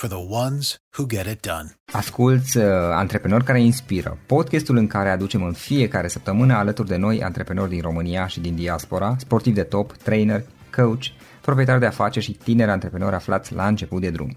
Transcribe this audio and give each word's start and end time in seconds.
for 0.00 0.08
the 0.08 0.26
ones 0.44 0.82
who 0.96 1.06
get 1.06 1.26
it 1.26 1.46
done. 1.46 1.74
Asculți 1.92 2.56
uh, 2.56 2.64
Antreprenori 2.92 3.44
care 3.44 3.60
inspiră, 3.62 4.18
podcastul 4.26 4.76
în 4.76 4.86
care 4.86 5.10
aducem 5.10 5.42
în 5.42 5.52
fiecare 5.52 6.08
săptămână 6.08 6.54
alături 6.54 6.88
de 6.88 6.96
noi 6.96 7.22
antreprenori 7.22 7.70
din 7.70 7.80
România 7.80 8.26
și 8.26 8.40
din 8.40 8.54
diaspora, 8.54 9.16
sportivi 9.18 9.54
de 9.54 9.62
top, 9.62 9.92
trainer, 9.92 10.44
coach, 10.76 11.04
proprietari 11.40 11.80
de 11.80 11.86
afaceri 11.86 12.24
și 12.24 12.32
tineri 12.32 12.70
antreprenori 12.70 13.14
aflați 13.14 13.54
la 13.54 13.66
început 13.66 14.00
de 14.00 14.10
drum. 14.10 14.36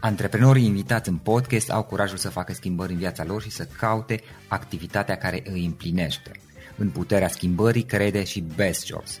Antreprenorii 0.00 0.66
invitați 0.66 1.08
în 1.08 1.16
podcast 1.16 1.70
au 1.70 1.82
curajul 1.82 2.18
să 2.18 2.28
facă 2.28 2.52
schimbări 2.52 2.92
în 2.92 2.98
viața 2.98 3.24
lor 3.24 3.42
și 3.42 3.50
să 3.50 3.68
caute 3.78 4.20
activitatea 4.48 5.16
care 5.16 5.42
îi 5.52 5.64
împlinește. 5.64 6.30
În 6.76 6.88
puterea 6.90 7.28
schimbării 7.28 7.82
crede 7.82 8.24
și 8.24 8.44
Best 8.56 8.86
Jobs, 8.86 9.20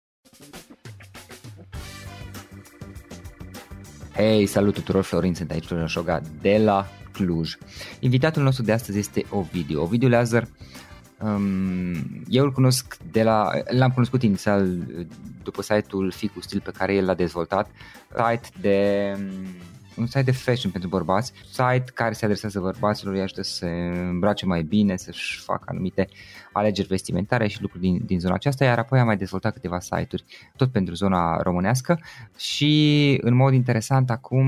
Hei, 4.13 4.45
salut 4.45 4.73
tuturor, 4.73 5.03
Florin 5.03 5.35
sunt 5.35 5.51
aici, 5.51 5.65
Florin 5.65 5.85
Șoga 5.85 6.21
de 6.41 6.57
la 6.57 6.87
Cluj. 7.11 7.57
Invitatul 7.99 8.43
nostru 8.43 8.63
de 8.63 8.71
astăzi 8.71 8.97
este 8.97 9.25
Ovidiu. 9.29 9.81
Ovidiu 9.81 10.09
Lazar, 10.09 10.47
um, 11.21 11.93
eu 12.27 12.43
îl 12.43 12.51
cunosc 12.51 12.97
de 13.11 13.23
la, 13.23 13.51
l-am 13.69 13.91
cunoscut 13.91 14.23
inițial 14.23 14.77
după 15.43 15.61
site-ul 15.61 16.11
Ficus 16.11 16.43
Stil 16.43 16.61
pe 16.61 16.71
care 16.77 16.95
el 16.95 17.05
l-a 17.05 17.13
dezvoltat, 17.13 17.69
site 18.07 18.49
de 18.61 19.17
un 19.95 20.05
site 20.05 20.21
de 20.21 20.31
fashion 20.31 20.71
pentru 20.71 20.89
bărbați, 20.89 21.33
site 21.49 21.83
care 21.93 22.13
se 22.13 22.25
adresează 22.25 22.59
bărbaților, 22.59 23.13
îi 23.13 23.21
ajută 23.21 23.41
să 23.41 23.53
se 23.53 23.67
îmbrace 24.09 24.45
mai 24.45 24.63
bine, 24.63 24.97
să-și 24.97 25.39
facă 25.39 25.63
anumite 25.65 26.07
alegeri 26.51 26.87
vestimentare 26.87 27.47
și 27.47 27.61
lucruri 27.61 27.83
din, 27.83 28.01
din 28.05 28.19
zona 28.19 28.33
aceasta, 28.33 28.65
iar 28.65 28.79
apoi 28.79 28.99
am 28.99 29.05
mai 29.05 29.17
dezvoltat 29.17 29.53
câteva 29.53 29.79
site-uri 29.79 30.23
tot 30.55 30.71
pentru 30.71 30.93
zona 30.93 31.41
românească. 31.41 31.99
Și 32.37 33.17
în 33.21 33.35
mod 33.35 33.53
interesant 33.53 34.09
acum 34.09 34.47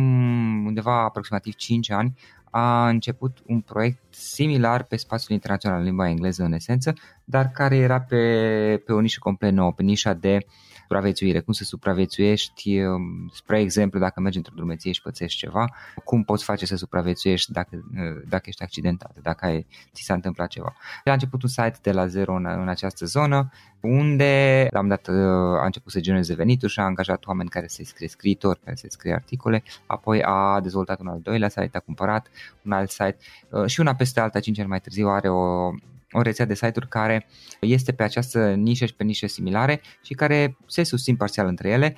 undeva 0.65 1.03
aproximativ 1.03 1.53
5 1.53 1.91
ani 1.91 2.13
a 2.49 2.87
început 2.87 3.37
un 3.45 3.61
proiect 3.61 3.99
similar 4.09 4.83
pe 4.83 4.95
spațiul 4.95 5.33
internațional 5.33 5.79
în 5.79 5.85
limba 5.85 6.09
engleză 6.09 6.43
în 6.43 6.53
esență, 6.53 6.93
dar 7.23 7.47
care 7.47 7.75
era 7.75 7.99
pe, 7.99 8.81
pe 8.85 8.93
o 8.93 8.99
nișă 8.99 9.19
complet 9.19 9.51
nouă, 9.51 9.71
pe 9.71 9.83
nișa 9.83 10.13
de 10.13 10.37
uh, 10.45 10.72
supraviețuire, 10.93 11.39
cum 11.39 11.53
să 11.53 11.63
supraviețuiești, 11.63 12.79
um, 12.79 13.29
spre 13.33 13.59
exemplu, 13.59 13.99
dacă 13.99 14.19
mergi 14.19 14.37
într-o 14.37 14.53
drumeție 14.55 14.91
și 14.91 15.01
pățești 15.01 15.39
ceva, 15.39 15.65
cum 16.03 16.23
poți 16.23 16.43
face 16.43 16.65
să 16.65 16.75
supraviețuiești 16.75 17.51
dacă, 17.51 17.69
uh, 17.73 18.21
dacă 18.27 18.43
ești 18.45 18.63
accidentat, 18.63 19.15
dacă 19.21 19.45
ai, 19.45 19.65
ți 19.93 20.03
s-a 20.03 20.13
întâmplat 20.13 20.47
ceva. 20.47 20.75
A 21.05 21.11
început 21.11 21.43
un 21.43 21.49
site 21.49 21.77
de 21.81 21.91
la 21.91 22.07
zero 22.07 22.35
în, 22.35 22.45
în 22.45 22.67
această 22.67 23.05
zonă, 23.05 23.51
unde 23.79 24.67
am 24.71 24.87
dat, 24.87 25.07
uh, 25.07 25.15
a 25.61 25.65
început 25.65 25.91
să 25.91 25.99
genereze 25.99 26.33
venituri 26.33 26.71
și 26.71 26.79
a 26.79 26.83
angajat 26.83 27.25
oameni 27.25 27.49
care 27.49 27.67
să-i 27.67 27.85
scrie 27.85 28.07
scriitori, 28.07 28.59
care 28.63 28.75
să-i 28.75 28.91
scrie 28.91 29.13
articole, 29.13 29.63
apoi 29.85 30.23
a 30.23 30.59
dezvoltat 30.61 30.99
un 30.99 31.07
al 31.07 31.19
doilea 31.21 31.49
site, 31.49 31.77
a 31.77 31.79
cumpărat 31.79 32.27
un 32.61 32.71
alt 32.71 32.89
site 32.89 33.17
uh, 33.49 33.65
și 33.65 33.79
una 33.79 33.95
peste 33.95 34.19
alta, 34.19 34.39
cinci 34.39 34.59
ani 34.59 34.67
mai 34.69 34.79
târziu, 34.79 35.07
are 35.07 35.29
o 35.29 35.71
o 36.13 36.21
rețea 36.21 36.45
de 36.45 36.53
site-uri 36.53 36.87
care 36.87 37.27
este 37.59 37.91
pe 37.91 38.03
această 38.03 38.53
nișă 38.53 38.85
și 38.85 38.95
pe 38.95 39.03
nișe 39.03 39.27
similare 39.27 39.81
și 40.01 40.13
care 40.13 40.57
se 40.67 40.83
susțin 40.83 41.15
parțial 41.15 41.47
între 41.47 41.69
ele, 41.69 41.95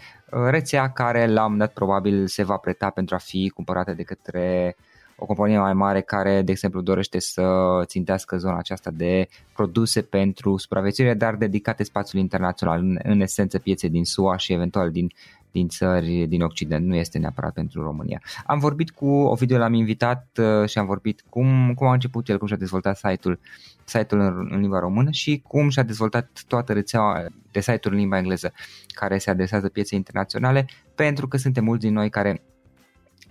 rețea 0.50 0.92
care 0.92 1.28
la 1.28 1.46
un 1.46 1.58
dat 1.58 1.74
probabil 1.74 2.28
se 2.28 2.44
va 2.44 2.58
preta 2.58 2.90
pentru 2.90 3.16
a 3.16 3.18
fi 3.18 3.52
cumpărată 3.54 3.94
de 3.94 4.04
către 4.04 4.76
o 5.18 5.26
companie 5.26 5.60
mai 5.60 5.74
mare 5.74 6.02
care, 6.02 6.42
de 6.42 6.52
exemplu, 6.52 6.82
dorește 6.82 7.20
să 7.20 7.44
țintească 7.86 8.38
zona 8.38 8.58
aceasta 8.58 8.92
de 8.92 9.28
produse 9.54 10.02
pentru 10.02 10.58
supraviețuire, 10.58 11.14
dar 11.14 11.36
dedicate 11.36 11.84
spațiului 11.84 12.22
internațional, 12.22 12.80
în, 12.80 13.00
în 13.04 13.22
esență 13.22 13.60
piețe 13.60 13.88
din 13.88 14.06
SUA 14.06 14.38
și 14.38 14.54
eventual 14.54 14.92
din 14.92 15.12
din 15.56 15.68
țări 15.68 16.26
din 16.28 16.42
Occident, 16.42 16.86
nu 16.86 16.96
este 16.96 17.18
neapărat 17.18 17.54
pentru 17.54 17.82
România. 17.84 18.22
Am 18.46 18.60
vorbit 18.60 18.92
cu 18.92 19.06
Ovidiu, 19.06 19.58
l-am 19.58 19.74
invitat 19.74 20.28
uh, 20.38 20.70
și 20.70 20.78
am 20.78 20.86
vorbit 20.86 21.24
cum, 21.30 21.74
cum 21.76 21.88
a 21.88 21.94
început 21.94 22.30
el, 22.30 22.38
cum 22.38 22.48
și-a 22.48 22.58
dezvoltat 22.58 22.98
site-ul, 22.98 23.40
site-ul 23.84 24.22
în, 24.22 24.48
în 24.52 24.60
limba 24.60 24.80
română 24.80 25.12
și 25.12 25.42
cum 25.48 25.70
și-a 25.70 25.84
dezvoltat 25.84 26.44
toată 26.48 26.74
rețeaua 26.74 27.26
de 27.52 27.60
site-uri 27.60 27.96
în 27.96 28.02
limba 28.02 28.18
engleză 28.18 28.54
care 28.88 29.18
se 29.18 29.30
adresează 29.30 29.70
pieței 29.70 29.98
internaționale, 29.98 30.66
pentru 30.96 31.28
că 31.28 31.38
suntem 31.38 31.64
mulți 31.64 31.86
din 31.86 31.94
noi 31.94 32.10
care 32.10 32.42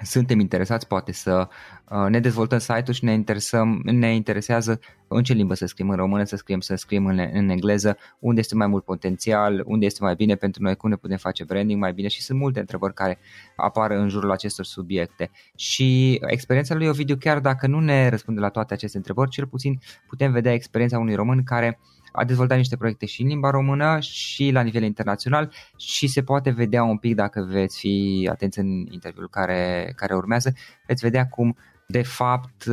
suntem 0.02 0.40
interesați 0.40 0.86
poate 0.86 1.12
să 1.12 1.48
uh, 1.90 2.06
ne 2.08 2.20
dezvoltăm 2.20 2.58
site-ul 2.58 2.92
și 2.92 3.04
ne, 3.04 3.12
interesăm, 3.12 3.80
ne 3.84 4.14
interesează 4.14 4.80
în 5.08 5.22
ce 5.22 5.32
limbă 5.32 5.54
să 5.54 5.66
scriem, 5.66 5.90
în 5.90 5.96
română 5.96 6.24
să 6.24 6.36
scriem, 6.36 6.60
să 6.60 6.74
scriem 6.74 7.06
în, 7.06 7.18
în 7.32 7.48
engleză, 7.48 7.96
unde 8.18 8.40
este 8.40 8.54
mai 8.54 8.66
mult 8.66 8.84
potențial, 8.84 9.62
unde 9.66 9.86
este 9.86 10.04
mai 10.04 10.14
bine 10.14 10.34
pentru 10.34 10.62
noi, 10.62 10.76
cum 10.76 10.90
ne 10.90 10.96
putem 10.96 11.16
face 11.16 11.44
branding 11.44 11.80
mai 11.80 11.92
bine 11.92 12.08
și 12.08 12.22
sunt 12.22 12.38
multe 12.38 12.60
întrebări 12.60 12.94
care 12.94 13.18
apar 13.56 13.90
în 13.90 14.08
jurul 14.08 14.30
acestor 14.30 14.64
subiecte. 14.64 15.30
Și 15.56 16.20
experiența 16.26 16.74
lui 16.74 16.86
Ovidiu, 16.86 17.16
chiar 17.16 17.40
dacă 17.40 17.66
nu 17.66 17.80
ne 17.80 18.08
răspunde 18.08 18.40
la 18.40 18.48
toate 18.48 18.74
aceste 18.74 18.96
întrebări, 18.96 19.30
cel 19.30 19.46
puțin 19.46 19.78
putem 20.06 20.32
vedea 20.32 20.52
experiența 20.52 20.98
unui 20.98 21.14
român 21.14 21.42
care 21.42 21.78
a 22.16 22.24
dezvoltat 22.24 22.56
niște 22.56 22.76
proiecte 22.76 23.06
și 23.06 23.22
în 23.22 23.28
limba 23.28 23.50
română 23.50 24.00
și 24.00 24.50
la 24.50 24.60
nivel 24.60 24.82
internațional 24.82 25.52
și 25.76 26.06
se 26.06 26.22
poate 26.22 26.50
vedea 26.50 26.82
un 26.82 26.96
pic 26.96 27.14
dacă 27.14 27.46
veți 27.50 27.78
fi 27.78 28.28
atenți 28.30 28.58
în 28.58 28.86
interviul 28.90 29.28
care, 29.28 29.92
care 29.96 30.14
urmează, 30.14 30.52
veți 30.86 31.04
vedea 31.04 31.26
cum 31.26 31.56
de 31.86 32.02
fapt 32.02 32.64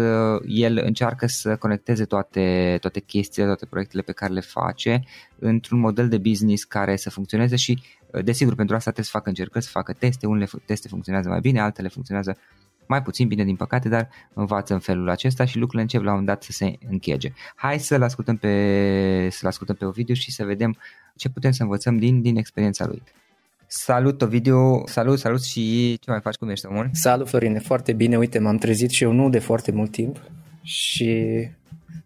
el 0.46 0.81
încearcă 0.84 1.28
să 1.28 1.56
conecteze 1.56 2.06
toate, 2.06 2.78
toate 2.81 3.00
chestiile, 3.00 3.47
toate 3.47 3.66
proiectele 3.66 4.01
pe 4.01 4.12
care 4.12 4.34
le 4.34 4.40
face 4.40 5.03
într-un 5.40 5.80
model 5.80 6.09
de 6.09 6.18
business 6.18 6.63
care 6.63 6.96
să 6.96 7.09
funcționeze 7.09 7.56
și 7.56 7.81
desigur 8.24 8.56
pentru 8.56 8.75
asta 8.75 8.91
trebuie 8.91 9.12
să 9.12 9.18
facă 9.18 9.30
încercări, 9.30 9.63
să 9.63 9.69
facă 9.72 9.94
teste, 9.94 10.28
unele 10.28 10.47
teste 10.66 10.88
funcționează 10.88 11.30
mai 11.30 11.40
bine, 11.40 11.62
altele 11.62 11.88
funcționează 11.88 12.38
mai 12.91 13.02
puțin 13.02 13.28
bine 13.28 13.44
din 13.44 13.56
păcate, 13.56 13.90
dar 13.90 14.09
învață 14.34 14.74
în 14.74 14.79
felul 14.79 15.09
acesta 15.09 15.46
și 15.46 15.57
lucrurile 15.57 15.81
încep 15.81 16.02
la 16.02 16.13
un 16.13 16.25
dat 16.25 16.44
să 16.44 16.52
se 16.52 16.75
închege. 16.90 17.31
Hai 17.56 17.79
să-l 17.79 18.03
ascultăm 18.03 18.38
pe, 18.38 18.50
să-l 19.31 19.48
ascultăm 19.48 19.75
pe 19.75 19.86
Ovidiu 19.86 20.13
și 20.13 20.31
să 20.31 20.44
vedem 20.44 20.77
ce 21.16 21.30
putem 21.30 21.51
să 21.51 21.63
învățăm 21.63 21.98
din, 21.98 22.21
din 22.21 22.38
experiența 22.38 22.86
lui. 22.86 23.01
Salut 23.68 24.21
Ovidiu, 24.21 24.86
salut, 24.86 25.19
salut 25.19 25.44
și 25.44 25.98
ce 26.01 26.12
mai 26.12 26.19
faci, 26.21 26.36
cum 26.36 26.50
ești, 26.50 26.66
omul? 26.66 26.89
Salut 26.94 27.30
Florine, 27.30 27.60
foarte 27.60 27.94
bine, 27.94 28.18
uite, 28.18 28.39
m-am 28.39 28.57
trezit 28.57 28.89
și 28.89 29.04
eu 29.04 29.12
nu 29.12 29.30
de 29.30 29.39
foarte 29.39 29.71
mult 29.71 29.92
timp 29.92 30.21
și 30.62 31.27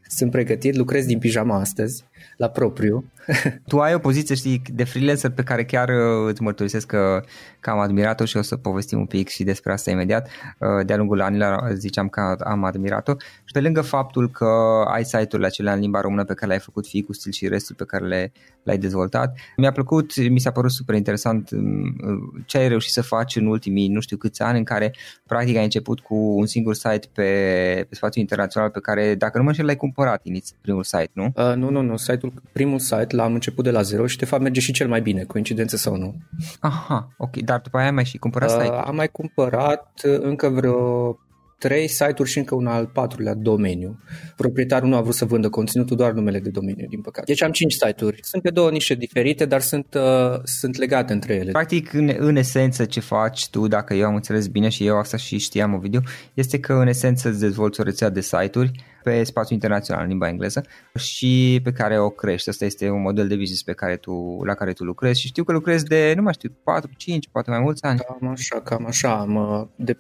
sunt 0.07 0.31
pregătit, 0.31 0.75
lucrez 0.75 1.05
din 1.05 1.19
pijama 1.19 1.59
astăzi 1.59 2.03
la 2.37 2.47
propriu. 2.47 3.05
tu 3.67 3.79
ai 3.79 3.93
o 3.93 3.99
poziție, 3.99 4.35
știi, 4.35 4.61
de 4.73 4.83
freelancer 4.83 5.29
pe 5.29 5.43
care 5.43 5.65
chiar 5.65 5.89
uh, 5.89 6.27
îți 6.27 6.41
mărturisesc 6.41 6.87
că, 6.87 7.23
că 7.59 7.69
am 7.69 7.79
admirat-o 7.79 8.25
și 8.25 8.37
o 8.37 8.41
să 8.41 8.55
povestim 8.55 8.99
un 8.99 9.05
pic 9.05 9.27
și 9.27 9.43
despre 9.43 9.71
asta 9.71 9.91
imediat. 9.91 10.27
Uh, 10.59 10.85
de-a 10.85 10.97
lungul 10.97 11.21
anilor 11.21 11.71
ziceam 11.73 12.07
că 12.07 12.35
am 12.39 12.63
admirat-o 12.63 13.13
și 13.19 13.51
pe 13.53 13.61
lângă 13.61 13.81
faptul 13.81 14.29
că 14.29 14.45
ai 14.87 15.05
site-urile 15.05 15.47
acelea 15.47 15.73
în 15.73 15.79
limba 15.79 16.01
română 16.01 16.23
pe 16.23 16.33
care 16.33 16.47
le-ai 16.47 16.59
făcut 16.59 16.87
fii 16.87 17.03
cu 17.03 17.13
stil 17.13 17.31
și 17.31 17.47
restul 17.47 17.75
pe 17.75 17.85
care 17.85 18.05
le, 18.05 18.31
le-ai 18.63 18.77
dezvoltat, 18.77 19.37
mi-a 19.57 19.71
plăcut, 19.71 20.29
mi 20.29 20.39
s-a 20.39 20.51
părut 20.51 20.71
super 20.71 20.95
interesant 20.95 21.49
um, 21.51 22.43
ce 22.45 22.57
ai 22.57 22.67
reușit 22.67 22.91
să 22.91 23.01
faci 23.01 23.35
în 23.35 23.45
ultimii 23.45 23.87
nu 23.87 23.99
știu 23.99 24.17
câți 24.17 24.41
ani 24.41 24.57
în 24.57 24.63
care 24.63 24.93
practic 25.25 25.57
ai 25.57 25.63
început 25.63 25.99
cu 25.99 26.15
un 26.15 26.45
singur 26.45 26.73
site 26.73 27.07
pe, 27.13 27.85
pe 27.89 27.95
spațiu 27.95 28.21
internațional 28.21 28.69
pe 28.69 28.79
care, 28.79 29.15
dacă 29.15 29.37
nu 29.37 29.43
mă 29.43 29.49
înșel, 29.49 29.65
l-ai 29.65 29.75
cumpărat 29.75 30.19
inițial, 30.23 30.59
primul 30.61 30.83
site, 30.83 31.09
nu? 31.13 31.23
Uh, 31.35 31.53
nu, 31.55 31.69
nu, 31.69 31.81
nu. 31.81 31.95
Site-ul, 32.15 32.33
primul 32.51 32.79
site 32.79 33.15
l-am 33.15 33.33
început 33.33 33.63
de 33.63 33.71
la 33.71 33.81
zero 33.81 34.07
și 34.07 34.17
de 34.17 34.25
fapt 34.25 34.41
merge 34.41 34.59
și 34.59 34.71
cel 34.71 34.87
mai 34.87 35.01
bine, 35.01 35.23
coincidență 35.23 35.77
sau 35.77 35.95
nu. 35.95 36.15
Aha, 36.59 37.07
ok. 37.17 37.37
Dar 37.37 37.59
după 37.59 37.77
aia 37.77 37.85
ai 37.85 37.91
mai 37.91 38.05
și 38.05 38.17
cumpărat 38.17 38.49
uh, 38.49 38.61
site 38.61 38.75
Am 38.75 38.95
mai 38.95 39.07
cumpărat 39.07 40.01
uh, 40.03 40.19
încă 40.19 40.49
vreo 40.49 41.17
trei 41.57 41.87
site-uri 41.87 42.29
și 42.29 42.37
încă 42.37 42.55
un 42.55 42.67
al 42.67 42.85
patrulea 42.85 43.33
domeniu. 43.33 43.99
Proprietarul 44.35 44.89
nu 44.89 44.95
a 44.95 45.01
vrut 45.01 45.13
să 45.13 45.25
vândă 45.25 45.49
conținutul, 45.49 45.97
doar 45.97 46.11
numele 46.11 46.39
de 46.39 46.49
domeniu, 46.49 46.85
din 46.89 47.01
păcate. 47.01 47.25
Deci 47.25 47.43
am 47.43 47.51
cinci 47.51 47.73
site-uri. 47.73 48.19
Sunt 48.21 48.41
pe 48.41 48.49
două 48.49 48.69
nișe 48.69 48.95
diferite, 48.95 49.45
dar 49.45 49.61
sunt, 49.61 49.93
uh, 49.93 50.39
sunt 50.43 50.77
legate 50.77 51.13
între 51.13 51.33
ele. 51.33 51.51
Practic, 51.51 51.93
în, 51.93 52.13
în 52.17 52.35
esență, 52.35 52.85
ce 52.85 52.99
faci 52.99 53.49
tu, 53.49 53.67
dacă 53.67 53.93
eu 53.93 54.05
am 54.05 54.15
înțeles 54.15 54.47
bine 54.47 54.69
și 54.69 54.85
eu 54.85 54.97
asta 54.97 55.17
și 55.17 55.37
știam 55.37 55.73
o 55.73 55.77
video, 55.77 55.99
este 56.33 56.59
că 56.59 56.73
în 56.73 56.87
esență 56.87 57.29
îți 57.29 57.39
dezvolți 57.39 57.79
o 57.79 57.83
rețea 57.83 58.09
de 58.09 58.21
site-uri 58.21 58.71
pe 59.05 59.23
spațiu 59.23 59.55
internațional 59.55 60.03
în 60.03 60.09
limba 60.09 60.27
engleză 60.27 60.65
și 60.95 61.59
pe 61.63 61.71
care 61.71 61.99
o 61.99 62.09
crești. 62.09 62.49
Asta 62.49 62.65
este 62.65 62.89
un 62.89 63.01
model 63.01 63.27
de 63.27 63.35
business 63.35 63.63
pe 63.63 63.73
care 63.73 63.95
tu, 63.95 64.41
la 64.45 64.53
care 64.53 64.73
tu 64.73 64.83
lucrezi 64.83 65.19
și 65.19 65.27
știu 65.27 65.43
că 65.43 65.51
lucrezi 65.51 65.85
de, 65.85 66.13
nu 66.15 66.21
mai 66.21 66.33
știu, 66.33 66.51
4, 66.63 66.91
5, 66.97 67.29
poate 67.31 67.49
mai 67.49 67.59
mulți 67.59 67.83
ani. 67.83 67.99
Cam 67.99 68.29
așa, 68.29 68.61
cam 68.61 68.85
așa. 68.85 69.27
De 69.75 69.93
4-5 69.93 69.97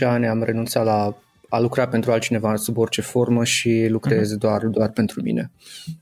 ani 0.00 0.26
am 0.26 0.42
renunțat 0.42 0.84
la 0.84 1.16
a 1.54 1.58
lucra 1.60 1.86
pentru 1.86 2.12
altcineva 2.12 2.56
sub 2.56 2.78
orice 2.78 3.00
formă 3.00 3.44
și 3.44 3.86
lucrez 3.90 4.34
uh-huh. 4.34 4.38
doar, 4.38 4.66
doar 4.66 4.90
pentru 4.90 5.22
mine. 5.22 5.50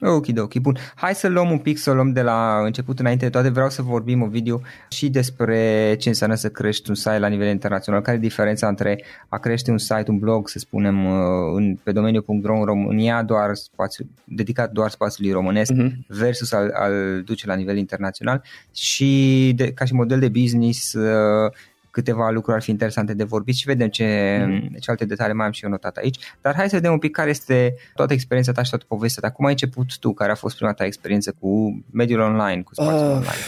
Ok, 0.00 0.26
ok, 0.37 0.58
bun. 0.58 0.76
Hai 0.94 1.14
să 1.14 1.28
luăm 1.28 1.50
un 1.50 1.58
pic, 1.58 1.78
să 1.78 1.93
luăm 1.93 2.12
de 2.12 2.22
la 2.22 2.62
început 2.64 2.99
înainte 2.99 3.25
de 3.25 3.31
toate. 3.31 3.49
Vreau 3.49 3.70
să 3.70 3.82
vorbim 3.82 4.22
o 4.22 4.26
video 4.26 4.60
și 4.88 5.10
despre 5.10 5.94
ce 5.99 6.08
înseamnă 6.08 6.37
să 6.37 6.49
crești 6.49 6.88
un 6.88 6.94
site 6.94 7.19
la 7.19 7.26
nivel 7.26 7.49
internațional. 7.49 8.00
Care 8.00 8.16
e 8.16 8.20
diferența 8.20 8.69
între 8.69 9.04
a 9.28 9.38
crește 9.38 9.70
un 9.70 9.78
site, 9.78 10.04
un 10.06 10.19
blog, 10.19 10.49
să 10.49 10.58
spunem, 10.58 11.04
uh, 11.04 11.12
în, 11.54 11.78
pe 11.82 11.93
domeniul.ro 11.93 12.58
în 12.58 12.64
România, 12.64 13.22
doar 13.22 13.54
spațiu, 13.54 14.06
dedicat 14.25 14.70
doar 14.70 14.90
spațiului 14.90 15.32
românesc, 15.32 15.72
uh-huh. 15.72 15.90
versus 16.06 16.52
al, 16.52 16.70
al 16.75 17.22
duce 17.25 17.46
la 17.46 17.54
nivel 17.54 17.76
internațional 17.76 18.43
și 18.75 19.52
de, 19.56 19.72
ca 19.72 19.84
și 19.84 19.94
model 19.94 20.20
de 20.20 20.28
business 20.28 20.93
uh, 20.93 21.52
câteva 21.92 22.30
lucruri 22.30 22.56
ar 22.56 22.62
fi 22.62 22.70
interesante 22.70 23.14
de 23.14 23.24
vorbit 23.24 23.54
și 23.54 23.66
vedem 23.66 23.88
ce, 23.88 24.38
mm. 24.48 24.76
ce 24.80 24.90
alte 24.90 25.04
detalii 25.04 25.34
mai 25.34 25.46
am 25.46 25.52
și 25.52 25.64
eu 25.64 25.70
notat 25.70 25.96
aici. 25.96 26.18
Dar 26.40 26.54
hai 26.54 26.68
să 26.68 26.74
vedem 26.74 26.92
un 26.92 26.98
pic 26.98 27.10
care 27.10 27.30
este 27.30 27.74
toată 27.94 28.12
experiența 28.12 28.52
ta 28.52 28.62
și 28.62 28.70
toată 28.70 28.84
povestea 28.88 29.28
ta. 29.28 29.34
Cum 29.34 29.44
ai 29.44 29.50
început 29.50 29.98
tu? 29.98 30.12
Care 30.12 30.30
a 30.30 30.34
fost 30.34 30.56
prima 30.56 30.72
ta 30.72 30.84
experiență 30.84 31.34
cu 31.40 31.82
mediul 31.90 32.20
online, 32.20 32.62
cu 32.62 32.74
spațiul 32.74 33.08
uh, 33.08 33.14
online? 33.14 33.42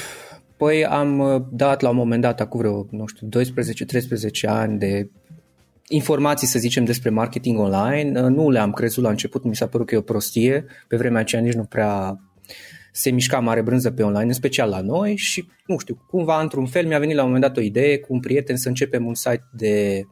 Păi 0.56 0.86
am 0.86 1.18
uh, 1.18 1.42
dat 1.50 1.80
la 1.80 1.88
un 1.88 1.96
moment 1.96 2.22
dat, 2.22 2.40
acum 2.40 2.60
vreo, 2.60 2.86
nu 2.90 3.06
știu, 3.06 3.28
12-13 3.28 3.40
ani 4.46 4.78
de 4.78 5.10
informații, 5.88 6.46
să 6.46 6.58
zicem, 6.58 6.84
despre 6.84 7.10
marketing 7.10 7.58
online. 7.58 8.20
Uh, 8.20 8.28
nu 8.28 8.50
le-am 8.50 8.72
crezut 8.72 9.02
la 9.02 9.10
început, 9.10 9.44
mi 9.44 9.56
s-a 9.56 9.66
părut 9.66 9.86
că 9.86 9.94
e 9.94 9.98
o 9.98 10.00
prostie. 10.00 10.64
Pe 10.88 10.96
vremea 10.96 11.20
aceea 11.20 11.42
nici 11.42 11.54
nu 11.54 11.64
prea 11.64 12.20
se 12.96 13.10
mișca 13.10 13.38
mare 13.38 13.62
brânză 13.62 13.90
pe 13.90 14.02
online, 14.02 14.26
în 14.26 14.32
special 14.32 14.68
la 14.68 14.80
noi 14.80 15.16
și, 15.16 15.48
nu 15.66 15.78
știu, 15.78 16.04
cumva 16.06 16.40
într-un 16.40 16.66
fel 16.66 16.86
mi-a 16.86 16.98
venit 16.98 17.14
la 17.14 17.22
un 17.22 17.26
moment 17.26 17.46
dat 17.46 17.56
o 17.56 17.60
idee 17.60 17.98
cu 17.98 18.12
un 18.12 18.20
prieten 18.20 18.56
să 18.56 18.68
începem 18.68 19.06
un 19.06 19.14
site 19.14 19.44
de, 19.52 20.02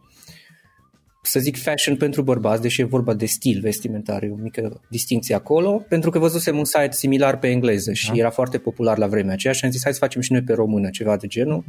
să 1.23 1.41
zic, 1.41 1.57
fashion 1.57 1.97
pentru 1.97 2.23
bărbați, 2.23 2.63
deși 2.63 2.81
e 2.81 2.85
vorba 2.85 3.15
de 3.15 3.27
stil 3.27 3.61
vestimentar, 3.61 4.23
e 4.23 4.31
o 4.31 4.35
mică 4.35 4.81
distinție 4.89 5.35
acolo, 5.35 5.85
pentru 5.89 6.11
că 6.11 6.19
văzusem 6.19 6.59
un 6.59 6.65
site 6.65 6.93
similar 6.93 7.39
pe 7.39 7.49
engleză 7.49 7.93
și 7.93 8.09
da. 8.09 8.17
era 8.17 8.31
foarte 8.31 8.59
popular 8.59 8.99
la 8.99 9.07
vremea 9.07 9.33
aceea 9.33 9.53
și 9.53 9.65
am 9.65 9.71
zis 9.71 9.83
hai 9.83 9.93
să 9.93 9.99
facem 9.99 10.21
și 10.21 10.33
noi 10.33 10.43
pe 10.43 10.53
română 10.53 10.91
ceva 10.91 11.17
de 11.17 11.27
genul. 11.27 11.65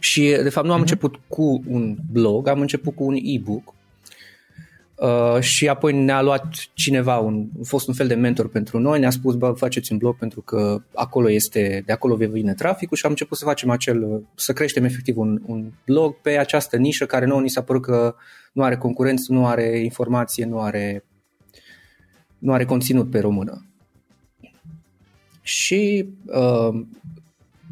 Și, 0.00 0.20
de 0.42 0.48
fapt, 0.48 0.66
nu 0.66 0.72
am 0.72 0.78
uh-huh. 0.78 0.80
început 0.80 1.20
cu 1.28 1.62
un 1.66 1.96
blog, 2.12 2.48
am 2.48 2.60
început 2.60 2.94
cu 2.94 3.04
un 3.04 3.16
e-book 3.22 3.74
Uh, 4.98 5.40
și 5.40 5.68
apoi 5.68 5.92
ne-a 5.92 6.22
luat 6.22 6.46
cineva, 6.72 7.18
un, 7.18 7.48
a 7.60 7.64
fost 7.64 7.88
un 7.88 7.94
fel 7.94 8.06
de 8.06 8.14
mentor 8.14 8.48
pentru 8.48 8.78
noi, 8.78 8.98
ne-a 8.98 9.10
spus, 9.10 9.34
bă, 9.34 9.52
faceți 9.52 9.92
un 9.92 9.98
blog 9.98 10.16
pentru 10.16 10.40
că 10.40 10.82
acolo 10.94 11.30
este, 11.30 11.82
de 11.86 11.92
acolo 11.92 12.16
vine 12.16 12.54
traficul 12.54 12.96
și 12.96 13.04
am 13.04 13.10
început 13.10 13.38
să 13.38 13.44
facem 13.44 13.70
acel, 13.70 14.22
să 14.34 14.52
creștem 14.52 14.84
efectiv 14.84 15.18
un, 15.18 15.42
un 15.46 15.72
blog 15.86 16.14
pe 16.14 16.38
această 16.38 16.76
nișă 16.76 17.06
care 17.06 17.26
nouă 17.26 17.40
ni 17.40 17.48
s-a 17.48 17.62
părut 17.62 17.82
că 17.82 18.14
nu 18.52 18.62
are 18.62 18.76
concurență, 18.76 19.32
nu 19.32 19.46
are 19.46 19.78
informație, 19.78 20.44
nu 20.44 20.60
are, 20.60 21.04
nu 22.38 22.52
are 22.52 22.64
conținut 22.64 23.10
pe 23.10 23.18
română. 23.18 23.66
Și 25.42 26.08
uh, 26.26 26.84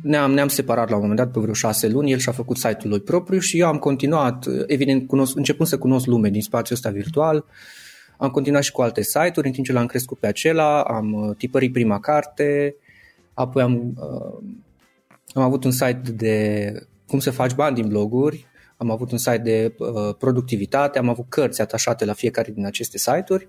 ne-am, 0.07 0.33
ne-am 0.33 0.49
separat 0.49 0.89
la 0.89 0.95
un 0.95 1.01
moment 1.01 1.19
dat 1.19 1.31
pe 1.31 1.41
vreo 1.41 1.55
șase 1.55 1.89
luni, 1.89 2.13
el 2.13 2.19
și-a 2.19 2.33
făcut 2.33 2.57
site-ul 2.57 2.89
lui 2.89 3.01
propriu 3.01 3.39
și 3.39 3.59
eu 3.59 3.67
am 3.67 3.79
continuat, 3.79 4.47
evident, 4.67 5.07
cunosc, 5.07 5.37
începând 5.37 5.69
să 5.69 5.79
cunosc 5.79 6.07
lume 6.07 6.31
din 6.31 6.43
spațiul 6.43 6.79
ăsta 6.83 6.91
virtual, 6.91 7.45
am 8.19 8.31
continuat 8.31 8.63
și 8.63 8.73
cu 8.73 8.83
alte 8.83 9.03
site-uri, 9.03 9.47
în 9.47 9.53
timp 9.53 9.67
ce 9.67 9.73
l-am 9.73 9.87
crescut 9.87 10.19
pe 10.19 10.27
acela, 10.27 10.83
am 10.83 11.13
uh, 11.13 11.37
tipărit 11.37 11.73
prima 11.73 12.01
carte, 12.01 12.77
apoi 13.35 13.63
am, 13.63 13.95
uh, 13.97 14.39
am 15.35 15.43
avut 15.43 15.65
un 15.65 15.71
site 15.71 16.01
de 16.15 16.73
cum 17.07 17.19
să 17.19 17.31
faci 17.31 17.55
bani 17.55 17.75
din 17.75 17.89
bloguri, 17.89 18.47
am 18.77 18.91
avut 18.91 19.13
un 19.13 19.19
site 19.19 19.39
de 19.39 19.75
uh, 19.79 20.15
productivitate, 20.19 20.99
am 20.99 21.09
avut 21.09 21.25
cărți 21.29 21.61
atașate 21.61 22.05
la 22.05 22.13
fiecare 22.13 22.53
din 22.53 22.67
aceste 22.67 22.99
site-uri 22.99 23.49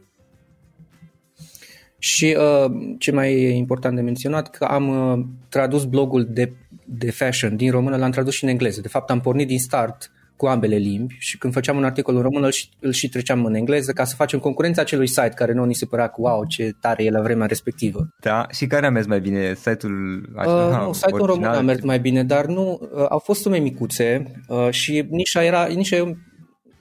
și 1.99 2.37
uh, 2.37 2.71
ce 2.97 3.11
mai 3.11 3.33
e 3.33 3.49
important 3.49 3.95
de 3.95 4.01
menționat, 4.01 4.49
că 4.49 4.63
am 4.65 4.87
uh, 4.87 5.25
tradus 5.49 5.85
blogul 5.85 6.27
de, 6.29 6.53
de 6.85 7.11
fashion 7.11 7.55
din 7.55 7.71
română, 7.71 7.97
l-am 7.97 8.11
tradus 8.11 8.33
și 8.33 8.43
în 8.43 8.49
engleză. 8.49 8.81
De 8.81 8.87
fapt, 8.87 9.09
am 9.09 9.21
pornit 9.21 9.47
din 9.47 9.59
start 9.59 10.11
cu 10.37 10.45
ambele 10.45 10.75
limbi 10.75 11.15
și 11.19 11.37
când 11.37 11.53
făceam 11.53 11.77
un 11.77 11.83
articol 11.83 12.15
în 12.15 12.21
română 12.21 12.45
îl 12.45 12.51
și, 12.51 12.69
îl 12.79 12.91
și 12.91 13.09
treceam 13.09 13.45
în 13.45 13.53
engleză 13.53 13.91
ca 13.91 14.03
să 14.03 14.15
facem 14.15 14.39
concurența 14.39 14.81
acelui 14.81 15.07
site 15.07 15.31
care 15.35 15.53
nu 15.53 15.65
ni 15.65 15.73
se 15.73 15.85
părea 15.85 16.07
cu 16.07 16.21
wow, 16.21 16.45
ce 16.45 16.71
tare 16.81 17.03
e 17.03 17.09
la 17.09 17.21
vremea 17.21 17.47
respectivă. 17.47 18.07
Da, 18.21 18.45
și 18.51 18.67
care 18.67 18.85
a 18.85 18.89
mers 18.89 19.05
mai 19.05 19.19
bine? 19.19 19.53
Site-ul 19.53 20.29
acela, 20.35 20.79
uh, 20.79 20.85
nu, 20.85 20.93
site-ul 20.93 21.19
în 21.19 21.25
român 21.25 21.49
a 21.49 21.61
mers 21.61 21.81
mai 21.81 21.99
bine, 21.99 22.23
dar 22.23 22.45
nu, 22.45 22.79
uh, 22.81 23.05
au 23.09 23.19
fost 23.19 23.41
sume 23.41 23.57
micuțe 23.57 24.31
uh, 24.47 24.67
și 24.69 25.05
nișa 25.09 25.43
era, 25.43 25.65
nișa 25.65 26.17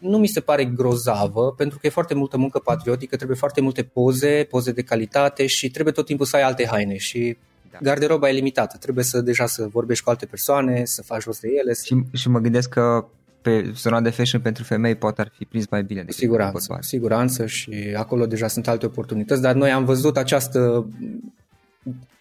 nu 0.09 0.19
mi 0.19 0.27
se 0.27 0.41
pare 0.41 0.65
grozavă, 0.65 1.53
pentru 1.53 1.79
că 1.79 1.87
e 1.87 1.91
foarte 1.91 2.15
multă 2.15 2.37
muncă 2.37 2.59
patriotică, 2.59 3.17
trebuie 3.17 3.37
foarte 3.37 3.61
multe 3.61 3.83
poze, 3.83 4.47
poze 4.51 4.73
de 4.73 4.83
calitate 4.83 5.47
și 5.47 5.71
trebuie 5.71 5.95
tot 5.95 6.07
timpul 6.07 6.27
să 6.27 6.37
ai 6.37 6.43
alte 6.43 6.67
haine 6.67 6.97
și 6.97 7.37
da. 7.73 7.79
garderoba 7.83 8.29
e 8.29 8.33
limitată, 8.33 8.77
trebuie 8.81 9.05
să 9.05 9.21
deja 9.21 9.47
să 9.47 9.67
vorbești 9.67 10.05
cu 10.05 10.11
alte 10.11 10.27
persoane, 10.27 10.85
să 10.85 11.03
faci 11.03 11.25
rost 11.25 11.41
de 11.41 11.49
ele. 11.59 11.73
Să... 11.73 11.83
Și, 11.85 12.03
și 12.13 12.29
mă 12.29 12.39
gândesc 12.39 12.69
că 12.69 13.07
pe 13.43 13.73
zona 13.75 14.01
de 14.01 14.11
fashion 14.11 14.41
pentru 14.41 14.63
femei 14.63 14.95
poate 14.95 15.21
ar 15.21 15.33
fi 15.37 15.45
prins 15.45 15.69
mai 15.71 15.83
bine. 15.83 16.01
Decât 16.01 16.17
siguranță, 16.17 16.79
siguranță 16.81 17.47
și 17.47 17.95
acolo 17.97 18.27
deja 18.27 18.49
sunt 18.49 18.69
alte 18.69 18.87
oportunități, 18.87 19.43
dar 19.43 19.55
noi 19.55 19.71
am 19.71 19.85
văzut 19.85 20.17
această 20.17 20.87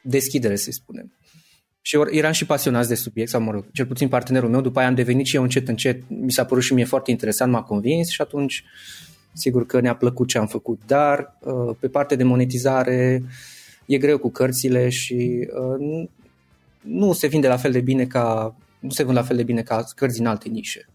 deschidere, 0.01 0.56
să 0.56 0.72
spunem. 0.72 1.12
Și 1.88 1.98
eram 2.12 2.32
și 2.32 2.46
pasionați 2.46 2.88
de 2.88 2.96
subiect, 2.96 3.30
sau 3.30 3.42
mă 3.42 3.51
rog, 3.51 3.65
cel 3.72 3.86
puțin 3.86 4.08
partenerul 4.08 4.50
meu, 4.50 4.62
după 4.62 4.80
aia 4.80 4.88
am 4.88 4.96
devenit 4.96 5.25
și 5.25 5.36
eu 5.36 5.42
încet, 5.42 5.68
încet, 5.68 6.01
mi 6.08 6.32
s-a 6.32 6.46
părut 6.46 6.63
și 6.63 6.74
mie 6.74 6.86
foarte 6.86 7.12
interesant, 7.12 7.51
m-a 7.51 7.62
convins 7.62 8.10
și 8.10 8.22
atunci 8.22 8.63
sigur 9.34 9.65
că 9.65 9.80
ne-a 9.80 9.96
plăcut 9.96 10.27
ce 10.27 10.38
am 10.38 10.48
făcut, 10.48 10.82
dar 10.86 11.38
uh, 11.39 11.75
pe 11.80 11.88
partea 11.88 12.18
de 12.18 12.24
monetizare 12.24 13.24
e 13.86 13.98
greu 13.98 14.18
cu 14.18 14.32
cărțile 14.32 14.89
și 14.89 15.48
uh, 15.80 16.08
nu 16.82 17.13
se 17.13 17.27
vinde 17.27 17.48
la 17.48 17.58
fel 17.58 17.72
de 17.72 17.82
bine 17.82 18.06
ca 18.06 18.56
nu 18.80 18.89
se 18.89 19.04
vând 19.04 19.18
la 19.18 19.24
fel 19.24 19.36
de 19.36 19.44
bine 19.44 19.62
ca 19.62 19.84
cărți 19.96 20.18
din 20.18 20.25
alte 20.25 20.50
nișe. 20.50 20.89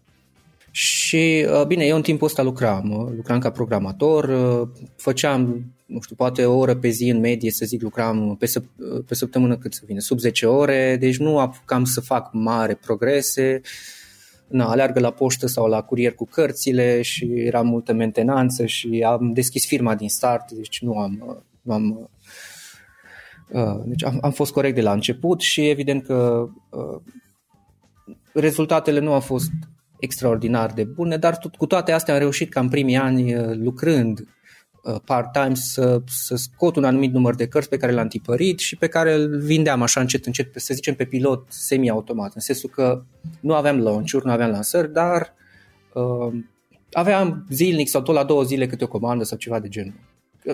Și 0.71 1.45
uh, 1.49 1.65
bine, 1.65 1.85
eu 1.85 1.95
în 1.95 2.01
timpul 2.01 2.27
ăsta 2.27 2.41
lucram, 2.41 3.11
lucram 3.15 3.39
ca 3.39 3.51
programator, 3.51 4.29
făceam 4.95 5.65
nu 5.91 6.01
știu, 6.01 6.15
poate 6.15 6.45
o 6.45 6.57
oră 6.57 6.75
pe 6.75 6.89
zi 6.89 7.09
în 7.09 7.19
medie, 7.19 7.51
să 7.51 7.65
zic, 7.65 7.81
lucram 7.81 8.35
pe, 8.35 8.45
săp- 8.45 9.05
pe 9.05 9.15
săptămână 9.15 9.57
cât 9.57 9.73
să 9.73 9.81
vină, 9.85 9.99
sub 9.99 10.19
10 10.19 10.45
ore, 10.45 10.97
deci 10.99 11.17
nu 11.17 11.39
apucam 11.39 11.83
să 11.83 12.01
fac 12.01 12.29
mare 12.33 12.75
progrese, 12.75 13.61
na, 14.47 14.69
aleargă 14.69 14.99
la 14.99 15.11
poștă 15.11 15.47
sau 15.47 15.67
la 15.67 15.81
curier 15.81 16.13
cu 16.13 16.25
cărțile 16.25 17.01
și 17.01 17.25
era 17.25 17.61
multă 17.61 17.93
mentenanță 17.93 18.65
și 18.65 19.03
am 19.07 19.33
deschis 19.33 19.65
firma 19.65 19.95
din 19.95 20.09
start, 20.09 20.51
deci 20.51 20.81
nu 20.81 20.97
am, 20.97 21.43
nu 21.61 21.73
am 21.73 22.09
uh, 23.51 23.81
deci 23.85 24.03
am, 24.03 24.17
am 24.21 24.31
fost 24.31 24.51
corect 24.51 24.75
de 24.75 24.81
la 24.81 24.91
început 24.91 25.41
și 25.41 25.69
evident 25.69 26.03
că 26.05 26.47
uh, 26.69 27.01
rezultatele 28.33 28.99
nu 28.99 29.13
au 29.13 29.19
fost 29.19 29.49
extraordinar 30.01 30.71
de 30.71 30.83
bune, 30.83 31.17
dar 31.17 31.37
tot, 31.37 31.55
cu 31.55 31.65
toate 31.65 31.91
astea 31.91 32.13
am 32.13 32.19
reușit 32.19 32.49
ca 32.49 32.59
în 32.59 32.69
primii 32.69 32.95
ani 32.95 33.35
uh, 33.35 33.55
lucrând 33.55 34.19
uh, 34.83 34.95
part-time 35.05 35.53
să, 35.53 36.01
să 36.05 36.35
scot 36.35 36.75
un 36.75 36.83
anumit 36.83 37.13
număr 37.13 37.35
de 37.35 37.47
cărți 37.47 37.69
pe 37.69 37.77
care 37.77 37.91
le-am 37.91 38.07
tipărit 38.07 38.59
și 38.59 38.75
pe 38.77 38.87
care 38.87 39.13
îl 39.13 39.39
vindeam 39.39 39.81
așa 39.81 39.99
încet, 39.99 40.25
încet, 40.25 40.51
să 40.55 40.73
zicem 40.73 40.93
pe 40.93 41.05
pilot 41.05 41.45
semi-automat, 41.49 42.31
în 42.35 42.41
sensul 42.41 42.69
că 42.69 43.03
nu 43.39 43.53
aveam 43.53 43.79
launch-uri, 43.79 44.25
nu 44.25 44.31
aveam 44.31 44.49
lansări, 44.49 44.93
dar 44.93 45.33
uh, 45.93 46.33
aveam 46.91 47.45
zilnic 47.49 47.89
sau 47.89 48.01
tot 48.01 48.15
la 48.15 48.23
două 48.23 48.43
zile 48.43 48.67
câte 48.67 48.83
o 48.83 48.87
comandă 48.87 49.23
sau 49.23 49.37
ceva 49.37 49.59
de 49.59 49.67
genul. 49.67 49.99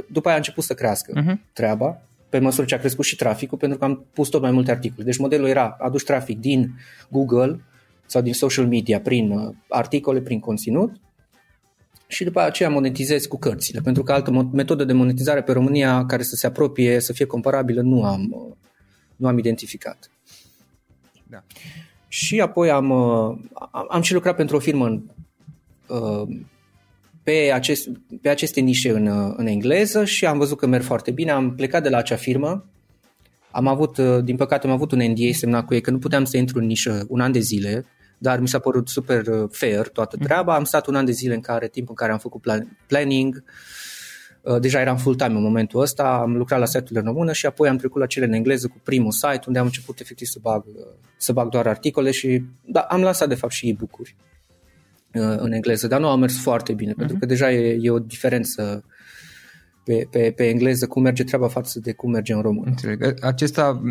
După 0.08 0.27
aia 0.27 0.36
a 0.36 0.39
început 0.39 0.63
să 0.63 0.74
crească 0.74 1.22
uh-huh. 1.22 1.54
treaba, 1.54 2.01
pe 2.30 2.39
măsură 2.39 2.66
ce 2.66 2.75
a 2.75 2.80
crescut 2.80 3.06
și 3.06 3.16
traficul, 3.16 3.58
pentru 3.58 3.77
că 3.77 3.86
am 3.86 4.06
pus 4.13 4.30
tot 4.30 4.42
mai 4.42 4.51
multe 4.51 4.72
articole. 4.72 5.04
Deci 5.04 5.18
modelul 5.18 5.48
era 5.48 5.77
aduci 5.80 6.04
trafic 6.04 6.39
din 6.39 6.75
Google 7.10 7.60
sau 8.07 8.21
din 8.21 8.33
social 8.33 8.67
media 8.67 9.01
prin 9.01 9.31
uh, 9.31 9.53
articole, 9.69 10.21
prin 10.21 10.39
conținut 10.39 10.91
și 12.07 12.23
după 12.23 12.41
aceea 12.41 12.69
monetizez 12.69 13.25
cu 13.25 13.37
cărțile, 13.37 13.81
pentru 13.83 14.03
că 14.03 14.11
altă 14.11 14.49
metodă 14.53 14.83
de 14.83 14.93
monetizare 14.93 15.43
pe 15.43 15.51
România 15.51 16.05
care 16.05 16.23
să 16.23 16.35
se 16.35 16.47
apropie, 16.47 16.99
să 16.99 17.13
fie 17.13 17.25
comparabilă, 17.25 17.81
nu 17.81 18.03
am, 18.03 18.27
uh, 18.31 18.55
nu 19.15 19.27
am 19.27 19.37
identificat. 19.37 20.11
Da. 21.23 21.43
Și 22.07 22.39
apoi 22.39 22.69
am, 22.69 22.89
uh, 22.89 23.37
am 23.89 24.01
și 24.01 24.13
lucrat 24.13 24.35
pentru 24.35 24.55
o 24.55 24.59
firmă 24.59 25.03
pe, 27.23 27.51
acest, 27.53 27.89
pe 28.21 28.29
aceste 28.29 28.59
nișe 28.59 28.89
în, 28.89 29.33
în 29.37 29.47
engleză 29.47 30.05
și 30.05 30.25
am 30.25 30.37
văzut 30.37 30.57
că 30.57 30.67
merg 30.67 30.83
foarte 30.83 31.11
bine. 31.11 31.31
Am 31.31 31.55
plecat 31.55 31.83
de 31.83 31.89
la 31.89 31.97
acea 31.97 32.15
firmă, 32.15 32.65
am 33.51 33.67
avut, 33.67 33.99
din 33.99 34.35
păcate 34.35 34.67
am 34.67 34.73
avut 34.73 34.91
un 34.91 34.99
NDA 34.99 35.31
semnat 35.31 35.65
cu 35.65 35.73
ei 35.73 35.81
că 35.81 35.91
nu 35.91 35.99
puteam 35.99 36.23
să 36.23 36.37
intru 36.37 36.59
în 36.59 36.65
nișă 36.65 37.05
un 37.09 37.19
an 37.19 37.31
de 37.31 37.39
zile, 37.39 37.85
dar 38.17 38.39
mi 38.39 38.47
s-a 38.47 38.59
părut 38.59 38.88
super 38.88 39.27
uh, 39.27 39.50
fair 39.51 39.88
toată 39.88 40.15
mhm. 40.19 40.25
treaba. 40.25 40.55
Am 40.55 40.63
stat 40.63 40.88
un 40.88 40.95
an 40.95 41.05
de 41.05 41.12
zile 41.12 41.33
în 41.33 41.41
care, 41.41 41.67
timp 41.67 41.89
în 41.89 41.95
care 41.95 42.12
am 42.12 42.17
făcut 42.17 42.41
plan, 42.41 42.77
planning, 42.88 43.43
uh, 44.41 44.59
deja 44.59 44.79
eram 44.79 44.97
full-time 44.97 45.36
în 45.36 45.41
momentul 45.41 45.81
ăsta, 45.81 46.03
am 46.03 46.38
lucrat 46.38 46.59
la 46.59 46.65
site-ul 46.65 47.00
în 47.00 47.05
română 47.05 47.33
și 47.33 47.45
apoi 47.45 47.69
am 47.69 47.77
trecut 47.77 48.01
la 48.01 48.07
cele 48.07 48.25
în 48.25 48.33
engleză 48.33 48.67
cu 48.67 48.77
primul 48.83 49.12
site, 49.12 49.41
unde 49.47 49.59
am 49.59 49.65
început 49.65 50.00
efectiv 50.00 50.27
să 50.27 50.38
bag, 50.41 50.63
uh, 50.65 50.83
să 51.17 51.33
bag 51.33 51.50
doar 51.50 51.67
articole 51.67 52.12
și 52.12 52.43
da, 52.65 52.79
am 52.79 53.01
lansat 53.01 53.27
de 53.27 53.36
fapt 53.36 53.53
și 53.53 53.69
e-book-uri 53.69 54.15
în 55.38 55.51
engleză, 55.51 55.88
dar 55.88 56.00
nu 56.00 56.07
a 56.07 56.15
mers 56.15 56.41
foarte 56.41 56.74
bine, 56.74 56.91
uh-huh. 56.91 56.97
pentru 56.97 57.15
mhm. 57.15 57.19
că 57.19 57.25
deja 57.25 57.51
e, 57.51 57.77
e 57.81 57.89
o 57.89 58.00
diferență 58.00 58.83
pe, 59.88 60.08
pe, 60.12 60.34
pe 60.36 60.48
engleză 60.48 60.88
cum 60.88 61.01
merge 61.01 61.24
treaba 61.24 61.48
față 61.48 61.79
de 61.79 61.91
cum 61.91 62.12
merge 62.12 62.34
în 62.34 62.41
română. 62.41 62.70
Înțeleg. 62.70 63.13
Acesta 63.22 63.82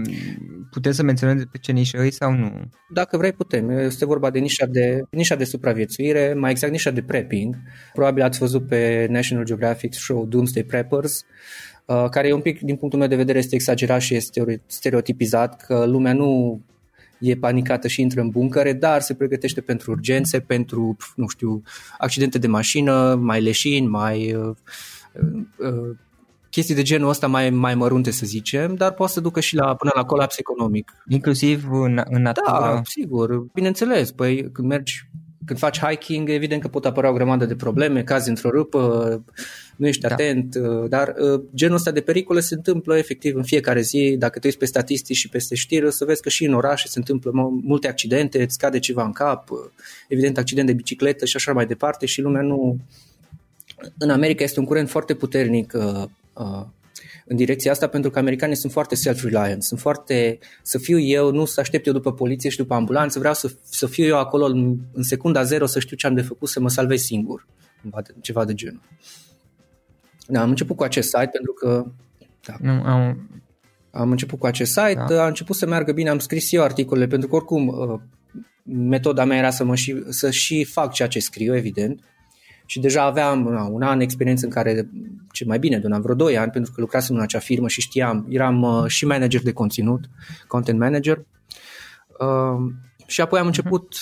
puteți 0.71 0.97
să 0.97 1.03
menționăm 1.03 1.49
pe 1.53 1.59
ce 1.59 1.73
nișă 1.73 2.05
e 2.05 2.11
sau 2.11 2.33
nu? 2.33 2.53
Dacă 2.89 3.17
vrei 3.17 3.33
putem. 3.33 3.71
Este 3.71 4.05
vorba 4.05 4.31
de 4.31 4.39
nișa 4.39 4.67
de, 4.67 5.03
nișa 5.11 5.35
de 5.35 5.45
supraviețuire, 5.45 6.35
mai 6.35 6.51
exact 6.51 6.73
nișa 6.73 6.91
de 6.91 7.03
prepping. 7.03 7.57
Probabil 7.93 8.23
ați 8.23 8.39
văzut 8.39 8.67
pe 8.67 9.07
National 9.11 9.45
Geographic 9.45 9.93
show 9.93 10.27
Doomsday 10.27 10.65
Preppers, 10.65 11.25
uh, 11.85 12.05
care 12.11 12.29
e 12.29 12.33
un 12.33 12.41
pic, 12.41 12.61
din 12.61 12.77
punctul 12.77 12.99
meu 12.99 13.09
de 13.09 13.17
vedere, 13.17 13.39
este 13.39 13.55
exagerat 13.55 14.01
și 14.01 14.15
este 14.15 14.63
stereotipizat, 14.67 15.67
că 15.67 15.85
lumea 15.87 16.13
nu 16.13 16.61
e 17.19 17.35
panicată 17.35 17.89
și 17.89 18.01
intră 18.01 18.21
în 18.21 18.29
buncăre, 18.29 18.73
dar 18.73 19.01
se 19.01 19.15
pregătește 19.15 19.61
pentru 19.61 19.91
urgențe, 19.91 20.41
pentru, 20.41 20.97
nu 21.15 21.29
știu, 21.29 21.63
accidente 21.99 22.39
de 22.39 22.47
mașină, 22.47 23.15
mai 23.15 23.43
leșini, 23.43 23.87
mai 23.87 24.35
uh, 24.35 24.45
uh, 24.45 24.57
chestii 26.51 26.75
de 26.75 26.83
genul 26.83 27.09
ăsta 27.09 27.27
mai, 27.27 27.51
mai 27.51 27.75
mărunte, 27.75 28.11
să 28.11 28.27
zicem, 28.27 28.75
dar 28.75 28.93
poate 28.93 29.13
să 29.13 29.21
ducă 29.21 29.41
și 29.41 29.55
la, 29.55 29.75
până 29.75 29.91
la 29.95 30.05
colaps 30.05 30.39
economic. 30.39 30.93
Inclusiv 31.09 31.67
în, 31.71 32.03
în 32.05 32.23
natură? 32.23 32.61
Da, 32.61 32.81
sigur. 32.85 33.47
Bineînțeles, 33.53 34.13
păi 34.13 34.51
când 34.53 34.69
mergi 34.69 35.09
când 35.47 35.59
faci 35.59 35.79
hiking, 35.79 36.29
evident 36.29 36.61
că 36.61 36.69
pot 36.69 36.85
apărea 36.85 37.11
o 37.11 37.13
grămadă 37.13 37.47
de 37.47 37.55
probleme, 37.55 38.03
cazi 38.03 38.29
într-o 38.29 38.51
râpă, 38.51 39.25
nu 39.77 39.87
ești 39.87 40.01
da. 40.01 40.09
atent, 40.09 40.55
uh, 40.55 40.89
dar 40.89 41.15
uh, 41.19 41.43
genul 41.55 41.77
ăsta 41.77 41.91
de 41.91 42.01
pericole 42.01 42.41
se 42.41 42.55
întâmplă 42.55 42.97
efectiv 42.97 43.37
în 43.37 43.43
fiecare 43.43 43.81
zi. 43.81 44.17
Dacă 44.19 44.39
te 44.39 44.47
uiți 44.47 44.59
pe 44.59 44.65
statistici 44.65 45.17
și 45.17 45.29
peste 45.29 45.55
știri, 45.55 45.87
o 45.87 45.91
să 45.91 46.05
vezi 46.05 46.23
că 46.23 46.29
și 46.29 46.45
în 46.45 46.55
orașe 46.55 46.89
se 46.89 46.99
întâmplă 46.99 47.31
multe 47.63 47.89
accidente, 47.89 48.43
îți 48.43 48.59
cade 48.59 48.79
ceva 48.79 49.05
în 49.05 49.13
cap, 49.13 49.51
uh, 49.51 49.59
evident 50.09 50.39
accident 50.39 50.67
de 50.67 50.73
bicicletă 50.73 51.25
și 51.25 51.37
așa 51.37 51.53
mai 51.53 51.67
departe 51.67 52.07
și 52.07 52.21
lumea 52.21 52.43
nu... 52.43 52.77
În 53.99 54.11
America 54.11 54.45
este 54.45 54.61
un 54.61 54.67
curent 54.67 54.89
foarte 54.89 55.15
puternic 55.15 55.73
în 57.27 57.37
direcția 57.37 57.71
asta 57.71 57.87
pentru 57.87 58.11
că 58.11 58.19
americanii 58.19 58.57
sunt 58.57 58.73
foarte 58.73 58.95
self-reliant, 58.95 59.63
sunt 59.63 59.81
foarte, 59.81 60.39
să 60.63 60.79
fiu 60.79 60.99
eu, 60.99 61.31
nu 61.31 61.45
să 61.45 61.61
aștept 61.61 61.87
eu 61.87 61.93
după 61.93 62.13
poliție 62.13 62.51
și 62.51 62.57
după 62.57 62.75
ambulanță, 62.75 63.19
vreau 63.19 63.35
să, 63.35 63.53
să 63.63 63.87
fiu 63.87 64.05
eu 64.05 64.19
acolo 64.19 64.45
în, 64.45 64.77
în 64.93 65.03
secunda 65.03 65.43
zero 65.43 65.67
să 65.67 65.81
știu 65.81 65.97
ce 65.97 66.07
am 66.07 66.15
de 66.15 66.23
făcut, 66.23 66.49
să 66.49 66.61
mă 66.61 66.69
salvez 66.69 67.01
singur, 67.01 67.47
ceva 68.21 68.45
de 68.45 68.55
genul. 68.55 68.81
Da, 70.27 70.41
am 70.41 70.49
început 70.49 70.77
cu 70.77 70.83
acest 70.83 71.09
site 71.09 71.31
pentru 71.33 71.53
că 71.53 71.87
da, 72.45 72.57
nu, 72.61 72.83
am... 72.83 73.31
am 73.91 74.11
început 74.11 74.39
cu 74.39 74.47
acest 74.47 74.73
site, 74.73 75.05
da. 75.09 75.23
a 75.23 75.27
început 75.27 75.57
să 75.57 75.67
meargă 75.67 75.93
bine, 75.93 76.09
am 76.09 76.19
scris 76.19 76.53
eu 76.53 76.63
articole 76.63 77.07
pentru 77.07 77.29
că 77.29 77.35
oricum 77.35 77.69
uh, 77.69 78.01
metoda 78.63 79.25
mea 79.25 79.39
era 79.39 79.51
să, 79.51 79.65
mă 79.65 79.75
și, 79.75 80.03
să 80.09 80.31
și 80.31 80.65
fac 80.65 80.93
ceea 80.93 81.09
ce 81.09 81.19
scriu, 81.19 81.57
evident, 81.57 82.01
și 82.67 82.81
deja 82.81 83.03
aveam 83.03 83.43
na, 83.43 83.63
un 83.63 83.83
an 83.83 84.01
experiență 84.01 84.45
în 84.45 84.51
care, 84.51 84.89
ce 85.33 85.45
mai 85.45 85.59
bine, 85.59 85.79
de 85.79 85.87
un 85.87 85.93
an, 85.93 86.01
vreo 86.01 86.15
2 86.15 86.39
ani, 86.39 86.51
pentru 86.51 86.73
că 86.73 86.81
lucrasem 86.81 87.17
în 87.17 87.23
acea 87.23 87.39
firmă 87.39 87.69
și 87.69 87.81
știam, 87.81 88.27
eram 88.29 88.63
uh, 88.63 88.87
și 88.87 89.07
manager 89.07 89.43
de 89.43 89.53
conținut, 89.53 90.05
content 90.47 90.79
manager. 90.79 91.25
Uh, 92.19 92.73
și 93.07 93.21
apoi 93.21 93.41
am 93.41 93.47
început 93.47 93.95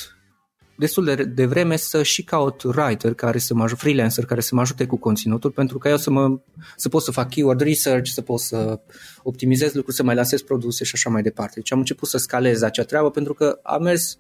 destul 0.77 1.05
de, 1.05 1.15
de 1.25 1.47
vreme 1.47 1.77
să 1.77 2.03
și 2.03 2.23
caut 2.23 2.63
writer 2.63 3.15
care 3.15 3.39
să 3.39 3.55
mă 3.55 3.63
ajute, 3.63 3.81
freelancer 3.81 4.25
care 4.25 4.41
să 4.41 4.55
mă 4.55 4.61
ajute 4.61 4.87
cu 4.87 4.97
conținutul 4.97 5.51
pentru 5.51 5.79
că 5.79 5.89
eu 5.89 5.97
să, 5.97 6.11
mă, 6.11 6.41
să 6.77 6.89
pot 6.89 7.03
să 7.03 7.11
fac 7.11 7.29
keyword 7.29 7.61
research, 7.61 8.11
să 8.11 8.21
pot 8.21 8.41
să 8.41 8.81
optimizez 9.23 9.75
lucruri, 9.75 9.97
să 9.97 10.03
mai 10.03 10.15
lansez 10.15 10.43
produse 10.43 10.85
și 10.85 10.93
așa 10.95 11.11
mai 11.11 11.23
departe. 11.23 11.53
Deci 11.55 11.73
am 11.73 11.79
început 11.79 12.09
să 12.09 12.19
scalez 12.19 12.63
acea 12.63 12.83
treabă 12.85 13.11
pentru 13.11 13.35
că 13.35 13.59
a 13.63 13.79
mers 13.79 14.19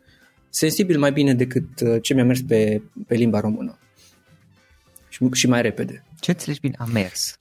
sensibil 0.50 0.98
mai 0.98 1.12
bine 1.12 1.34
decât 1.34 1.80
uh, 1.80 1.96
ce 2.02 2.14
mi-a 2.14 2.24
mers 2.24 2.40
pe, 2.40 2.82
pe 3.06 3.14
limba 3.14 3.40
română 3.40 3.78
și, 5.14 5.28
și 5.32 5.48
mai 5.48 5.62
repede. 5.62 6.04
Ce 6.20 6.30
înțelegi 6.30 6.60
bine 6.60 6.74
a 6.78 6.84
mers? 6.92 7.38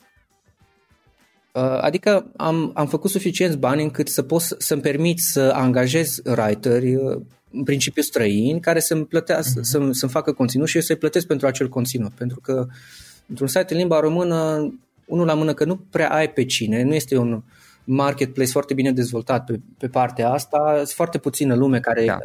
Uh, 1.54 1.78
adică 1.82 2.32
am, 2.36 2.72
am 2.74 2.88
făcut 2.88 3.10
suficienți 3.10 3.58
bani 3.58 3.84
încât 3.84 4.08
să 4.08 4.22
pot 4.22 4.42
să-mi 4.58 4.82
permit 4.82 5.20
să 5.20 5.52
angajez 5.56 6.22
writeri, 6.26 6.96
uh, 6.96 7.22
în 7.52 7.64
principiu 7.64 8.02
străini, 8.02 8.60
care 8.60 8.80
să-mi, 8.80 9.06
plătească, 9.06 9.60
uh-huh. 9.60 9.64
să-mi, 9.64 9.96
să-mi 9.96 10.12
facă 10.12 10.32
conținut 10.32 10.68
și 10.68 10.76
eu 10.76 10.82
să-i 10.82 10.96
plătesc 10.96 11.28
pentru 11.28 11.48
acel 11.48 11.70
conținut. 11.70 12.12
Pentru 12.12 12.40
că 12.40 12.68
într-un 13.28 13.48
site 13.48 13.74
în 13.74 13.78
limba 13.78 14.00
română, 14.00 14.74
unul 15.06 15.26
la 15.26 15.34
mână 15.34 15.54
că 15.54 15.66
nu 15.66 15.76
prea 15.76 16.10
ai 16.10 16.30
pe 16.30 16.46
cine, 16.46 16.84
nu 16.84 16.94
este 16.94 17.18
un 17.18 17.44
marketplace 17.84 18.52
foarte 18.52 18.74
bine 18.74 18.92
dezvoltat 18.92 19.46
pe, 19.46 19.60
pe 19.78 19.88
partea 19.88 20.30
asta, 20.30 20.74
sunt 20.76 20.90
foarte 20.90 21.18
puțină 21.18 21.56
lume 21.56 21.80
care... 21.80 22.06
Da, 22.06 22.20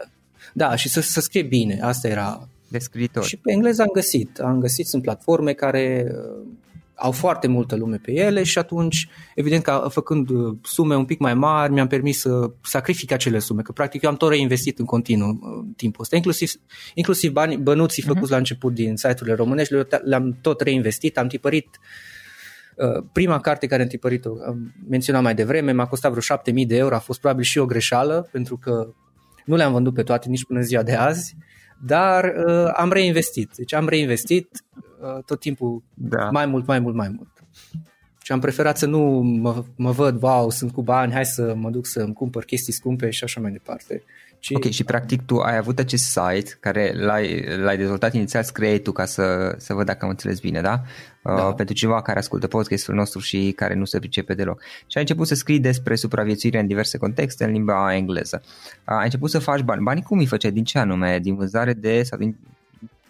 da 0.52 0.76
și 0.76 0.88
să, 0.88 1.00
să 1.00 1.20
scrie 1.20 1.42
bine, 1.42 1.80
asta 1.82 2.08
era 2.08 2.48
de 2.68 2.78
scriitori. 2.78 3.26
Și 3.26 3.36
pe 3.36 3.52
engleză 3.52 3.82
am 3.82 3.90
găsit. 3.92 4.38
Am 4.38 4.60
găsit, 4.60 4.86
sunt 4.86 5.02
platforme 5.02 5.52
care 5.52 6.06
uh, 6.10 6.46
au 6.94 7.10
foarte 7.10 7.46
multă 7.46 7.76
lume 7.76 7.96
pe 7.96 8.12
ele 8.12 8.42
și 8.42 8.58
atunci, 8.58 9.08
evident 9.34 9.62
că 9.62 9.86
făcând 9.90 10.28
uh, 10.28 10.56
sume 10.62 10.96
un 10.96 11.04
pic 11.04 11.18
mai 11.18 11.34
mari, 11.34 11.72
mi-am 11.72 11.86
permis 11.86 12.18
să 12.18 12.50
sacrific 12.62 13.12
acele 13.12 13.38
sume, 13.38 13.62
că 13.62 13.72
practic 13.72 14.02
eu 14.02 14.10
am 14.10 14.16
tot 14.16 14.30
reinvestit 14.30 14.78
în 14.78 14.84
continuu 14.84 15.28
uh, 15.28 15.38
în 15.42 15.72
timpul 15.76 16.02
ăsta, 16.02 16.16
inclusiv, 16.16 16.52
inclusiv 16.94 17.32
bani, 17.32 17.56
bănuții 17.56 18.02
uh-huh. 18.02 18.06
făcuți 18.06 18.30
la 18.30 18.36
început 18.36 18.74
din 18.74 18.96
site-urile 18.96 19.34
românești, 19.34 19.74
le-am 20.04 20.38
tot 20.40 20.60
reinvestit, 20.60 21.18
am 21.18 21.26
tipărit 21.26 21.78
prima 23.12 23.40
carte 23.40 23.66
care 23.66 23.82
am 23.82 23.88
tipărit-o, 23.88 24.30
am 24.46 24.74
menționat 24.88 25.22
mai 25.22 25.34
devreme, 25.34 25.72
m-a 25.72 25.86
costat 25.86 26.10
vreo 26.10 26.22
7000 26.22 26.66
de 26.66 26.76
euro, 26.76 26.94
a 26.94 26.98
fost 26.98 27.20
probabil 27.20 27.44
și 27.44 27.58
o 27.58 27.66
greșeală, 27.66 28.28
pentru 28.32 28.56
că 28.56 28.94
nu 29.44 29.56
le-am 29.56 29.72
vândut 29.72 29.94
pe 29.94 30.02
toate 30.02 30.28
nici 30.28 30.44
până 30.44 30.60
ziua 30.60 30.82
de 30.82 30.94
azi 30.94 31.36
dar 31.86 32.34
uh, 32.46 32.70
am 32.74 32.92
reinvestit. 32.92 33.50
Deci 33.56 33.72
am 33.72 33.88
reinvestit 33.88 34.64
uh, 35.00 35.22
tot 35.24 35.40
timpul 35.40 35.82
da. 35.94 36.30
mai 36.30 36.46
mult, 36.46 36.66
mai 36.66 36.78
mult, 36.78 36.94
mai 36.94 37.08
mult. 37.08 37.28
Și 38.22 38.32
am 38.32 38.40
preferat 38.40 38.78
să 38.78 38.86
nu 38.86 39.00
mă, 39.20 39.64
mă 39.76 39.90
văd, 39.90 40.22
wow, 40.22 40.50
sunt 40.50 40.72
cu 40.72 40.82
bani, 40.82 41.12
hai 41.12 41.24
să 41.24 41.54
mă 41.54 41.70
duc 41.70 41.86
să-mi 41.86 42.12
cumpăr 42.12 42.44
chestii 42.44 42.72
scumpe 42.72 43.10
și 43.10 43.24
așa 43.24 43.40
mai 43.40 43.50
departe. 43.50 44.02
Ci... 44.38 44.50
Ok, 44.54 44.64
și 44.64 44.84
practic 44.84 45.22
tu 45.22 45.38
ai 45.38 45.56
avut 45.56 45.78
acest 45.78 46.04
site 46.04 46.56
care 46.60 46.92
l-ai, 46.96 47.44
l-ai 47.56 47.76
dezvoltat 47.76 48.14
inițial, 48.14 48.42
scrie 48.42 48.78
tu 48.78 48.92
ca 48.92 49.04
să, 49.04 49.54
să 49.58 49.74
văd 49.74 49.86
dacă 49.86 50.04
am 50.04 50.10
înțeles 50.10 50.40
bine, 50.40 50.60
da? 50.60 50.82
da. 51.22 51.32
Uh, 51.32 51.54
pentru 51.54 51.74
cineva 51.74 52.02
care 52.02 52.18
ascultă 52.18 52.46
podcastul 52.46 52.94
nostru 52.94 53.18
și 53.18 53.52
care 53.56 53.74
nu 53.74 53.84
se 53.84 53.98
pricepe 53.98 54.34
deloc. 54.34 54.60
Și 54.62 54.96
ai 54.96 55.02
început 55.02 55.26
să 55.26 55.34
scrii 55.34 55.60
despre 55.60 55.94
supraviețuire 55.94 56.58
în 56.58 56.66
diverse 56.66 56.98
contexte 56.98 57.44
în 57.44 57.50
limba 57.50 57.94
engleză. 57.94 58.42
Uh, 58.44 58.50
ai 58.84 59.04
început 59.04 59.30
să 59.30 59.38
faci 59.38 59.60
bani. 59.60 59.82
Banii 59.82 60.02
cum 60.02 60.18
îi 60.18 60.26
făceai? 60.26 60.52
Din 60.52 60.64
ce 60.64 60.78
anume? 60.78 61.18
Din 61.18 61.36
vânzare 61.36 61.72
de 61.72 62.02
sau 62.02 62.18
din 62.18 62.36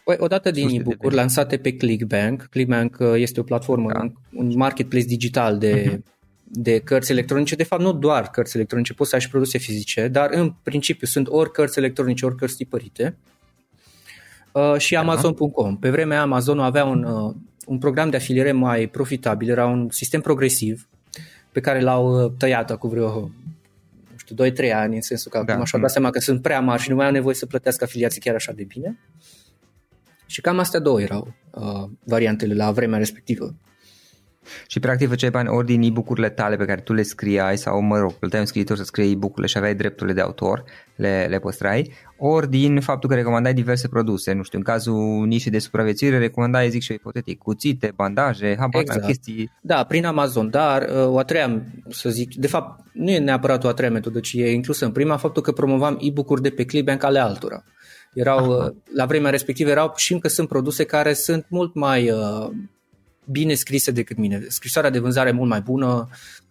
Păi, 0.04 0.16
odată 0.18 0.50
din 0.50 0.68
e-book-uri 0.68 1.14
lansate 1.14 1.56
pe 1.56 1.76
ClickBank. 1.76 2.42
ClickBank 2.50 2.96
uh, 3.00 3.12
este 3.14 3.40
o 3.40 3.42
platformă, 3.42 3.92
da. 3.92 4.12
un 4.32 4.52
marketplace 4.56 5.04
digital 5.04 5.58
de 5.58 5.98
uh-huh 5.98 6.17
de 6.50 6.78
cărți 6.78 7.10
electronice, 7.10 7.54
de 7.54 7.62
fapt 7.62 7.82
nu 7.82 7.92
doar 7.92 8.30
cărți 8.30 8.56
electronice, 8.56 8.94
poți 8.94 9.08
să 9.08 9.14
ai 9.14 9.20
și 9.20 9.28
produse 9.28 9.58
fizice, 9.58 10.08
dar 10.08 10.28
în 10.30 10.54
principiu 10.62 11.06
sunt 11.06 11.28
ori 11.28 11.52
cărți 11.52 11.78
electronice, 11.78 12.26
ori 12.26 12.36
cărți 12.36 12.56
tipărite 12.56 13.16
uh, 14.52 14.74
și 14.78 14.96
Amazon.com. 14.96 15.78
Pe 15.78 15.90
vremea 15.90 16.20
Amazon 16.20 16.58
avea 16.58 16.84
un, 16.84 17.02
uh, 17.02 17.34
un 17.66 17.78
program 17.78 18.10
de 18.10 18.16
afiliere 18.16 18.52
mai 18.52 18.86
profitabil, 18.86 19.50
era 19.50 19.66
un 19.66 19.88
sistem 19.90 20.20
progresiv 20.20 20.88
pe 21.52 21.60
care 21.60 21.80
l-au 21.80 22.24
uh, 22.24 22.32
tăiat 22.38 22.70
acum 22.70 22.90
vreo 22.90 23.30
nu 24.10 24.16
știu, 24.16 24.66
2-3 24.68 24.72
ani, 24.72 24.94
în 24.94 25.00
sensul 25.00 25.30
că 25.30 25.42
da. 25.46 25.52
acum 25.52 25.64
și-au 25.64 25.80
dat 25.80 25.90
seama 25.90 26.10
că 26.10 26.20
sunt 26.20 26.42
prea 26.42 26.60
mari 26.60 26.82
și 26.82 26.90
nu 26.90 26.96
mai 26.96 27.06
au 27.06 27.12
nevoie 27.12 27.34
să 27.34 27.46
plătească 27.46 27.84
afiliații 27.84 28.20
chiar 28.20 28.34
așa 28.34 28.52
de 28.52 28.64
bine. 28.64 28.98
Și 30.26 30.40
cam 30.40 30.58
astea 30.58 30.80
două 30.80 31.00
erau 31.00 31.34
uh, 31.50 31.90
variantele 32.04 32.54
la 32.54 32.70
vremea 32.70 32.98
respectivă. 32.98 33.54
Și 34.66 34.80
practic 34.80 35.08
făceai 35.08 35.30
bani 35.30 35.48
ori 35.48 35.66
din 35.66 35.82
e-book-urile 35.82 36.28
tale 36.28 36.56
pe 36.56 36.64
care 36.64 36.80
tu 36.80 36.92
le 36.92 37.02
scriai 37.02 37.58
sau, 37.58 37.80
mă 37.80 37.98
rog, 37.98 38.12
plăteai 38.12 38.40
un 38.40 38.46
scriitor 38.46 38.76
să 38.76 38.84
scrie 38.84 39.10
e-book-urile 39.10 39.46
și 39.46 39.56
aveai 39.56 39.74
drepturile 39.74 40.14
de 40.14 40.20
autor, 40.20 40.64
le, 40.96 41.26
le 41.28 41.38
păstrai, 41.38 41.92
ori 42.18 42.50
din 42.50 42.80
faptul 42.80 43.08
că 43.08 43.14
recomandai 43.14 43.54
diverse 43.54 43.88
produse, 43.88 44.32
nu 44.32 44.42
știu, 44.42 44.58
în 44.58 44.64
cazul 44.64 45.26
nișei 45.26 45.50
de 45.50 45.58
supraviețuire 45.58 46.18
recomandai, 46.18 46.70
zic 46.70 46.82
și 46.82 46.90
eu 46.90 46.96
ipotetic, 46.96 47.38
cuțite, 47.38 47.92
bandaje, 47.96 48.56
habar 48.58 48.80
exact. 48.80 49.06
chestii. 49.06 49.52
Da, 49.60 49.84
prin 49.84 50.04
Amazon, 50.04 50.50
dar 50.50 50.82
uh, 50.82 51.06
o 51.06 51.18
a 51.18 51.22
treia, 51.22 51.62
să 51.88 52.10
zic, 52.10 52.34
de 52.34 52.46
fapt, 52.46 52.80
nu 52.92 53.10
e 53.10 53.18
neapărat 53.18 53.64
o 53.64 53.68
a 53.68 53.72
treia 53.72 53.90
metodă, 53.90 54.20
ci 54.20 54.32
e 54.32 54.52
inclusă 54.52 54.84
în 54.84 54.92
prima 54.92 55.16
faptul 55.16 55.42
că 55.42 55.52
promovam 55.52 55.98
e-book-uri 56.00 56.42
de 56.42 56.50
pe 56.50 56.64
Clickbank 56.64 57.02
ale 57.02 57.18
altora. 57.18 57.64
Erau, 58.14 58.38
Aha. 58.38 58.64
Uh, 58.64 58.74
la 58.94 59.06
vremea 59.06 59.30
respectivă 59.30 59.70
erau 59.70 59.92
și 59.96 60.12
încă 60.12 60.28
sunt 60.28 60.48
produse 60.48 60.84
care 60.84 61.12
sunt 61.12 61.46
mult 61.48 61.74
mai 61.74 62.10
uh, 62.10 62.50
bine 63.30 63.54
scrise 63.54 63.90
decât 63.90 64.16
mine. 64.16 64.44
Scrisoarea 64.48 64.90
de 64.90 64.98
vânzare 64.98 65.30
mult 65.30 65.48
mai 65.48 65.60
bună, 65.60 66.08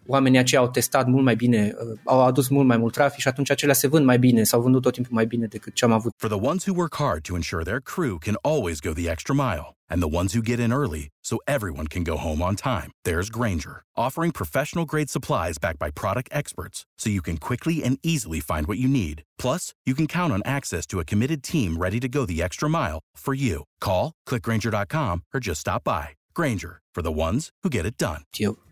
oamenii 0.08 0.40
aceia 0.40 0.62
au 0.62 0.70
testat 0.70 1.08
mult 1.08 1.24
mai 1.24 1.36
bine, 1.36 1.76
uh, 1.80 2.00
au 2.04 2.24
adus 2.24 2.48
mult 2.48 2.68
mai 2.68 2.78
mult 2.78 2.94
trafic 2.94 3.20
și 3.20 3.28
atunci 3.28 3.52
acelea 3.52 3.74
se 3.74 3.88
vând 3.88 4.06
mai 4.06 4.20
bine, 4.20 4.44
s-au 4.44 4.62
vândut 4.62 4.82
tot 4.82 4.94
timpul 4.94 5.14
mai 5.14 5.26
bine 5.26 5.46
decât 5.46 5.74
ce 5.74 5.86
am 5.86 5.92
avut. 5.92 6.12
For 6.18 6.30
the 6.30 6.48
ones 6.48 6.66
who 6.66 6.74
work 6.76 6.96
hard 6.96 7.22
to 7.24 7.36
ensure 7.36 7.64
their 7.64 7.82
crew 7.82 8.18
can 8.18 8.36
always 8.42 8.80
go 8.80 8.92
the 8.94 9.10
extra 9.10 9.36
mile 9.36 9.76
and 9.90 10.02
the 10.02 10.16
ones 10.20 10.34
who 10.34 10.42
get 10.42 10.60
in 10.60 10.72
early 10.74 11.10
so 11.24 11.38
everyone 11.48 11.88
can 11.88 12.04
go 12.04 12.18
home 12.18 12.42
on 12.42 12.56
time. 12.56 12.92
There's 13.04 13.30
Granger, 13.30 13.84
offering 13.96 14.32
professional 14.32 14.86
grade 14.86 15.10
supplies 15.10 15.58
backed 15.58 15.80
by 15.80 15.92
product 15.92 16.30
experts 16.32 16.86
so 16.98 17.10
you 17.10 17.22
can 17.22 17.38
quickly 17.38 17.84
and 17.84 17.98
easily 18.04 18.40
find 18.40 18.68
what 18.68 18.78
you 18.78 18.88
need. 18.88 19.24
Plus, 19.38 19.74
you 19.86 19.96
can 19.96 20.08
count 20.08 20.34
on 20.34 20.42
access 20.46 20.86
to 20.88 21.00
a 21.00 21.06
committed 21.06 21.44
team 21.44 21.78
ready 21.78 22.00
to 22.00 22.10
go 22.10 22.26
the 22.26 22.42
extra 22.42 22.70
mile 22.70 23.00
for 23.16 23.34
you. 23.34 23.64
Call, 23.80 24.14
clickgranger.com 24.28 25.24
or 25.34 25.40
just 25.40 25.62
stop 25.62 25.84
by. 25.84 26.10
Granger, 26.38 26.82
for 26.92 27.04
the 27.04 27.14
ones 27.28 27.52
who 27.62 27.70
get 27.70 27.86
it 27.86 27.96
done. 27.96 28.22
Eu. 28.32 28.66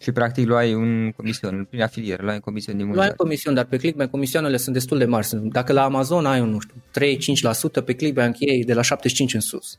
Și 0.00 0.12
practic 0.12 0.46
luai 0.46 0.74
un 0.74 1.10
comision, 1.10 1.64
prin 1.64 1.82
afiliere, 1.82 2.22
luai 2.22 2.34
un 2.34 2.40
comision 2.40 2.76
din 2.76 2.92
Luai 2.92 3.08
un 3.08 3.14
comision, 3.16 3.54
dar 3.54 3.64
pe 3.64 3.76
Clickbank 3.76 4.10
comisioanele 4.10 4.56
sunt 4.56 4.74
destul 4.74 4.98
de 4.98 5.04
mari. 5.04 5.28
Dacă 5.42 5.72
la 5.72 5.82
Amazon 5.82 6.26
ai 6.26 6.40
un, 6.40 6.48
nu 6.48 6.58
știu, 6.58 6.74
3-5%, 7.80 7.84
pe 7.84 7.94
Clickbank 7.94 8.36
ei 8.38 8.64
de 8.64 8.74
la 8.74 8.82
75 8.82 9.34
în 9.34 9.40
sus. 9.40 9.78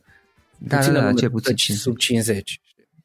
Da, 0.57 0.77
puțin 0.77 0.93
da, 0.93 1.01
da, 1.01 1.13
cel 1.13 1.29
puțin 1.29 1.75
sub 1.75 1.97
50. 1.97 2.61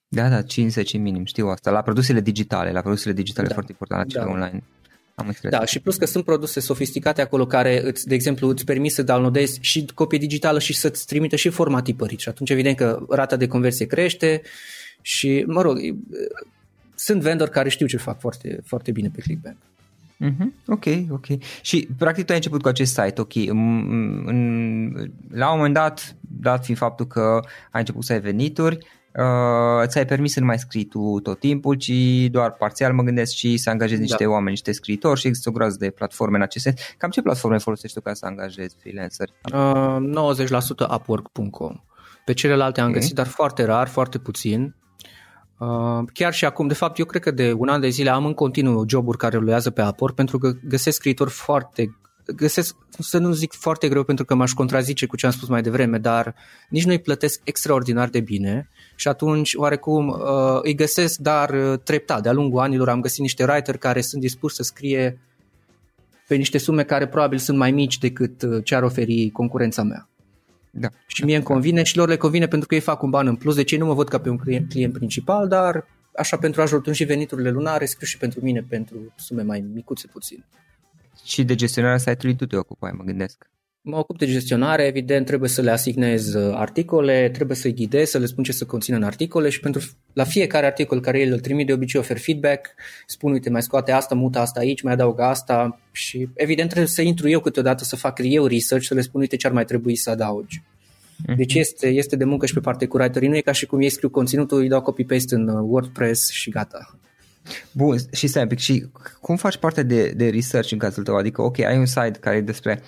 Da, 0.09 0.29
da, 0.29 0.43
50 0.43 0.93
minim, 0.99 1.25
știu 1.25 1.49
asta. 1.49 1.71
La 1.71 1.83
produsele 1.83 2.21
digitale, 2.21 2.71
la 2.71 2.81
produsele 2.81 3.15
digitale 3.15 3.47
da. 3.47 3.55
foarte 3.55 3.73
important, 3.73 4.13
la 4.13 4.21
cele 4.21 4.25
da. 4.25 4.31
online. 4.31 4.63
Am 5.15 5.37
Da, 5.43 5.65
și 5.65 5.81
plus 5.81 5.97
că 5.97 6.07
sunt 6.07 6.25
produse 6.25 6.61
sofisticate 6.61 7.21
acolo 7.21 7.47
care, 7.47 7.83
îți, 7.85 8.07
de 8.07 8.15
exemplu, 8.15 8.49
îți 8.49 8.65
permit 8.65 8.93
să 8.93 9.03
downloadezi 9.03 9.59
și 9.61 9.87
copie 9.95 10.19
digitală 10.19 10.59
și 10.59 10.75
să-ți 10.75 11.07
trimite 11.07 11.37
și 11.37 11.49
format 11.49 11.85
tipărit. 11.85 12.19
Și 12.19 12.29
atunci, 12.29 12.51
evident 12.51 12.77
că 12.77 13.07
rata 13.09 13.37
de 13.37 13.47
conversie 13.47 13.87
crește 13.87 14.43
și, 15.01 15.45
mă 15.47 15.63
rog, 15.63 15.79
sunt 16.95 17.21
vendori 17.21 17.51
care 17.51 17.69
știu 17.69 17.87
ce 17.87 17.97
fac 17.97 18.21
foarte, 18.21 18.61
foarte 18.65 18.91
bine 18.91 19.11
pe 19.15 19.21
Clickbank. 19.21 19.57
Mm-hmm. 20.25 20.67
Ok, 20.67 20.85
ok. 21.11 21.27
Și 21.63 21.89
practic 21.99 22.25
tu 22.25 22.31
ai 22.31 22.39
început 22.39 22.63
cu 22.63 22.69
acest 22.69 22.95
site, 22.95 23.21
ok. 23.21 23.35
În, 23.35 23.83
în, 24.27 25.11
la 25.31 25.51
un 25.51 25.57
moment 25.57 25.75
dat, 25.75 26.17
dat 26.41 26.65
fiind 26.65 26.79
faptul 26.79 27.07
că 27.07 27.41
ai 27.71 27.81
început 27.81 28.05
să 28.05 28.13
ai 28.13 28.21
venituri, 28.21 28.79
uh, 29.19 29.87
ți-ai 29.87 30.05
permis 30.07 30.33
să 30.33 30.41
nu 30.41 30.47
mai 30.47 30.59
scrii 30.59 30.85
tu 30.85 31.21
tot 31.23 31.39
timpul, 31.39 31.75
ci 31.75 31.93
doar 32.31 32.53
parțial 32.53 32.93
mă 32.93 33.03
gândesc 33.03 33.33
și 33.33 33.57
să 33.57 33.71
angajezi 33.71 34.01
niște 34.01 34.25
da. 34.25 34.31
oameni, 34.31 34.51
niște 34.51 34.73
scriitori 34.73 35.21
și 35.21 35.27
există 35.27 35.49
o 35.49 35.53
groază 35.53 35.77
de 35.79 35.91
platforme 35.91 36.37
în 36.37 36.43
acest 36.43 36.65
sens. 36.65 36.81
Cam 36.99 37.11
ce 37.11 37.23
platforme 37.23 37.59
folosești 37.59 37.97
tu 37.97 38.03
ca 38.03 38.15
să 38.15 38.27
angajezi 38.27 38.77
freelanceri? 38.81 39.33
Uh, 39.53 39.97
90% 40.89 40.95
upwork.com. 40.95 41.83
Pe 42.25 42.33
celelalte 42.33 42.81
am 42.81 42.89
okay. 42.89 43.01
găsit, 43.01 43.15
dar 43.15 43.27
foarte 43.27 43.65
rar, 43.65 43.89
foarte 43.89 44.19
puțin. 44.19 44.75
Uh, 45.59 46.05
chiar 46.13 46.33
și 46.33 46.45
acum, 46.45 46.67
de 46.67 46.75
fapt, 46.75 46.99
eu 46.99 47.05
cred 47.05 47.23
că 47.23 47.31
de 47.31 47.53
un 47.53 47.69
an 47.69 47.81
de 47.81 47.89
zile 47.89 48.11
am 48.11 48.25
în 48.25 48.35
continuu 48.35 48.85
joburi 48.89 49.19
care 49.19 49.37
rulează 49.37 49.71
pe 49.71 49.83
Upwork 49.83 50.15
pentru 50.15 50.39
că 50.39 50.53
găsesc 50.69 50.97
scriitori 50.97 51.31
foarte 51.31 51.97
găsesc, 52.33 52.77
să 52.99 53.19
nu 53.19 53.33
zic 53.33 53.53
foarte 53.53 53.89
greu 53.89 54.05
pentru 54.05 54.25
că 54.25 54.35
m-aș 54.35 54.53
contrazice 54.53 55.07
cu 55.07 55.17
ce 55.17 55.27
am 55.27 55.33
spus 55.33 55.49
mai 55.49 55.63
devreme, 55.63 55.99
dar 55.99 56.35
nici 56.69 56.85
nu 56.85 56.91
îi 56.91 57.01
plătesc 57.01 57.41
extraordinar 57.45 58.09
de 58.09 58.21
bine 58.21 58.69
și 58.97 59.09
atunci 59.09 59.55
oarecum 59.55 60.09
uh, 60.09 60.19
îi 60.63 60.75
găsesc, 60.75 61.19
dar 61.19 61.51
uh, 61.51 61.79
treptat. 61.85 62.23
De-a 62.23 62.33
lungul 62.33 62.61
anilor 62.61 62.89
am 62.89 63.01
găsit 63.01 63.21
niște 63.21 63.45
writer 63.45 63.77
care 63.77 64.01
sunt 64.01 64.21
dispuși 64.21 64.55
să 64.55 64.63
scrie 64.63 65.21
pe 66.29 66.35
niște 66.35 66.59
sume 66.59 66.83
care 66.83 67.07
probabil 67.07 67.39
sunt 67.39 67.59
mai 67.59 67.71
mici 67.71 67.99
decât 67.99 68.43
uh, 68.43 68.65
ce 68.65 68.75
ar 68.75 68.83
oferi 68.83 69.31
concurența 69.31 69.83
mea. 69.83 70.09
Da. 70.71 70.89
Și 71.07 71.25
mie 71.25 71.37
îmi 71.37 71.45
convine 71.45 71.83
și 71.83 71.97
lor 71.97 72.09
le 72.09 72.17
convine 72.17 72.47
pentru 72.47 72.69
că 72.69 72.75
ei 72.75 72.81
fac 72.81 73.03
un 73.03 73.11
ban 73.11 73.27
în 73.27 73.37
plus, 73.37 73.55
deci 73.55 73.73
ei 73.73 73.79
nu 73.79 73.87
mă 73.87 73.95
văd 73.95 74.09
ca 74.09 74.19
pe 74.19 74.29
un 74.29 74.37
client, 74.37 74.69
client 74.69 74.93
principal, 74.93 75.49
dar 75.49 75.87
așa 76.17 76.37
pentru 76.37 76.63
ajutor 76.63 76.95
și 76.95 77.05
veniturile 77.05 77.51
lunare 77.51 77.85
scriu 77.85 78.07
și 78.07 78.19
pentru 78.19 78.41
mine 78.43 78.65
pentru 78.69 79.13
sume 79.17 79.43
mai 79.43 79.65
micuțe 79.75 80.07
puțin. 80.13 80.45
Și 81.25 81.45
de 81.45 81.55
gestionarea 81.55 81.99
site-ului 81.99 82.37
tu 82.37 82.47
te 82.47 82.57
ocupai, 82.57 82.93
mă 82.97 83.05
gândesc. 83.05 83.51
Mă 83.87 83.97
ocup 83.97 84.19
de 84.19 84.27
gestionare, 84.27 84.85
evident, 84.85 85.27
trebuie 85.27 85.49
să 85.49 85.61
le 85.61 85.71
asignez 85.71 86.35
uh, 86.35 86.55
articole, 86.55 87.31
trebuie 87.33 87.57
să-i 87.57 87.75
ghidez, 87.75 88.09
să 88.09 88.19
le 88.19 88.27
spun 88.27 88.45
ce 88.45 88.53
să 88.53 88.65
conțină 88.65 88.97
în 88.97 89.03
articole 89.03 89.49
și 89.49 89.61
pentru 89.61 89.81
la 90.13 90.25
fiecare 90.25 90.67
articol 90.67 91.01
care 91.01 91.21
el 91.21 91.33
îl 91.33 91.41
trimit 91.41 91.67
de 91.67 91.73
obicei 91.73 92.01
ofer 92.01 92.19
feedback, 92.19 92.75
spun 93.07 93.33
uite 93.33 93.51
mai 93.51 93.63
scoate 93.63 93.93
asta, 93.93 94.15
mută 94.15 94.39
asta 94.39 94.61
aici, 94.61 94.83
mai 94.83 94.93
adaugă 94.93 95.23
asta 95.23 95.81
și 95.93 96.29
evident 96.35 96.69
trebuie 96.69 96.89
să 96.89 97.03
intru 97.03 97.29
eu 97.29 97.41
câteodată 97.41 97.85
să 97.85 97.97
fac 97.97 98.21
eu 98.23 98.47
research, 98.47 98.87
să 98.87 98.95
le 98.95 99.01
spun 99.01 99.21
uite 99.21 99.37
ce 99.37 99.47
ar 99.47 99.53
mai 99.53 99.65
trebui 99.65 99.97
să 99.97 100.11
adaugi. 100.11 100.63
Mhm. 101.27 101.37
Deci 101.37 101.55
este, 101.55 101.89
este 101.89 102.17
de 102.17 102.25
muncă 102.25 102.47
și 102.47 102.55
pe 102.55 102.61
partea 102.61 102.89
cu 102.89 102.97
writerii, 102.97 103.29
nu 103.29 103.37
e 103.37 103.41
ca 103.41 103.53
și 103.53 103.67
cum 103.67 103.81
ei 103.81 103.91
scriu 103.91 104.11
conținutul, 104.11 104.59
îi 104.59 104.69
dau 104.69 104.83
copy-paste 104.83 105.35
în 105.35 105.49
uh, 105.49 105.61
WordPress 105.63 106.31
și 106.31 106.51
gata. 106.51 106.99
Bun, 107.73 107.97
și 108.13 108.27
stai 108.27 108.43
un 108.43 108.49
pic, 108.49 108.59
și 108.59 108.87
cum 109.21 109.37
faci 109.37 109.57
parte 109.57 109.83
de, 109.83 110.13
de 110.17 110.29
research 110.29 110.73
în 110.73 110.79
cazul 110.79 111.03
tău? 111.03 111.17
Adică, 111.17 111.43
ok, 111.43 111.59
ai 111.59 111.79
un 111.79 111.87
site 111.87 112.19
care 112.21 112.37
e 112.37 112.41
despre 112.41 112.83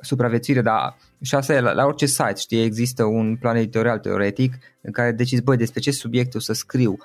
supraviețuire, 0.00 0.62
dar 0.62 0.96
și 1.22 1.34
asta 1.34 1.54
e, 1.54 1.60
la, 1.60 1.72
la 1.72 1.84
orice 1.84 2.06
site, 2.06 2.34
știi, 2.36 2.62
există 2.62 3.04
un 3.04 3.36
plan 3.36 3.56
editorial 3.56 3.98
teoretic 3.98 4.58
în 4.80 4.92
care 4.92 5.12
decizi, 5.12 5.42
băi, 5.42 5.56
despre 5.56 5.80
ce 5.80 5.90
subiect 5.90 6.34
o 6.34 6.38
să 6.38 6.52
scriu 6.52 6.96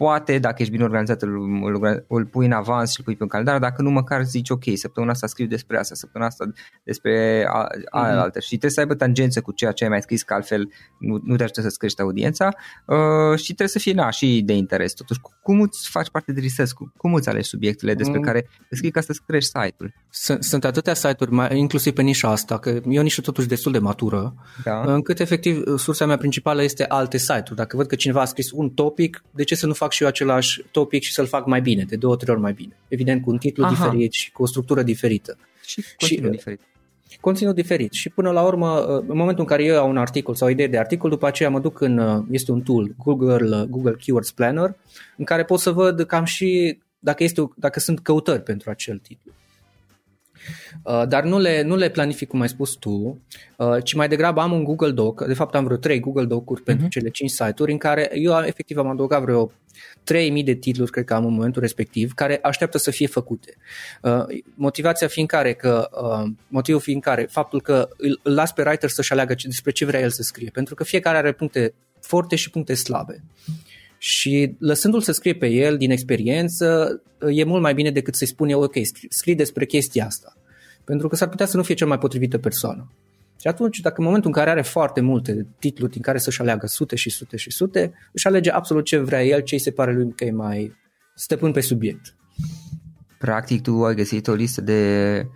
poate, 0.00 0.38
dacă 0.38 0.56
ești 0.58 0.72
bine 0.72 0.84
organizat, 0.84 1.22
îl, 1.22 1.30
îl, 1.64 2.04
îl 2.08 2.26
pui 2.26 2.46
în 2.46 2.52
avans 2.52 2.90
și 2.90 2.98
îl 2.98 3.04
pui 3.04 3.16
pe 3.16 3.22
un 3.22 3.28
calendar, 3.28 3.58
dacă 3.58 3.82
nu, 3.82 3.90
măcar 3.90 4.24
zici, 4.24 4.50
ok, 4.50 4.64
săptămâna 4.74 5.12
asta 5.12 5.26
scriu 5.26 5.46
despre 5.46 5.78
asta, 5.78 5.94
săptămâna 5.94 6.30
asta 6.30 6.52
despre 6.84 7.44
alaltă 7.90 8.38
mm-hmm. 8.38 8.42
și 8.42 8.48
trebuie 8.48 8.70
să 8.70 8.80
aibă 8.80 8.94
tangență 8.94 9.40
cu 9.40 9.52
ceea 9.52 9.72
ce 9.72 9.84
ai 9.84 9.90
mai 9.90 10.02
scris, 10.02 10.22
că 10.22 10.34
altfel 10.34 10.68
nu, 10.98 11.20
nu 11.24 11.36
te 11.36 11.42
ajută 11.42 11.60
să-ți 11.60 11.78
crești 11.78 12.00
audiența 12.00 12.48
uh, 12.86 13.38
și 13.38 13.44
trebuie 13.44 13.68
să 13.68 13.78
fie, 13.78 13.92
na, 13.92 14.10
și 14.10 14.42
de 14.44 14.52
interes. 14.52 14.92
Totuși, 14.92 15.20
cum 15.42 15.60
îți 15.60 15.88
faci 15.90 16.10
parte 16.10 16.32
de 16.32 16.40
research? 16.40 16.72
Cum 16.96 17.14
îți 17.14 17.28
alegi 17.28 17.48
subiectele 17.48 17.94
despre 17.94 18.18
mm. 18.18 18.24
care 18.24 18.48
scrii 18.70 18.90
ca 18.90 19.00
să 19.00 19.16
crești 19.26 19.50
site-ul? 19.60 19.94
Sunt, 20.10 20.44
sunt 20.44 20.64
atâtea 20.64 20.94
site-uri, 20.94 21.32
mai, 21.32 21.58
inclusiv 21.58 21.92
pe 21.92 22.02
nișa 22.02 22.28
asta, 22.28 22.58
că 22.58 22.80
e 22.88 22.98
o 22.98 23.02
nișă 23.02 23.20
totuși 23.20 23.48
destul 23.48 23.72
de 23.72 23.78
matură, 23.78 24.34
da. 24.64 24.80
încât 24.80 25.20
efectiv 25.20 25.76
sursa 25.76 26.06
mea 26.06 26.16
principală 26.16 26.62
este 26.62 26.84
alte 26.84 27.16
site-uri. 27.16 27.56
Dacă 27.56 27.76
văd 27.76 27.86
că 27.86 27.94
cineva 27.94 28.20
a 28.20 28.24
scris 28.24 28.50
un 28.50 28.70
topic, 28.70 29.22
de 29.30 29.44
ce 29.44 29.54
să 29.54 29.66
nu 29.66 29.72
fac 29.72 29.89
fac 29.90 29.98
și 29.98 30.02
eu 30.02 30.08
același 30.08 30.62
topic 30.70 31.02
și 31.02 31.12
să-l 31.12 31.26
fac 31.26 31.46
mai 31.46 31.60
bine, 31.60 31.84
de 31.84 31.96
două, 31.96 32.16
trei 32.16 32.34
ori 32.34 32.42
mai 32.42 32.52
bine. 32.52 32.76
Evident, 32.88 33.22
cu 33.22 33.30
un 33.30 33.38
titlu 33.38 33.64
Aha. 33.64 33.72
diferit 33.74 34.12
și 34.12 34.32
cu 34.32 34.42
o 34.42 34.46
structură 34.46 34.82
diferită. 34.82 35.38
Și 35.64 35.84
conținut 35.98 36.30
și, 36.30 36.36
diferit. 36.36 36.60
Conținut 37.20 37.54
diferit. 37.54 37.92
Și 37.92 38.08
până 38.08 38.30
la 38.30 38.42
urmă, 38.42 38.84
în 39.08 39.16
momentul 39.16 39.40
în 39.40 39.46
care 39.46 39.64
eu 39.64 39.78
au 39.78 39.88
un 39.88 39.96
articol 39.96 40.34
sau 40.34 40.48
o 40.48 40.50
idee 40.50 40.66
de 40.66 40.78
articol, 40.78 41.10
după 41.10 41.26
aceea 41.26 41.50
mă 41.50 41.60
duc 41.60 41.80
în, 41.80 42.24
este 42.30 42.52
un 42.52 42.60
tool, 42.60 42.94
Google, 42.98 43.66
Google 43.68 43.96
Keywords 43.98 44.30
Planner, 44.30 44.76
în 45.16 45.24
care 45.24 45.44
pot 45.44 45.60
să 45.60 45.70
văd 45.70 46.02
cam 46.02 46.24
și 46.24 46.78
dacă, 46.98 47.22
este, 47.22 47.50
dacă 47.56 47.80
sunt 47.80 48.00
căutări 48.00 48.42
pentru 48.42 48.70
acel 48.70 48.98
titlu. 48.98 49.32
Uh, 50.82 51.02
dar 51.08 51.24
nu 51.24 51.38
le, 51.38 51.62
nu 51.62 51.76
le 51.76 51.88
planific 51.88 52.28
cum 52.28 52.40
ai 52.40 52.48
spus 52.48 52.70
tu, 52.70 53.20
uh, 53.56 53.84
ci 53.84 53.94
mai 53.94 54.08
degrabă 54.08 54.40
am 54.40 54.52
un 54.52 54.64
Google 54.64 54.90
Doc, 54.90 55.26
de 55.26 55.34
fapt 55.34 55.54
am 55.54 55.64
vreo 55.64 55.76
3 55.76 56.00
Google 56.00 56.24
Doc-uri 56.24 56.60
uh-huh. 56.60 56.64
pentru 56.64 56.84
mhm. 56.84 56.92
cele 56.92 57.08
5 57.10 57.30
site-uri 57.30 57.72
în 57.72 57.78
care 57.78 58.10
eu 58.14 58.42
efectiv 58.44 58.78
am 58.78 58.88
adăugat 58.88 59.22
vreo 59.22 59.52
3000 60.04 60.42
de 60.42 60.54
titluri, 60.54 60.90
cred 60.90 61.04
că 61.04 61.14
am 61.14 61.24
în 61.24 61.32
momentul 61.32 61.60
respectiv, 61.60 62.12
care 62.12 62.38
așteaptă 62.42 62.78
să 62.78 62.90
fie 62.90 63.06
făcute. 63.06 63.56
Uh, 64.02 64.24
motivația 64.54 65.06
fiind 65.06 65.28
care, 65.28 65.52
că, 65.52 65.88
motivul 66.48 66.80
fiind 66.80 67.02
care, 67.02 67.26
faptul 67.30 67.60
că 67.60 67.88
îl, 67.96 68.20
îl 68.22 68.34
las 68.34 68.52
pe 68.52 68.62
writer 68.62 68.88
să-și 68.88 69.12
aleagă 69.12 69.34
despre 69.44 69.70
ce 69.70 69.84
vrea 69.84 70.00
el 70.00 70.10
să 70.10 70.22
scrie, 70.22 70.50
pentru 70.52 70.74
că 70.74 70.84
fiecare 70.84 71.16
are 71.16 71.32
puncte 71.32 71.74
forte 72.00 72.36
și 72.36 72.50
puncte 72.50 72.74
slabe. 72.74 73.22
Și 74.02 74.54
lăsându-l 74.58 75.00
să 75.00 75.12
scrie 75.12 75.34
pe 75.34 75.46
el 75.46 75.76
din 75.76 75.90
experiență, 75.90 77.00
e 77.32 77.44
mult 77.44 77.62
mai 77.62 77.74
bine 77.74 77.90
decât 77.90 78.14
să-i 78.14 78.26
spun 78.26 78.48
eu, 78.48 78.62
ok, 78.62 78.74
scrii 79.08 79.34
despre 79.34 79.64
chestia 79.64 80.06
asta. 80.06 80.36
Pentru 80.84 81.08
că 81.08 81.16
s-ar 81.16 81.28
putea 81.28 81.46
să 81.46 81.56
nu 81.56 81.62
fie 81.62 81.74
cea 81.74 81.86
mai 81.86 81.98
potrivită 81.98 82.38
persoană. 82.38 82.92
Și 83.40 83.46
atunci, 83.46 83.80
dacă 83.80 83.94
în 83.98 84.04
momentul 84.04 84.30
în 84.30 84.36
care 84.36 84.50
are 84.50 84.62
foarte 84.62 85.00
multe 85.00 85.46
titluri 85.58 85.92
din 85.92 86.02
care 86.02 86.18
să-și 86.18 86.40
aleagă 86.40 86.66
sute 86.66 86.96
și 86.96 87.10
sute 87.10 87.36
și 87.36 87.50
sute, 87.50 87.92
își 88.12 88.26
alege 88.26 88.50
absolut 88.50 88.84
ce 88.84 88.98
vrea 88.98 89.24
el, 89.24 89.40
ce 89.40 89.54
îi 89.54 89.60
se 89.60 89.70
pare 89.70 89.92
lui 89.92 90.12
că 90.16 90.24
e 90.24 90.30
mai 90.30 90.76
stăpân 91.14 91.52
pe 91.52 91.60
subiect. 91.60 92.14
Practic, 93.18 93.62
tu 93.62 93.84
ai 93.84 93.94
găsit 93.94 94.28
o 94.28 94.34
listă 94.34 94.60
de 94.60 95.20
uh, 95.24 95.30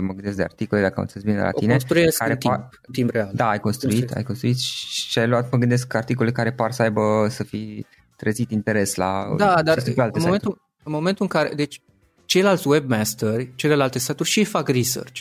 mă 0.00 0.12
gândesc 0.12 0.36
de 0.36 0.42
articole, 0.42 0.80
dacă 0.80 0.94
am 0.96 1.02
înțeles 1.02 1.24
bine 1.24 1.42
la 1.42 1.50
tine. 1.50 1.72
O 1.72 1.76
construiesc 1.76 2.18
care 2.18 2.32
în 2.32 2.38
timp, 2.38 2.54
par... 2.54 2.68
în 2.86 2.92
timp 2.92 3.10
real. 3.10 3.30
Da, 3.34 3.48
ai 3.48 3.58
construit, 3.58 3.92
construiesc. 3.92 4.16
ai 4.16 4.22
construit 4.22 4.58
și 4.58 5.18
ai 5.18 5.28
luat, 5.28 5.50
mă 5.50 5.58
gândesc, 5.58 5.94
articole 5.94 6.32
care 6.32 6.52
par 6.52 6.72
să 6.72 6.82
aibă, 6.82 7.26
să 7.30 7.44
fi 7.44 7.86
trezit 8.16 8.50
interes 8.50 8.94
la 8.94 9.34
Da, 9.36 9.62
dar 9.62 9.78
în 10.12 10.22
momentul, 10.22 10.60
în 10.82 10.92
momentul 10.92 11.22
în 11.22 11.28
care, 11.28 11.54
deci 11.54 11.82
ceilalți 12.24 12.68
webmasteri, 12.68 13.52
celelalte 13.54 13.98
site-uri 13.98 14.28
și 14.28 14.38
ei 14.38 14.44
fac 14.44 14.68
research. 14.68 15.20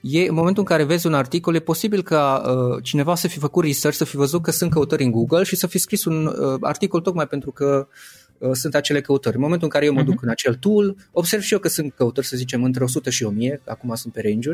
E, 0.00 0.28
în 0.28 0.34
momentul 0.34 0.62
în 0.62 0.68
care 0.68 0.84
vezi 0.84 1.06
un 1.06 1.14
articol, 1.14 1.54
e 1.54 1.60
posibil 1.60 2.02
ca 2.02 2.42
uh, 2.46 2.82
cineva 2.82 3.14
să 3.14 3.28
fi 3.28 3.38
făcut 3.38 3.64
research, 3.64 3.98
să 3.98 4.04
fi 4.04 4.16
văzut 4.16 4.42
că 4.42 4.50
sunt 4.50 4.70
căutări 4.70 5.04
în 5.04 5.10
Google 5.10 5.42
și 5.42 5.56
să 5.56 5.66
fi 5.66 5.78
scris 5.78 6.04
un 6.04 6.26
uh, 6.26 6.56
articol 6.60 7.00
tocmai 7.00 7.26
pentru 7.26 7.50
că 7.50 7.86
uh, 7.88 7.94
sunt 8.52 8.74
acele 8.74 9.00
căutări. 9.00 9.34
În 9.34 9.40
momentul 9.42 9.66
în 9.66 9.72
care 9.72 9.84
eu 9.84 9.92
mă 9.92 10.02
duc 10.02 10.14
uh-huh. 10.14 10.22
în 10.22 10.28
acel 10.28 10.54
tool, 10.54 10.96
observ 11.12 11.42
și 11.42 11.52
eu 11.52 11.58
că 11.58 11.68
sunt 11.68 11.92
căutări, 11.94 12.26
să 12.26 12.36
zicem, 12.36 12.64
între 12.64 12.84
100 12.84 13.10
și 13.10 13.24
1000, 13.24 13.60
acum 13.66 13.94
sunt 13.94 14.12
pe 14.12 14.20
range 14.20 14.50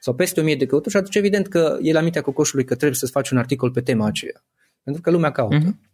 sau 0.00 0.14
peste 0.14 0.40
1000 0.40 0.56
de 0.56 0.66
căutări 0.66 0.90
și 0.90 0.96
atunci 0.96 1.16
evident 1.16 1.48
că 1.48 1.78
e 1.82 1.92
la 1.92 2.00
mintea 2.00 2.22
cocoșului 2.22 2.64
că 2.64 2.74
trebuie 2.74 2.98
să-ți 2.98 3.12
faci 3.12 3.30
un 3.30 3.38
articol 3.38 3.70
pe 3.70 3.80
tema 3.80 4.06
aceea. 4.06 4.42
Pentru 4.82 5.02
că 5.02 5.10
lumea 5.10 5.32
caută. 5.32 5.58
Uh-huh. 5.58 5.86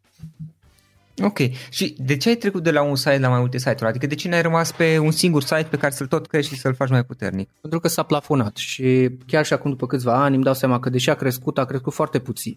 Ok. 1.23 1.39
Și 1.71 1.97
de 1.99 2.17
ce 2.17 2.29
ai 2.29 2.35
trecut 2.35 2.63
de 2.63 2.71
la 2.71 2.83
un 2.83 2.97
site 2.97 3.19
la 3.19 3.29
mai 3.29 3.39
multe 3.39 3.59
site-uri? 3.59 3.87
Adică 3.87 4.07
de 4.07 4.15
ce 4.15 4.29
n-ai 4.29 4.43
rămas 4.43 4.73
pe 4.73 4.99
un 4.99 5.11
singur 5.11 5.43
site 5.43 5.67
pe 5.71 5.77
care 5.77 5.93
să-l 5.93 6.07
tot 6.07 6.27
crești 6.27 6.55
și 6.55 6.61
să-l 6.61 6.75
faci 6.75 6.89
mai 6.89 7.05
puternic? 7.05 7.51
Pentru 7.61 7.81
că 7.81 7.89
s-a 7.89 8.03
plafonat 8.03 8.57
și 8.57 9.11
chiar 9.27 9.45
și 9.45 9.53
acum 9.53 9.71
după 9.71 9.87
câțiva 9.87 10.23
ani 10.23 10.35
îmi 10.35 10.45
dau 10.45 10.55
seama 10.55 10.81
că 10.81 10.91
deși 10.91 11.11
a 11.11 11.15
crescut, 11.15 11.59
a 11.59 11.65
crescut 11.65 11.93
foarte 11.93 12.19
puțin. 12.19 12.57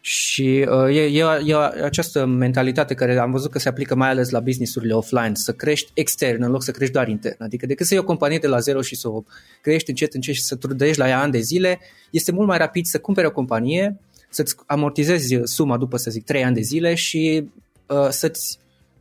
Și 0.00 0.66
uh, 0.68 0.96
e, 0.96 1.00
e, 1.00 1.24
e 1.46 1.56
această 1.84 2.26
mentalitate 2.26 2.94
care 2.94 3.18
am 3.18 3.30
văzut 3.30 3.50
că 3.50 3.58
se 3.58 3.68
aplică 3.68 3.94
mai 3.94 4.08
ales 4.08 4.30
la 4.30 4.40
businessurile 4.40 4.92
offline, 4.92 5.32
să 5.34 5.52
crești 5.52 5.90
extern 5.94 6.42
în 6.42 6.50
loc 6.50 6.62
să 6.62 6.70
crești 6.70 6.92
doar 6.92 7.08
intern. 7.08 7.42
Adică 7.42 7.66
decât 7.66 7.86
să 7.86 7.94
iei 7.94 8.02
o 8.02 8.06
companie 8.06 8.38
de 8.38 8.46
la 8.46 8.58
zero 8.58 8.80
și 8.80 8.96
să 8.96 9.08
o 9.08 9.22
crești 9.60 9.90
încet 9.90 10.14
încet 10.14 10.34
și 10.34 10.42
să 10.42 10.56
trudești 10.56 10.98
la 10.98 11.08
ea 11.08 11.20
ani 11.20 11.32
de 11.32 11.40
zile, 11.40 11.78
este 12.10 12.32
mult 12.32 12.48
mai 12.48 12.58
rapid 12.58 12.84
să 12.84 12.98
cumperi 12.98 13.26
o 13.26 13.32
companie, 13.32 13.98
să-ți 14.28 14.54
amortizezi 14.66 15.38
suma 15.44 15.76
după, 15.76 15.96
să 15.96 16.10
zic, 16.10 16.24
3 16.24 16.44
ani 16.44 16.54
de 16.54 16.60
zile 16.60 16.94
și 16.94 17.48
uh, 17.86 18.08
să-ți 18.08 18.58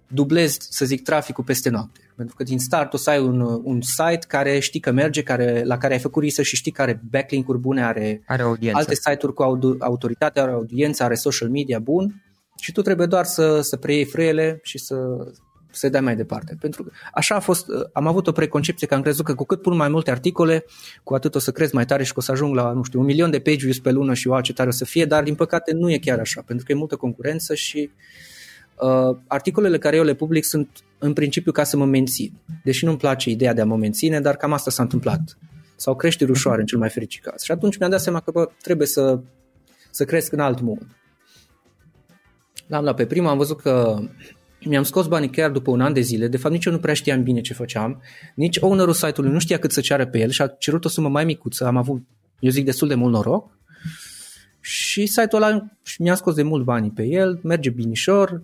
dublezi, 0.10 0.58
să 0.70 0.86
zic, 0.86 1.04
traficul 1.04 1.44
peste 1.44 1.70
noapte. 1.70 2.00
Pentru 2.16 2.36
că 2.36 2.44
din 2.44 2.60
start 2.60 2.94
o 2.94 2.98
să 2.98 3.10
ai 3.10 3.20
un, 3.20 3.42
un 3.64 3.82
site 3.82 4.26
care 4.28 4.60
știi 4.60 4.80
că 4.80 4.92
merge, 4.92 5.24
care, 5.24 5.64
la 5.64 5.78
care 5.78 5.94
ai 5.94 6.00
făcut 6.00 6.24
research 6.24 6.50
și 6.50 6.56
știi 6.56 6.72
că 6.72 6.82
are 6.82 7.02
backlink-uri 7.10 7.60
bune, 7.60 7.84
are, 7.84 8.24
are 8.28 8.44
alte 8.72 8.96
site-uri 8.96 9.34
cu 9.34 9.44
autoritate, 9.80 10.40
are 10.40 10.52
audiență, 10.52 11.04
are 11.04 11.16
social 11.16 11.50
media 11.50 11.80
bun 11.80 12.24
și 12.62 12.72
tu 12.72 12.82
trebuie 12.82 13.08
doar 13.08 13.26
să, 13.26 13.62
să 13.62 13.78
preiei 13.78 14.06
frâiele 14.06 14.60
și 14.64 14.78
să, 14.78 14.96
să 15.72 15.90
dai 15.90 16.02
mai 16.02 16.16
departe. 16.16 16.58
Pentru 16.60 16.84
că 16.84 16.92
așa 17.14 17.36
a 17.36 17.40
fost, 17.40 17.66
am 17.94 18.08
avut 18.08 18.28
o 18.28 18.32
preconcepție 18.32 18.88
că 18.88 18.94
am 18.94 19.02
crezut 19.02 19.26
că 19.26 19.36
cu 19.36 19.46
cât 19.46 19.62
pun 19.62 19.76
mai 19.76 19.90
multe 19.90 20.12
articole, 20.12 20.66
cu 21.04 21.14
atât 21.14 21.36
o 21.36 21.40
să 21.40 21.52
crezi 21.52 21.76
mai 21.76 21.86
tare 21.86 22.04
și 22.04 22.14
că 22.14 22.20
o 22.20 22.22
să 22.22 22.32
ajung 22.32 22.56
la, 22.56 22.72
nu 22.72 22.84
știu, 22.84 23.00
un 23.00 23.06
milion 23.06 23.32
de 23.32 23.40
page 23.40 23.58
views 23.58 23.80
pe 23.80 23.92
lună 23.92 24.14
și 24.14 24.28
o 24.28 24.42
ce 24.42 24.54
tare 24.54 24.70
o 24.70 24.72
să 24.72 24.86
fie, 24.86 25.06
dar 25.06 25.24
din 25.24 25.36
păcate 25.36 25.74
nu 25.74 25.92
e 25.92 25.98
chiar 25.98 26.20
așa, 26.20 26.42
pentru 26.46 26.66
că 26.66 26.72
e 26.72 26.76
multă 26.76 26.96
concurență 26.96 27.56
și 27.56 27.90
uh, 27.94 28.38
articolele 29.28 29.78
care 29.78 29.96
eu 29.96 30.04
le 30.04 30.14
public 30.14 30.44
sunt 30.46 30.70
în 30.98 31.14
principiu 31.14 31.52
ca 31.52 31.64
să 31.64 31.78
mă 31.78 31.86
mențin. 31.86 32.32
Deși 32.64 32.86
nu-mi 32.86 32.98
place 32.98 33.30
ideea 33.30 33.54
de 33.54 33.62
a 33.62 33.66
mă 33.66 33.78
menține, 33.78 34.22
dar 34.22 34.36
cam 34.36 34.54
asta 34.54 34.72
s-a 34.72 34.84
întâmplat. 34.84 35.38
Sau 35.76 35.96
creșteri 35.96 36.32
ușoare 36.32 36.60
în 36.60 36.66
cel 36.66 36.78
mai 36.78 36.90
fericit 36.90 37.24
caz. 37.24 37.42
Și 37.42 37.52
atunci 37.52 37.78
mi-am 37.78 37.92
dat 37.92 38.02
seama 38.02 38.20
că 38.20 38.32
bă, 38.32 38.50
trebuie 38.62 38.88
să, 38.88 39.20
să 39.90 40.06
cresc 40.06 40.32
în 40.32 40.40
alt 40.40 40.62
mod. 40.62 40.88
L-am 42.68 42.84
luat 42.84 42.96
pe 42.96 43.06
prima, 43.06 43.30
am 43.30 43.38
văzut 43.38 43.62
că 43.62 44.00
mi-am 44.66 44.84
scos 44.84 45.08
banii 45.08 45.30
chiar 45.30 45.52
după 45.52 45.72
un 45.72 45.82
an 45.82 45.94
de 45.94 46.02
zile, 46.02 46.28
de 46.28 46.38
fapt 46.38 46.54
nici 46.54 46.66
eu 46.66 46.74
nu 46.74 46.80
prea 46.80 46.94
știam 46.94 47.24
bine 47.24 47.42
ce 47.42 47.54
făceam, 47.54 48.02
nici 48.36 48.58
ownerul 48.58 48.94
site-ului 48.94 49.32
nu 49.32 49.40
știa 49.40 49.60
cât 49.60 49.72
să 49.72 49.82
ceară 49.82 50.08
pe 50.08 50.20
el 50.20 50.30
și 50.30 50.42
a 50.42 50.48
cerut 50.48 50.86
o 50.86 50.90
sumă 50.90 51.10
mai 51.10 51.26
micuță, 51.26 51.66
am 51.66 51.78
avut, 51.78 52.02
eu 52.40 52.50
zic, 52.50 52.66
destul 52.66 52.88
de 52.88 52.96
mult 52.96 53.14
noroc 53.14 53.58
și 54.62 55.06
site-ul 55.06 55.42
ăla 55.42 55.66
mi-a 55.98 56.16
scos 56.16 56.36
de 56.36 56.44
mult 56.44 56.64
banii 56.64 56.92
pe 56.92 57.04
el, 57.04 57.40
merge 57.44 57.70
binișor, 57.70 58.42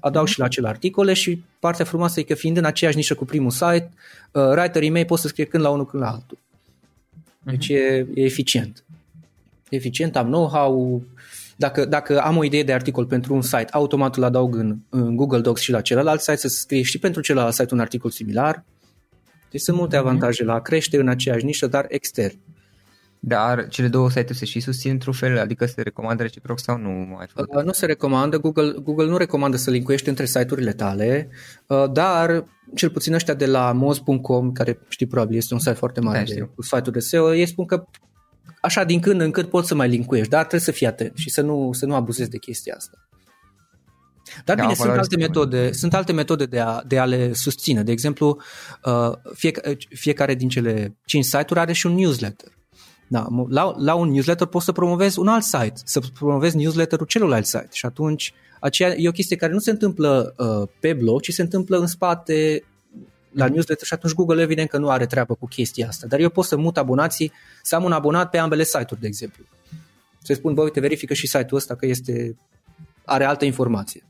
adaug 0.00 0.26
și 0.26 0.38
la 0.38 0.44
acele 0.44 0.68
articole 0.68 1.12
și 1.12 1.42
partea 1.58 1.84
frumoasă 1.84 2.20
e 2.20 2.22
că 2.22 2.34
fiind 2.34 2.56
în 2.56 2.64
aceeași 2.64 2.96
nișă 2.96 3.14
cu 3.14 3.24
primul 3.24 3.50
site, 3.50 3.90
uh, 4.32 4.42
writerii 4.42 4.90
mei 4.90 5.04
pot 5.04 5.18
să 5.18 5.28
scrie 5.28 5.44
când 5.44 5.62
la 5.62 5.70
unul, 5.70 5.86
când 5.86 6.02
la 6.02 6.10
altul. 6.10 6.38
Deci 7.42 7.66
uh-huh. 7.66 7.76
e, 7.76 8.06
e 8.14 8.24
eficient. 8.24 8.84
E 9.68 9.76
eficient, 9.76 10.16
am 10.16 10.26
know-how, 10.26 11.02
dacă, 11.56 11.84
dacă 11.84 12.20
am 12.20 12.36
o 12.36 12.44
idee 12.44 12.62
de 12.62 12.72
articol 12.72 13.06
pentru 13.06 13.34
un 13.34 13.42
site, 13.42 13.66
automat 13.70 14.16
îl 14.16 14.24
adaug 14.24 14.56
în, 14.56 14.76
în 14.88 15.16
Google 15.16 15.40
Docs 15.40 15.60
și 15.60 15.70
la 15.70 15.80
celălalt 15.80 16.20
site 16.20 16.36
să 16.36 16.48
scrie 16.48 16.82
și 16.82 16.98
pentru 16.98 17.20
celălalt 17.20 17.54
site 17.54 17.74
un 17.74 17.80
articol 17.80 18.10
similar. 18.10 18.64
Deci 19.50 19.60
sunt 19.60 19.76
multe 19.76 19.96
mhm. 19.96 20.06
avantaje 20.06 20.44
la 20.44 20.54
a 20.54 20.60
crește 20.60 20.98
în 20.98 21.08
aceeași 21.08 21.44
nișă, 21.44 21.66
dar 21.66 21.86
extern. 21.88 22.38
Dar 23.28 23.68
cele 23.68 23.88
două 23.88 24.08
site-uri 24.08 24.38
se 24.38 24.44
și 24.44 24.60
susțin 24.60 24.90
într-un 24.90 25.12
fel, 25.12 25.38
adică 25.38 25.66
se 25.66 25.82
recomandă 25.82 26.22
reciproc 26.22 26.60
sau 26.60 26.78
nu 26.78 26.88
mai 26.88 27.26
făcut? 27.34 27.54
Uh, 27.54 27.64
nu 27.64 27.72
se 27.72 27.86
recomandă, 27.86 28.38
Google, 28.38 28.74
Google 28.82 29.06
nu 29.06 29.16
recomandă 29.16 29.56
să 29.56 29.70
linkuiești 29.70 30.08
între 30.08 30.24
site-urile 30.24 30.72
tale, 30.72 31.28
uh, 31.66 31.84
dar 31.92 32.44
cel 32.74 32.90
puțin 32.90 33.14
ăștia 33.14 33.34
de 33.34 33.46
la 33.46 33.72
moz.com, 33.72 34.52
care 34.52 34.78
știi 34.88 35.06
probabil 35.06 35.36
este 35.36 35.54
un 35.54 35.60
site 35.60 35.74
foarte 35.74 36.00
mare 36.00 36.18
da, 36.18 36.34
de, 36.34 36.50
cu 36.54 36.62
site-uri 36.62 36.92
de 36.92 36.98
SEO, 36.98 37.34
ei 37.34 37.46
spun 37.46 37.64
că 37.64 37.84
așa 38.60 38.84
din 38.84 39.00
când 39.00 39.20
în 39.20 39.30
când 39.30 39.46
poți 39.46 39.68
să 39.68 39.74
mai 39.74 39.88
linkuiești, 39.88 40.30
dar 40.30 40.40
trebuie 40.40 40.60
să 40.60 40.72
fii 40.72 40.86
atent 40.86 41.16
și 41.16 41.30
să 41.30 41.40
nu, 41.40 41.70
să 41.72 41.86
nu 41.86 41.94
abuzezi 41.94 42.30
de 42.30 42.38
chestia 42.38 42.74
asta. 42.76 43.08
Dar 44.44 44.56
da, 44.56 44.62
bine, 44.62 44.74
sunt 44.74 44.90
alte, 44.90 45.16
metode, 45.16 45.72
sunt 45.72 45.94
alte 45.94 46.12
metode 46.12 46.44
de 46.44 46.60
a, 46.60 46.82
de 46.86 46.98
a 46.98 47.04
le 47.04 47.32
susține. 47.32 47.82
De 47.82 47.92
exemplu, 47.92 48.40
uh, 48.84 49.12
fie, 49.34 49.52
fiecare 49.88 50.34
din 50.34 50.48
cele 50.48 50.96
5 51.04 51.24
site-uri 51.24 51.58
are 51.58 51.72
și 51.72 51.86
un 51.86 51.94
newsletter. 51.94 52.55
Da, 53.08 53.26
la, 53.48 53.74
la 53.78 53.94
un 53.94 54.10
newsletter 54.10 54.46
poți 54.46 54.64
să 54.64 54.72
promovezi 54.72 55.18
un 55.18 55.28
alt 55.28 55.42
site, 55.42 55.74
să 55.84 56.00
promovezi 56.18 56.56
newsletterul 56.56 57.06
celuilalt 57.06 57.46
site 57.46 57.68
și 57.72 57.86
atunci 57.86 58.32
aceea 58.60 58.94
e 58.96 59.08
o 59.08 59.12
chestie 59.12 59.36
care 59.36 59.52
nu 59.52 59.58
se 59.58 59.70
întâmplă 59.70 60.34
uh, 60.36 60.68
pe 60.80 60.92
blog, 60.92 61.20
ci 61.20 61.32
se 61.32 61.42
întâmplă 61.42 61.78
în 61.78 61.86
spate 61.86 62.64
la 63.30 63.48
newsletter 63.48 63.86
și 63.86 63.94
atunci 63.94 64.12
Google 64.12 64.42
evident 64.42 64.68
că 64.68 64.78
nu 64.78 64.88
are 64.88 65.06
treabă 65.06 65.34
cu 65.34 65.46
chestia 65.46 65.86
asta. 65.86 66.06
Dar 66.06 66.20
eu 66.20 66.28
pot 66.28 66.44
să 66.44 66.56
mut 66.56 66.76
abonații, 66.76 67.32
să 67.62 67.74
am 67.74 67.84
un 67.84 67.92
abonat 67.92 68.30
pe 68.30 68.38
ambele 68.38 68.64
site-uri, 68.64 69.00
de 69.00 69.06
exemplu. 69.06 69.44
Să 70.22 70.34
spun, 70.34 70.54
bă, 70.54 70.62
uite, 70.62 70.80
verifică 70.80 71.14
și 71.14 71.26
site-ul 71.26 71.56
ăsta 71.56 71.74
că 71.74 71.86
este, 71.86 72.36
are 73.04 73.24
altă 73.24 73.44
informație. 73.44 74.02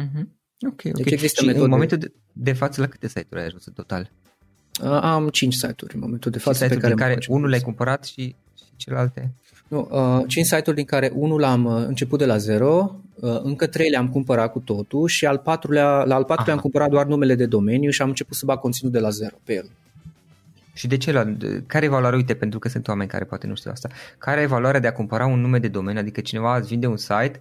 Mm-hmm. 0.00 0.24
Ok, 0.66 0.82
ok. 0.84 0.92
Deci 0.92 1.10
există 1.10 1.40
și 1.40 1.46
metode. 1.46 1.64
în 1.64 1.70
momentul 1.70 1.98
de, 1.98 2.12
de 2.32 2.52
față 2.52 2.80
la 2.80 2.86
câte 2.86 3.08
site-uri 3.08 3.40
ai 3.40 3.46
ajuns 3.46 3.66
în 3.66 3.72
total? 3.72 4.10
Am 4.82 5.28
5 5.28 5.54
site-uri 5.54 5.94
în 5.94 6.00
momentul 6.00 6.30
de 6.30 6.38
față. 6.38 6.66
Pe 6.68 6.76
care, 6.76 6.94
care 6.94 7.18
unul 7.28 7.48
le-ai 7.48 7.60
cumpărat 7.60 8.04
și, 8.04 8.34
și 8.56 8.64
celelalte? 8.76 9.32
Nu, 9.68 9.88
uh, 9.90 10.24
5 10.26 10.46
site-uri 10.46 10.76
din 10.76 10.84
care 10.84 11.12
unul 11.14 11.40
l-am 11.40 11.64
uh, 11.64 11.84
început 11.86 12.18
de 12.18 12.26
la 12.26 12.36
zero, 12.36 12.96
uh, 13.14 13.40
încă 13.42 13.66
3 13.66 13.90
le-am 13.90 14.08
cumpărat 14.08 14.52
cu 14.52 14.58
totul 14.58 15.08
și 15.08 15.26
al 15.26 15.38
patrulea, 15.38 15.86
la 15.86 16.14
al 16.14 16.24
patrulea 16.24 16.42
Aha. 16.44 16.52
am 16.52 16.58
cumpărat 16.58 16.90
doar 16.90 17.06
numele 17.06 17.34
de 17.34 17.46
domeniu 17.46 17.90
și 17.90 18.02
am 18.02 18.08
început 18.08 18.36
să 18.36 18.46
bag 18.46 18.58
conținut 18.58 18.92
de 18.92 18.98
la 18.98 19.10
zero 19.10 19.36
pe 19.44 19.54
el. 19.54 19.70
Și 20.72 20.86
de 20.86 20.96
ce? 20.96 21.12
La, 21.12 21.36
care 21.66 21.84
e 21.84 21.88
valoarea? 21.88 22.18
Uite, 22.18 22.34
pentru 22.34 22.58
că 22.58 22.68
sunt 22.68 22.88
oameni 22.88 23.08
care 23.08 23.24
poate 23.24 23.46
nu 23.46 23.54
știu 23.54 23.70
asta. 23.70 23.88
Care 24.18 24.40
e 24.40 24.46
valoarea 24.46 24.80
de 24.80 24.86
a 24.86 24.92
cumpăra 24.92 25.26
un 25.26 25.40
nume 25.40 25.58
de 25.58 25.68
domeniu? 25.68 26.00
Adică 26.00 26.20
cineva 26.20 26.56
îți 26.56 26.68
vinde 26.68 26.86
un 26.86 26.96
site 26.96 27.40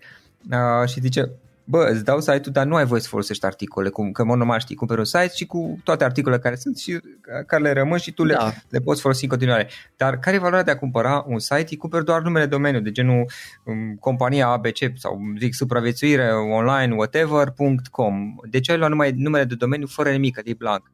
uh, 0.52 0.90
și 0.90 1.00
zice, 1.00 1.30
bă, 1.64 1.90
îți 1.92 2.04
dau 2.04 2.20
site-ul, 2.20 2.52
dar 2.52 2.66
nu 2.66 2.76
ai 2.76 2.86
voie 2.86 3.02
să 3.02 3.08
folosești 3.08 3.46
articole, 3.46 3.90
cum, 3.90 4.12
că 4.12 4.22
în 4.22 4.28
normal 4.28 4.60
știi, 4.60 4.76
cumperi 4.76 5.00
un 5.00 5.06
site 5.06 5.32
și 5.36 5.46
cu 5.46 5.80
toate 5.84 6.04
articolele 6.04 6.42
care 6.42 6.56
sunt 6.56 6.78
și 6.78 7.00
care 7.48 7.62
le 7.62 7.74
rămân 7.74 7.98
și 7.98 8.12
tu 8.12 8.24
le, 8.24 8.34
da. 8.34 8.54
le 8.70 8.80
poți 8.80 9.02
folosi 9.02 9.24
în 9.24 9.30
continuare. 9.30 9.70
Dar 9.98 10.20
care 10.20 10.36
e 10.36 10.40
valoarea 10.40 10.64
de 10.64 10.72
a 10.72 10.78
cumpăra 10.78 11.24
un 11.28 11.40
site? 11.40 11.68
Îi 11.70 11.78
cumperi 11.78 12.06
doar 12.06 12.22
numele 12.22 12.46
domeniu, 12.46 12.80
de 12.80 12.92
genul 12.92 13.26
um, 13.64 13.96
compania 14.00 14.48
ABC 14.48 14.78
sau 14.96 15.20
zic 15.40 15.54
supraviețuire 15.54 16.32
online, 16.32 16.96
whatever.com. 16.96 18.36
De 18.50 18.60
ce 18.60 18.72
ai 18.72 18.78
luat 18.78 18.90
numai 18.90 19.12
numele 19.12 19.44
de 19.44 19.56
domeniu 19.56 19.88
fără 19.88 20.10
nimic, 20.10 20.38
adică 20.38 20.52
e 20.52 20.64
blank? 20.64 20.92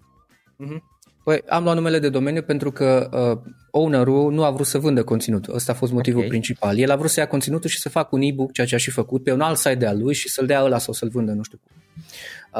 Mm-hmm. 0.63 0.98
Păi 1.29 1.41
am 1.47 1.63
luat 1.63 1.75
numele 1.75 1.99
de 1.99 2.09
domeniu 2.09 2.41
pentru 2.41 2.71
că 2.71 3.09
uh, 3.13 3.51
ownerul 3.71 4.31
nu 4.31 4.43
a 4.43 4.49
vrut 4.49 4.65
să 4.65 4.77
vândă 4.77 5.03
conținutul. 5.03 5.55
Ăsta 5.55 5.71
a 5.71 5.75
fost 5.75 5.91
motivul 5.91 6.17
okay. 6.17 6.29
principal. 6.29 6.77
El 6.77 6.91
a 6.91 6.95
vrut 6.95 7.09
să 7.09 7.19
ia 7.19 7.27
conținutul 7.27 7.69
și 7.69 7.79
să 7.79 7.89
facă 7.89 8.09
un 8.11 8.21
e-book, 8.21 8.51
ceea 8.51 8.67
ce 8.67 8.75
a 8.75 8.77
și 8.77 8.91
făcut, 8.91 9.23
pe 9.23 9.31
un 9.31 9.41
alt 9.41 9.57
site 9.57 9.75
de-al 9.75 9.97
lui 9.97 10.13
și 10.13 10.29
să-l 10.29 10.45
dea 10.45 10.63
ăla 10.63 10.77
sau 10.77 10.93
să-l 10.93 11.09
vândă, 11.09 11.31
nu 11.31 11.43
știu 11.43 11.59
cum. 11.63 11.75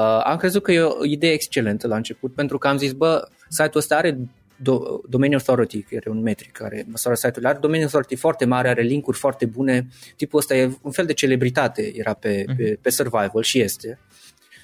Uh, 0.01 0.21
am 0.23 0.37
crezut 0.37 0.63
că 0.63 0.71
e 0.71 0.79
o 0.81 1.05
idee 1.05 1.31
excelentă 1.31 1.87
la 1.87 1.95
început, 1.95 2.33
pentru 2.33 2.57
că 2.57 2.67
am 2.67 2.77
zis, 2.77 2.91
bă, 2.91 3.27
site-ul 3.47 3.71
ăsta 3.75 3.95
are 3.95 4.19
do- 4.55 5.09
Domain 5.09 5.33
Authority, 5.33 5.81
care 5.81 6.03
e 6.07 6.09
un 6.09 6.21
metric 6.21 6.51
care 6.51 6.85
măsoară 6.87 7.17
site-ul, 7.17 7.45
are 7.45 7.57
Domain 7.61 7.81
Authority 7.81 8.15
foarte 8.15 8.45
mare, 8.45 8.69
are 8.69 8.81
linkuri 8.81 9.17
foarte 9.17 9.45
bune, 9.45 9.87
tipul 10.15 10.39
ăsta 10.39 10.55
e 10.55 10.71
un 10.81 10.91
fel 10.91 11.05
de 11.05 11.13
celebritate, 11.13 11.91
era 11.95 12.13
pe, 12.13 12.43
uh-huh. 12.43 12.55
pe, 12.57 12.77
pe 12.81 12.89
survival 12.89 13.41
și 13.41 13.59
este. 13.59 13.99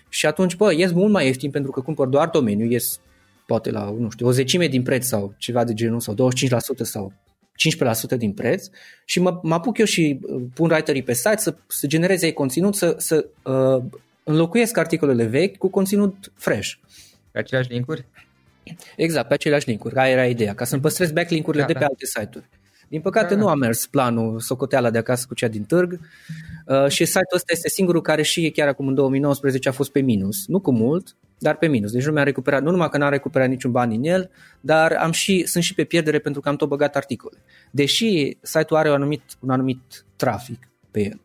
Și 0.10 0.26
atunci, 0.26 0.56
bă, 0.56 0.74
ies 0.74 0.92
mult 0.92 1.12
mai 1.12 1.26
ieftin 1.26 1.52
pentru 1.52 1.72
că 1.72 1.82
cumpăr 1.82 2.08
doar 2.08 2.30
domeniu, 2.30 2.66
ies 2.66 3.00
poate 3.46 3.72
la, 3.72 3.96
nu 4.00 4.10
știu, 4.10 4.28
o 4.28 4.32
zecime 4.32 4.68
din 4.68 4.84
preț 4.84 5.06
sau 5.06 5.34
ceva 5.38 5.64
de 5.64 5.74
genul, 5.74 6.00
sau 6.00 6.14
25% 6.14 6.18
sau 6.82 7.14
15% 8.16 8.18
din 8.18 8.34
preț 8.34 8.68
și 9.06 9.20
mă, 9.20 9.40
mă 9.44 9.54
apuc 9.54 9.78
eu 9.78 9.86
și 9.86 10.20
uh, 10.22 10.44
pun 10.54 10.70
writerii 10.70 11.04
pe 11.04 11.14
site 11.14 11.38
să, 11.38 11.56
să 11.68 11.88
genereze 11.88 12.26
ei 12.26 12.34
conținut, 12.34 12.76
să, 12.76 12.96
să 12.98 13.26
uh, 13.44 13.84
înlocuiesc 14.24 14.78
articolele 14.78 15.26
vechi 15.26 15.58
cu 15.58 15.70
conținut 15.70 16.32
fresh. 16.36 16.72
Pe 17.32 17.40
aceleași 17.40 17.72
linkuri? 17.72 18.06
Exact, 18.96 19.28
pe 19.28 19.34
aceleași 19.34 19.68
linkuri. 19.70 19.96
Aia 19.96 20.12
era 20.12 20.26
ideea, 20.26 20.56
ca 20.56 20.66
să-mi 20.66 20.82
păstrez 20.82 21.12
backlink-urile 21.12 21.62
da, 21.62 21.68
de 21.68 21.74
pe 21.74 21.80
da. 21.80 21.86
alte 21.86 22.06
site-uri. 22.06 22.50
Din 22.88 23.02
păcate 23.02 23.34
da, 23.34 23.36
da. 23.36 23.42
nu 23.42 23.48
a 23.48 23.56
mers 23.56 23.86
planul 23.86 24.40
socoteala 24.40 24.90
de 24.90 24.98
acasă 24.98 25.26
cu 25.28 25.34
cea 25.34 25.48
din 25.48 25.64
târg 25.64 26.00
uh, 26.66 26.88
și 26.88 27.06
site-ul 27.06 27.36
ăsta 27.36 27.52
este 27.52 27.70
singurul 27.70 28.02
care 28.02 28.22
și 28.22 28.52
chiar 28.52 28.68
acum 28.68 28.88
în 28.88 28.94
2019 28.94 29.70
a 29.70 29.72
fost 29.72 29.92
pe 29.92 30.00
minus. 30.00 30.48
Nu 30.48 30.60
cu 30.60 30.72
mult, 30.72 31.16
dar 31.38 31.58
pe 31.58 31.68
minus. 31.68 31.92
Deci 31.92 32.06
nu 32.06 32.12
mi-a 32.12 32.24
recuperat, 32.24 32.64
nu 32.64 32.72
numai 32.72 32.90
că 32.90 32.98
n-am 32.98 33.10
recuperat 33.10 33.50
niciun 33.50 33.72
ban 33.72 33.90
din 33.90 34.04
el, 34.04 34.30
dar 34.62 34.92
am 34.92 35.12
și, 35.12 35.44
sunt 35.46 35.64
și 35.64 35.74
pe 35.74 35.84
pierdere 35.84 36.20
pentru 36.20 36.42
că 36.42 36.50
am 36.50 36.56
tot 36.56 36.68
băgat 36.68 36.96
articole. 36.96 37.38
Deși 37.72 38.38
site-ul 38.42 38.80
are 38.80 38.90
un 38.90 38.96
anumit, 38.96 39.22
un 39.40 39.50
anumit 39.50 40.06
trafic 40.16 40.70
pe 40.92 41.02
el. 41.02 41.20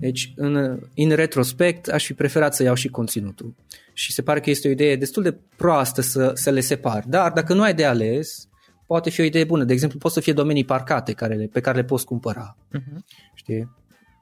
Deci, 0.00 0.32
în, 0.36 0.80
în 0.94 1.10
retrospect, 1.10 1.88
aș 1.88 2.04
fi 2.04 2.14
preferat 2.14 2.54
să 2.54 2.62
iau 2.62 2.74
și 2.74 2.88
conținutul. 2.88 3.54
Și 3.92 4.12
se 4.12 4.22
pare 4.22 4.40
că 4.40 4.50
este 4.50 4.68
o 4.68 4.70
idee 4.70 4.96
destul 4.96 5.22
de 5.22 5.36
proastă 5.56 6.00
să, 6.00 6.30
să 6.34 6.50
le 6.50 6.60
separ. 6.60 7.04
Dar 7.06 7.32
dacă 7.32 7.54
nu 7.54 7.62
ai 7.62 7.74
de 7.74 7.84
ales, 7.84 8.48
poate 8.90 9.10
fi 9.10 9.20
o 9.20 9.24
idee 9.24 9.44
bună. 9.44 9.64
De 9.64 9.72
exemplu, 9.72 9.98
pot 9.98 10.12
să 10.12 10.20
fie 10.20 10.32
domenii 10.32 10.64
parcate 10.64 11.12
care, 11.12 11.48
pe 11.52 11.60
care 11.60 11.76
le 11.76 11.84
poți 11.84 12.04
cumpăra. 12.04 12.56
Uh-huh. 12.78 12.98
Știi? 13.34 13.70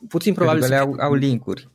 Puțin 0.08 0.34
probabil 0.34 0.60
Pentru 0.60 0.78
că 0.78 0.84
le 0.84 0.90
au, 0.90 1.08
au 1.08 1.14
linkuri. 1.14 1.68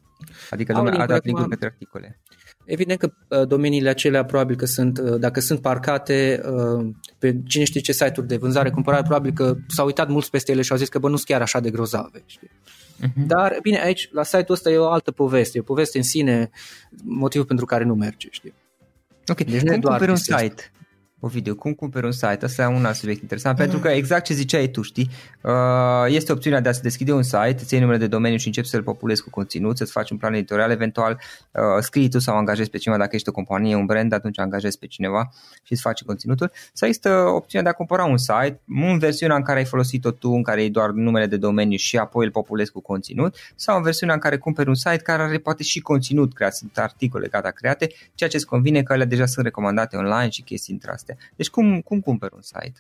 Adică 0.50 0.74
lumea 0.74 0.94
a 0.94 1.06
dat 1.06 1.26
linkuri 1.26 1.50
către 1.50 1.66
articole. 1.66 2.20
Evident 2.66 3.00
că 3.00 3.14
uh, 3.28 3.48
domeniile 3.48 3.90
acelea 3.90 4.26
probabil 4.26 4.56
că 4.56 4.66
sunt, 4.66 4.98
uh, 4.98 5.20
dacă 5.20 5.40
sunt 5.40 5.62
parcate 5.62 6.42
uh, 6.46 6.90
pe 7.18 7.42
cine 7.46 7.64
știe 7.64 7.82
ce 7.82 7.92
site-uri 7.92 8.28
de 8.28 8.38
vânzare-cumpărare, 8.38 9.04
probabil 9.04 9.32
că 9.34 9.56
s-au 9.68 9.86
uitat 9.86 10.08
mulți 10.08 10.30
peste 10.30 10.52
ele 10.52 10.62
și 10.62 10.72
au 10.72 10.78
zis 10.78 10.90
că 10.90 11.00
bă, 11.00 11.10
nu 11.10 11.16
sunt 11.16 11.28
chiar 11.28 11.42
așa 11.42 11.60
de 11.60 11.70
grozave. 11.70 12.24
Știi? 12.26 12.50
Uh-huh. 12.50 13.26
Dar, 13.28 13.58
bine, 13.62 13.82
aici, 13.82 14.10
la 14.12 14.24
site-ul 14.24 14.46
ăsta 14.50 14.70
e 14.70 14.78
o 14.78 14.90
altă 14.90 15.12
poveste, 15.12 15.58
e 15.58 15.62
o 15.62 15.64
poveste 15.64 15.98
în 15.98 16.04
sine, 16.04 16.50
motivul 17.04 17.48
pentru 17.48 17.66
care 17.66 17.84
nu 17.84 17.96
merge, 17.96 18.28
știi? 18.32 18.54
Ok, 19.28 19.44
deci 19.44 19.64
cum 19.64 19.80
cumperi 19.80 20.12
un 20.12 20.16
site? 20.16 20.72
Ovidiu, 21.26 21.56
cum 21.56 21.74
cumperi 21.74 22.06
un 22.06 22.12
site? 22.12 22.40
Asta 22.42 22.62
e 22.62 22.66
un 22.66 22.86
alt 22.86 22.96
subiect 22.96 23.22
interesant, 23.22 23.58
pentru 23.58 23.80
că 23.80 23.88
exact 23.88 24.26
ce 24.26 24.34
ziceai 24.34 24.68
tu, 24.68 24.82
știi, 24.82 25.10
uh, 25.42 25.52
este 26.08 26.32
opțiunea 26.32 26.60
de 26.60 26.70
a 26.70 26.72
se 26.72 26.80
deschide 26.82 27.12
un 27.12 27.24
site, 27.24 27.56
îți 27.60 27.74
iei 27.74 27.82
numele 27.82 28.00
de 28.00 28.08
domeniu 28.08 28.38
și 28.38 28.48
începi 28.48 28.68
să-l 28.68 28.84
populezi 28.84 29.24
cu 29.24 29.30
conținut, 29.30 29.78
să-ți 29.78 29.92
faci 29.92 30.10
un 30.10 30.18
plan 30.18 30.34
editorial, 30.34 30.72
eventual 30.72 31.20
uh, 31.52 31.62
scrii 31.80 32.10
tu 32.10 32.20
sau 32.20 32.38
angajezi 32.38 32.70
pe 32.70 32.78
cineva, 32.78 33.02
dacă 33.02 33.16
ești 33.16 33.30
o 33.30 33.32
companie, 33.32 33.76
un 33.76 33.86
brand, 33.86 34.14
atunci 34.14 34.40
angajezi 34.40 34.78
pe 34.80 34.86
cineva 34.86 35.30
și 35.64 35.72
îți 35.72 35.82
faci 35.82 36.04
conținutul. 36.04 36.52
Sau 36.74 36.88
există 36.88 37.10
opțiunea 37.10 37.72
de 37.72 37.74
a 37.74 37.78
cumpăra 37.78 38.04
un 38.04 38.18
site, 38.18 38.62
în 38.68 38.98
versiunea 38.98 39.36
în 39.36 39.42
care 39.44 39.60
ai 39.60 39.66
folosit-o 39.66 40.12
tu, 40.12 40.30
în 40.30 40.44
care 40.44 40.60
ai 40.60 40.70
doar 40.70 40.90
numele 40.90 41.26
de 41.26 41.38
domeniu 41.38 41.78
și 41.78 41.98
apoi 41.98 42.26
îl 42.26 42.32
populezi 42.32 42.72
cu 42.72 42.82
conținut, 42.82 43.36
sau 43.56 43.78
în 43.78 43.84
versiunea 43.84 44.16
în 44.16 44.22
care 44.22 44.38
cumperi 44.38 44.70
un 44.70 44.76
site 44.76 44.98
care 44.98 45.22
are 45.22 45.38
poate 45.38 45.64
și 45.64 45.80
conținut 45.80 46.34
creat, 46.34 46.56
sunt 46.56 46.78
articole 46.78 47.28
gata 47.28 47.50
create, 47.50 47.92
ceea 48.16 48.30
ce 48.30 48.36
îți 48.36 48.46
convine 48.46 48.84
că 48.84 48.94
ele 48.94 49.06
deja 49.06 49.26
sunt 49.26 49.46
recomandate 49.46 49.96
online 49.98 50.30
și 50.30 50.42
chestii 50.42 50.74
între 50.74 50.92
astea. 50.92 51.13
Deci 51.36 51.50
cum, 51.50 51.82
cum 51.82 52.00
cumperi 52.00 52.34
un 52.36 52.42
site? 52.42 52.80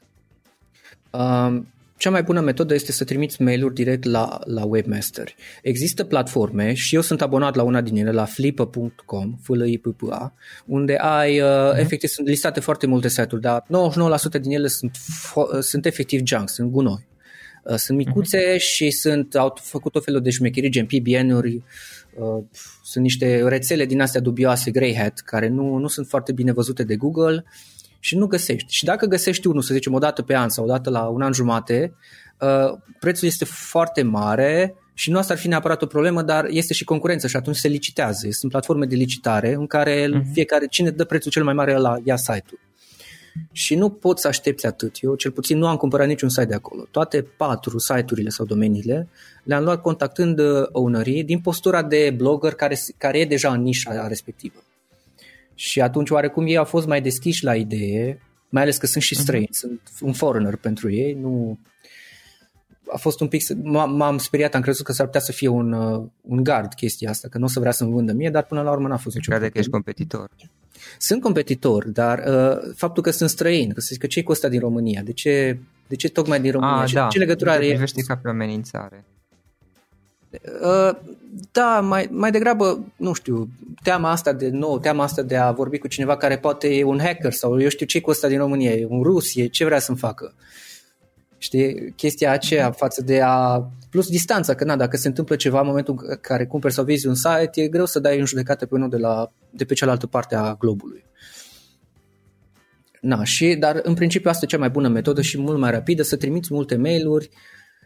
Um, 1.12 1.68
cea 2.04 2.10
mai 2.10 2.24
bună 2.24 2.42
metodă 2.42 2.74
este 2.74 2.92
să 2.92 3.04
trimiți 3.04 3.42
mail-uri 3.42 3.74
direct 3.74 4.04
la, 4.04 4.40
la 4.46 4.66
webmaster. 4.66 5.36
Există 5.62 6.04
platforme 6.04 6.74
și 6.74 6.96
eu 6.96 7.02
sunt 7.02 7.22
abonat 7.22 7.56
la 7.56 7.64
una 7.64 7.82
din 7.82 7.96
ele, 7.96 8.12
la 8.12 8.26
flippa.com, 8.26 9.38
f 9.42 9.48
l 9.48 9.68
i 9.68 9.78
p 9.78 9.88
p 9.96 10.12
a 10.12 10.34
unde 10.66 10.96
ai, 10.96 11.40
uh, 11.40 11.48
uh-huh. 11.48 11.80
efectiv, 11.80 12.10
sunt 12.10 12.28
listate 12.28 12.60
foarte 12.60 12.88
multe 12.88 13.08
site-uri, 13.08 13.42
dar 13.42 13.64
99% 14.38 14.42
din 14.42 14.52
ele 14.52 14.68
sunt, 14.68 14.98
fo- 14.98 15.60
sunt 15.60 15.86
efectiv 15.86 16.22
junk, 16.26 16.50
sunt 16.50 16.72
gunoi. 16.72 17.08
Uh, 17.64 17.76
sunt 17.76 17.98
micuțe 17.98 18.56
uh-huh. 18.56 18.60
și 18.60 18.92
sunt, 18.92 19.36
au 19.36 19.58
făcut 19.62 19.96
o 19.96 20.00
felul 20.00 20.22
de 20.22 20.30
șmecherii, 20.30 20.70
gen 20.70 20.86
PBN-uri, 20.86 21.64
uh, 22.16 22.44
sunt 22.84 23.04
niște 23.04 23.48
rețele 23.48 23.86
din 23.86 24.02
astea 24.02 24.22
dubioase, 24.22 24.72
grey 24.72 24.96
hat, 24.96 25.20
care 25.20 25.48
nu, 25.48 25.78
nu 25.78 25.88
sunt 25.88 26.08
foarte 26.08 26.32
bine 26.32 26.52
văzute 26.52 26.84
de 26.84 26.96
Google 26.96 27.44
și 28.04 28.18
nu 28.18 28.28
găsești. 28.28 28.74
Și 28.74 28.84
dacă 28.84 29.06
găsești 29.06 29.48
unul, 29.48 29.62
să 29.62 29.74
zicem, 29.74 29.94
o 29.94 30.00
dată 30.00 30.22
pe 30.22 30.36
an 30.36 30.50
sau 30.50 30.64
o 30.64 30.68
dată 30.68 30.90
la 30.90 31.08
un 31.08 31.22
an 31.22 31.34
jumate, 31.34 31.94
uh, 32.40 32.78
prețul 33.00 33.28
este 33.28 33.46
foarte 33.46 34.02
mare 34.02 34.76
și 34.94 35.12
nu 35.12 35.18
asta 35.18 35.34
ar 35.34 35.40
fi 35.40 35.48
neapărat 35.48 35.82
o 35.82 35.86
problemă, 35.86 36.22
dar 36.22 36.46
este 36.50 36.74
și 36.74 36.84
concurență 36.84 37.28
și 37.28 37.36
atunci 37.36 37.56
se 37.56 37.68
licitează. 37.68 38.28
Sunt 38.30 38.52
platforme 38.52 38.86
de 38.86 38.96
licitare 38.96 39.54
în 39.54 39.68
care 39.68 40.06
uh-huh. 40.06 40.32
fiecare, 40.34 40.68
cine 40.70 40.90
dă 40.90 41.04
prețul 41.04 41.32
cel 41.32 41.44
mai 41.44 41.54
mare 41.54 41.78
la 41.78 41.96
ia 42.04 42.16
site-ul. 42.16 42.60
Și 43.52 43.76
nu 43.76 43.90
poți 43.90 44.22
să 44.22 44.28
aștepți 44.28 44.66
atât. 44.66 44.96
Eu 45.02 45.16
cel 45.16 45.32
puțin 45.32 45.58
nu 45.58 45.68
am 45.68 45.76
cumpărat 45.76 46.08
niciun 46.08 46.30
site 46.30 46.46
de 46.46 46.54
acolo. 46.54 46.88
Toate 46.92 47.22
patru 47.22 47.78
site-urile 47.80 48.30
sau 48.30 48.46
domeniile 48.46 49.08
le-am 49.44 49.64
luat 49.64 49.82
contactând 49.82 50.40
uh, 50.40 50.68
ownerii 50.72 51.24
din 51.24 51.40
postura 51.40 51.84
de 51.84 52.14
blogger 52.18 52.54
care, 52.54 52.78
care 52.98 53.20
e 53.20 53.26
deja 53.26 53.54
în 53.54 53.62
nișa 53.62 54.08
respectivă. 54.08 54.63
Și 55.56 55.82
atunci 55.82 56.10
oarecum 56.10 56.48
ei 56.48 56.58
au 56.58 56.64
fost 56.64 56.88
mai 56.88 57.02
deschiși 57.02 57.44
la 57.44 57.56
idee, 57.56 58.22
mai 58.50 58.62
ales 58.62 58.78
că 58.78 58.86
sunt 58.86 59.04
și 59.04 59.14
mhm. 59.14 59.24
străini, 59.24 59.48
uh-huh. 59.48 59.60
sunt 59.60 59.82
un 60.02 60.14
foreigner 60.14 60.56
pentru 60.56 60.92
ei, 60.92 61.14
nu... 61.22 61.60
A 62.88 62.98
fost 62.98 63.20
un 63.20 63.28
pic, 63.28 63.44
m-am 63.88 64.18
speriat, 64.18 64.56
am 64.56 64.62
crezut 64.62 64.86
că 64.86 64.92
s-ar 64.92 65.06
putea 65.06 65.22
să 65.22 65.32
fie 65.32 65.48
un, 65.48 65.72
uh, 65.72 66.04
un 66.22 66.44
gard 66.44 66.74
chestia 66.74 67.10
asta, 67.10 67.28
că 67.28 67.38
nu 67.38 67.46
o 67.46 67.48
să 67.48 67.60
vrea 67.60 67.72
să-mi 67.72 67.92
vândă 67.92 68.14
mie, 68.14 68.30
dar 68.30 68.44
până 68.44 68.62
la 68.62 68.72
urmă 68.72 68.88
n-a 68.88 68.98
fost 68.98 69.16
nicio 69.16 69.32
Crede 69.32 69.50
că 69.50 69.58
ești 69.58 69.72
competitor. 69.72 70.30
Sunt 70.98 71.22
competitor, 71.22 71.88
dar 71.88 72.24
uh, 72.28 72.74
faptul 72.76 73.04
că 73.04 73.12
sunt 73.12 73.30
străin, 73.30 73.74
că 73.74 73.80
să 73.80 73.88
zic 73.92 74.00
că 74.00 74.08
ce-i 74.08 74.24
cu 74.24 74.32
ăsta 74.32 74.48
din 74.48 74.60
România? 74.60 75.02
De 75.02 75.14
ce, 75.14 75.58
de 75.88 75.96
ce 75.96 76.10
tocmai 76.10 76.42
din 76.42 76.52
România? 76.52 76.82
Ah, 76.82 76.88
ce, 76.88 76.96
da. 76.96 77.08
ce 77.08 77.18
legătură 77.18 77.50
are? 77.50 77.68
Privește 77.68 78.02
ca 78.02 78.16
pe 78.16 78.28
o 78.28 78.32
amenințare. 78.32 79.06
Uh, 80.62 80.98
da, 81.52 81.80
mai, 81.80 82.08
mai 82.12 82.32
degrabă, 82.32 82.86
nu 82.96 83.14
știu, 83.14 83.50
teama 83.84 84.12
asta 84.12 84.34
de 84.34 84.50
nou, 84.50 84.80
teama 84.80 85.04
asta 85.04 85.22
de 85.22 85.36
a 85.36 85.52
vorbi 85.52 85.78
cu 85.78 85.88
cineva 85.88 86.18
care 86.18 86.38
poate 86.38 86.76
e 86.76 86.84
un 86.84 87.00
hacker 87.00 87.32
sau 87.32 87.62
eu 87.62 87.70
știu 87.70 87.86
ce 87.86 88.02
cu 88.02 88.10
ăsta 88.10 88.28
din 88.28 88.38
România, 88.38 88.72
e 88.72 88.88
un 88.90 89.04
rus, 89.04 89.36
e 89.36 89.48
ce 89.48 89.66
vrea 89.66 89.80
să-mi 89.80 89.98
facă. 89.98 90.34
Știi, 91.38 91.94
chestia 91.96 92.32
aceea 92.32 92.72
față 92.72 93.02
de 93.02 93.22
a... 93.22 93.68
Plus 93.90 94.08
distanța, 94.10 94.54
că 94.56 94.64
na, 94.64 94.76
dacă 94.76 94.98
se 94.98 95.08
întâmplă 95.08 95.36
ceva 95.36 95.60
în 95.60 95.66
momentul 95.66 95.96
în 96.08 96.18
care 96.22 96.46
cumperi 96.46 96.74
sau 96.74 96.84
vezi 96.84 97.08
un 97.08 97.16
site, 97.16 97.62
e 97.62 97.68
greu 97.68 97.86
să 97.86 98.00
dai 98.00 98.20
în 98.20 98.26
judecată 98.26 98.66
pe 98.66 98.76
unul 98.76 98.90
de, 98.90 98.98
la, 98.98 99.32
de 99.50 99.66
pe 99.66 99.74
cealaltă 99.74 100.08
parte 100.08 100.36
a 100.36 100.56
globului. 100.60 101.06
Na, 103.02 103.24
și, 103.24 103.56
dar 103.56 103.80
în 103.84 103.94
principiu 103.94 104.30
asta 104.30 104.46
e 104.46 104.48
cea 104.48 104.58
mai 104.58 104.70
bună 104.70 104.88
metodă 104.88 105.22
și 105.22 105.40
mult 105.40 105.60
mai 105.60 105.72
rapidă, 105.72 106.04
să 106.04 106.16
trimiți 106.16 106.54
multe 106.54 106.76
mail-uri, 106.76 107.30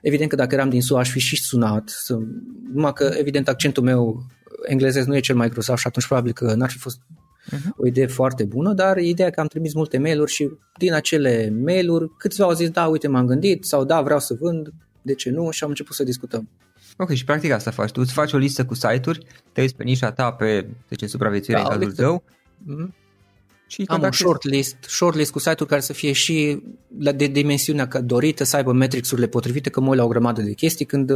Evident 0.01 0.29
că 0.29 0.35
dacă 0.35 0.55
eram 0.55 0.69
din 0.69 0.81
SUA 0.81 0.99
aș 0.99 1.09
fi 1.09 1.19
și 1.19 1.43
sunat, 1.43 1.89
să, 1.89 2.17
numai 2.73 2.93
că 2.93 3.13
evident 3.17 3.47
accentul 3.47 3.83
meu 3.83 4.25
englezesc 4.65 5.07
nu 5.07 5.15
e 5.15 5.19
cel 5.19 5.35
mai 5.35 5.49
grosav 5.49 5.77
și 5.77 5.87
atunci 5.87 6.05
probabil 6.05 6.33
că 6.33 6.53
n-ar 6.53 6.69
fi 6.69 6.77
fost 6.77 6.99
uh-huh. 6.99 7.75
o 7.77 7.87
idee 7.87 8.07
foarte 8.07 8.43
bună, 8.43 8.73
dar 8.73 8.97
ideea 8.97 9.29
că 9.29 9.39
am 9.39 9.47
trimis 9.47 9.73
multe 9.73 9.97
mail-uri 9.97 10.31
și 10.31 10.49
din 10.77 10.93
acele 10.93 11.53
mail-uri 11.63 12.09
câțiva 12.17 12.45
au 12.45 12.53
zis 12.53 12.69
da, 12.69 12.87
uite 12.87 13.07
m-am 13.07 13.25
gândit 13.25 13.65
sau 13.65 13.85
da, 13.85 14.01
vreau 14.01 14.19
să 14.19 14.33
vând, 14.39 14.69
de 15.01 15.13
ce 15.13 15.29
nu 15.29 15.49
și 15.51 15.63
am 15.63 15.69
început 15.69 15.95
să 15.95 16.03
discutăm. 16.03 16.49
Ok, 16.97 17.13
și 17.13 17.23
practic 17.23 17.51
asta 17.51 17.71
faci. 17.71 17.91
Tu 17.91 18.01
îți 18.01 18.13
faci 18.13 18.33
o 18.33 18.37
listă 18.37 18.65
cu 18.65 18.73
site-uri, 18.73 19.25
te 19.51 19.61
uiți 19.61 19.75
pe 19.75 19.83
nișa 19.83 20.11
ta, 20.11 20.31
pe, 20.31 20.67
ce 20.89 21.07
supraviețuire 21.07 21.61
da, 21.61 21.67
în 21.67 21.79
cazul 21.79 21.93
tău, 21.93 22.23
mm-hmm. 22.23 23.06
Și 23.67 23.83
Am 23.87 24.01
un 24.01 24.11
shortlist, 24.11 24.75
shortlist 24.81 25.31
cu 25.31 25.39
site-uri 25.39 25.69
care 25.69 25.81
să 25.81 25.93
fie 25.93 26.11
și 26.11 26.61
la 26.99 27.11
de 27.11 27.27
dimensiunea 27.27 27.87
dorită, 28.03 28.43
să 28.43 28.55
aibă 28.55 28.71
metrics-urile 28.71 29.27
potrivite, 29.27 29.69
că 29.69 29.79
mă 29.79 29.89
uit 29.89 29.97
la 29.97 30.03
o 30.03 30.07
grămadă 30.07 30.41
de 30.41 30.53
chestii 30.53 30.85
când, 30.85 31.11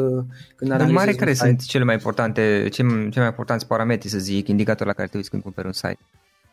când 0.55 0.69
Dar 0.69 0.85
mare 0.85 1.13
care 1.13 1.33
site. 1.33 1.45
sunt 1.45 1.61
cele 1.65 1.83
mai 1.83 1.93
importante, 1.93 2.67
cele 2.71 3.09
mai 3.15 3.25
importante 3.25 3.65
parametri, 3.65 4.09
să 4.09 4.17
zic, 4.17 4.47
indicatori 4.47 4.89
la 4.89 4.95
care 4.95 5.07
te 5.07 5.17
uiți 5.17 5.29
când 5.29 5.41
cumperi 5.41 5.67
un 5.67 5.73
site? 5.73 5.99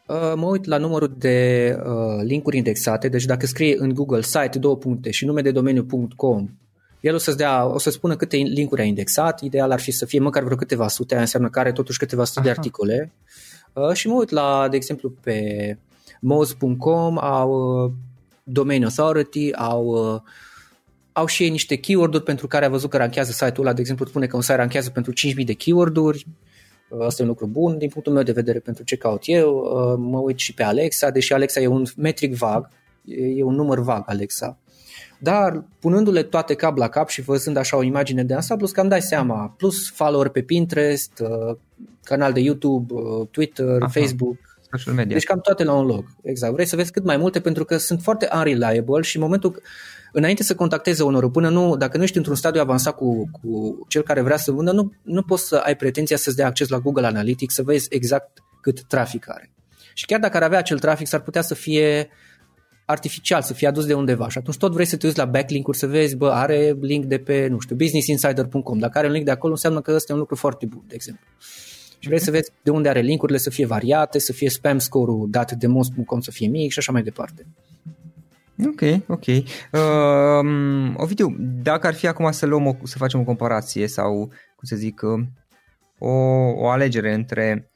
Uh, 0.09 0.33
mă 0.37 0.47
uit 0.47 0.65
la 0.65 0.77
numărul 0.77 1.15
de 1.19 1.77
uh, 1.85 2.23
linkuri 2.23 2.57
indexate, 2.57 3.09
deci 3.09 3.25
dacă 3.25 3.47
scrie 3.47 3.77
în 3.79 3.95
Google 3.95 4.23
site 4.23 4.59
două 4.59 4.77
puncte 4.77 5.11
și 5.11 5.25
nume 5.25 5.41
de 5.41 5.51
domeniu.com, 5.51 6.49
el 7.01 7.15
o 7.15 7.19
să-ți 7.19 7.37
dea, 7.37 7.67
o 7.67 7.79
să 7.79 7.91
spună 7.91 8.17
câte 8.17 8.37
linkuri 8.37 8.81
ai 8.81 8.89
indexat, 8.89 9.41
ideal 9.41 9.71
ar 9.71 9.81
fi 9.81 9.91
să 9.91 10.07
fie 10.07 10.21
măcar 10.21 10.43
vreo 10.43 10.57
câteva 10.57 10.89
sute, 10.89 11.13
aia 11.13 11.23
înseamnă 11.23 11.49
că 11.49 11.59
are 11.59 11.73
totuși 11.73 11.99
câteva 11.99 12.25
sute 12.25 12.39
Aha. 12.39 12.49
de 12.49 12.55
articole. 12.55 13.13
Uh, 13.73 13.93
și 13.93 14.09
mă 14.09 14.15
uit 14.15 14.31
la, 14.31 14.67
de 14.71 14.77
exemplu, 14.77 15.11
pe 15.11 15.79
Moz.com 16.21 17.19
au 17.19 17.83
uh, 17.85 17.93
Domain 18.43 18.85
Authority, 18.85 19.53
au, 19.53 19.85
uh, 19.87 20.21
au 21.13 21.27
și 21.27 21.43
ei 21.43 21.51
niște 21.51 21.77
keyword-uri 21.77 22.25
pentru 22.25 22.47
care 22.47 22.65
a 22.65 22.69
văzut 22.69 22.91
că 22.91 22.97
ranchează 22.97 23.33
site-ul 23.33 23.67
ăla, 23.67 23.73
de 23.73 23.81
exemplu 23.81 24.07
spune 24.07 24.27
că 24.27 24.37
un 24.37 24.43
site 24.43 24.55
ranchează 24.55 24.91
pentru 24.91 25.13
5.000 25.13 25.45
de 25.45 25.53
keyword-uri, 25.53 26.27
uh, 26.89 27.05
Asta 27.07 27.23
e 27.23 27.25
un 27.25 27.31
lucru 27.31 27.47
bun 27.47 27.79
din 27.79 27.89
punctul 27.89 28.13
meu 28.13 28.23
de 28.23 28.33
vedere 28.33 28.59
pentru 28.59 28.85
ce 28.85 28.97
caut 28.97 29.23
eu. 29.25 29.63
Mă 29.99 30.19
uit 30.19 30.39
și 30.39 30.55
pe 30.55 30.63
Alexa, 30.63 31.11
deși 31.11 31.33
Alexa 31.33 31.61
e 31.61 31.67
un 31.67 31.85
metric 31.97 32.35
vag, 32.35 32.69
e 33.37 33.43
un 33.43 33.55
număr 33.55 33.79
vag 33.79 34.03
Alexa. 34.07 34.59
Dar 35.19 35.65
punându-le 35.81 36.23
toate 36.23 36.55
cap 36.55 36.77
la 36.77 36.89
cap 36.89 37.09
și 37.09 37.21
văzând 37.21 37.57
așa 37.57 37.77
o 37.77 37.83
imagine 37.83 38.25
de 38.25 38.35
ansamblu, 38.35 38.67
cam 38.67 38.89
dai 38.89 39.03
seama, 39.03 39.55
plus 39.57 39.91
follower 39.91 40.29
pe 40.29 40.43
Pinterest, 40.43 41.23
canal 42.03 42.33
de 42.33 42.41
YouTube, 42.41 42.95
Twitter, 43.31 43.83
Aha. 43.83 43.89
Facebook, 43.89 44.48
social 44.71 44.95
media. 44.95 45.15
Deci 45.15 45.25
cam 45.25 45.41
toate 45.41 45.65
la 45.65 45.73
un 45.73 45.87
loc. 45.87 46.05
Exact. 46.23 46.53
Vrei 46.53 46.67
să 46.67 46.77
vezi 46.77 46.93
cât 46.93 47.05
mai 47.05 47.17
multe 47.17 47.41
pentru 47.41 47.65
că 47.65 47.77
sunt 47.77 48.03
foarte 48.03 48.29
unreliable 48.35 49.03
și 49.03 49.17
în 49.17 49.23
momentul 49.23 49.63
înainte 50.13 50.43
să 50.43 50.55
contacteze 50.55 51.03
onorul, 51.03 51.31
până 51.31 51.49
nu, 51.49 51.77
dacă 51.77 51.97
nu 51.97 52.03
ești 52.03 52.17
într-un 52.17 52.35
stadiu 52.35 52.61
avansat 52.61 52.95
cu, 52.95 53.31
cu 53.31 53.79
cel 53.89 54.03
care 54.03 54.21
vrea 54.21 54.37
să 54.37 54.53
vândă, 54.53 54.73
nu, 54.73 54.93
nu 55.03 55.23
poți 55.23 55.47
să 55.47 55.57
ai 55.57 55.77
pretenția 55.77 56.17
să-ți 56.17 56.37
dea 56.37 56.47
acces 56.47 56.69
la 56.69 56.79
Google 56.79 57.07
Analytics 57.07 57.55
să 57.55 57.63
vezi 57.63 57.87
exact 57.91 58.39
cât 58.61 58.83
trafic 58.83 59.31
are. 59.31 59.53
Și 59.95 60.07
chiar 60.07 60.21
dacă 60.21 60.37
ar 60.37 60.43
avea 60.43 60.59
acel 60.59 60.79
trafic, 60.79 61.07
s-ar 61.07 61.21
putea 61.21 61.43
să 61.43 61.55
fie 61.55 62.09
artificial, 62.87 63.43
să 63.43 63.55
fie 63.55 63.69
adus 63.69 63.87
de 63.87 63.95
undeva 63.95 64.29
și 64.29 64.39
atunci 64.39 64.57
tot 64.57 64.73
vrei 64.73 64.87
să 64.87 64.97
te 64.97 65.07
uiți 65.07 65.19
la 65.19 65.25
backlink-uri 65.25 65.77
să 65.77 65.87
vezi, 65.87 66.17
bă, 66.17 66.31
are 66.31 66.77
link 66.81 67.05
de 67.05 67.19
pe, 67.19 67.47
nu 67.47 67.59
știu, 67.59 67.77
businessinsider.com. 67.77 68.79
Dacă 68.79 68.99
are 68.99 69.07
un 69.07 69.13
link 69.13 69.25
de 69.25 69.31
acolo, 69.31 69.53
înseamnă 69.53 69.81
că 69.81 69.93
ăsta 69.95 70.13
e 70.13 70.15
un 70.15 70.21
lucru 70.21 70.37
foarte 70.37 70.67
bun, 70.67 70.83
de 70.87 70.95
exemplu. 70.95 71.25
Și 71.99 72.09
vrei 72.09 72.21
să 72.21 72.31
vezi 72.31 72.53
de 72.63 72.71
unde 72.71 72.89
are 72.89 73.01
linkurile 73.01 73.39
să 73.39 73.51
fie 73.51 73.67
variate, 73.67 74.19
să 74.19 74.33
fie 74.33 74.51
spam 74.51 74.79
score-ul 74.79 75.27
dat 75.31 75.53
de 75.53 75.67
most.com 75.67 76.21
să 76.21 76.31
fie 76.31 76.49
mic 76.49 76.71
și 76.71 76.79
așa 76.79 76.93
mai 76.93 77.03
departe. 77.03 77.47
Ok, 78.67 78.81
ok. 79.07 79.27
Uh, 79.27 80.95
Ovidiu, 80.97 81.37
dacă 81.39 81.87
ar 81.87 81.95
fi 81.95 82.07
acum 82.07 82.31
să 82.31 82.47
luăm 82.47 82.67
o, 82.67 82.77
să 82.83 82.99
facem 82.99 83.21
o 83.21 83.25
comparație 83.25 83.87
sau, 83.87 84.15
cum 84.27 84.63
să 84.63 84.77
zic, 84.77 85.01
uh, 85.03 85.25
o, 85.99 86.11
o 86.57 86.69
alegere 86.69 87.15
între, 87.15 87.71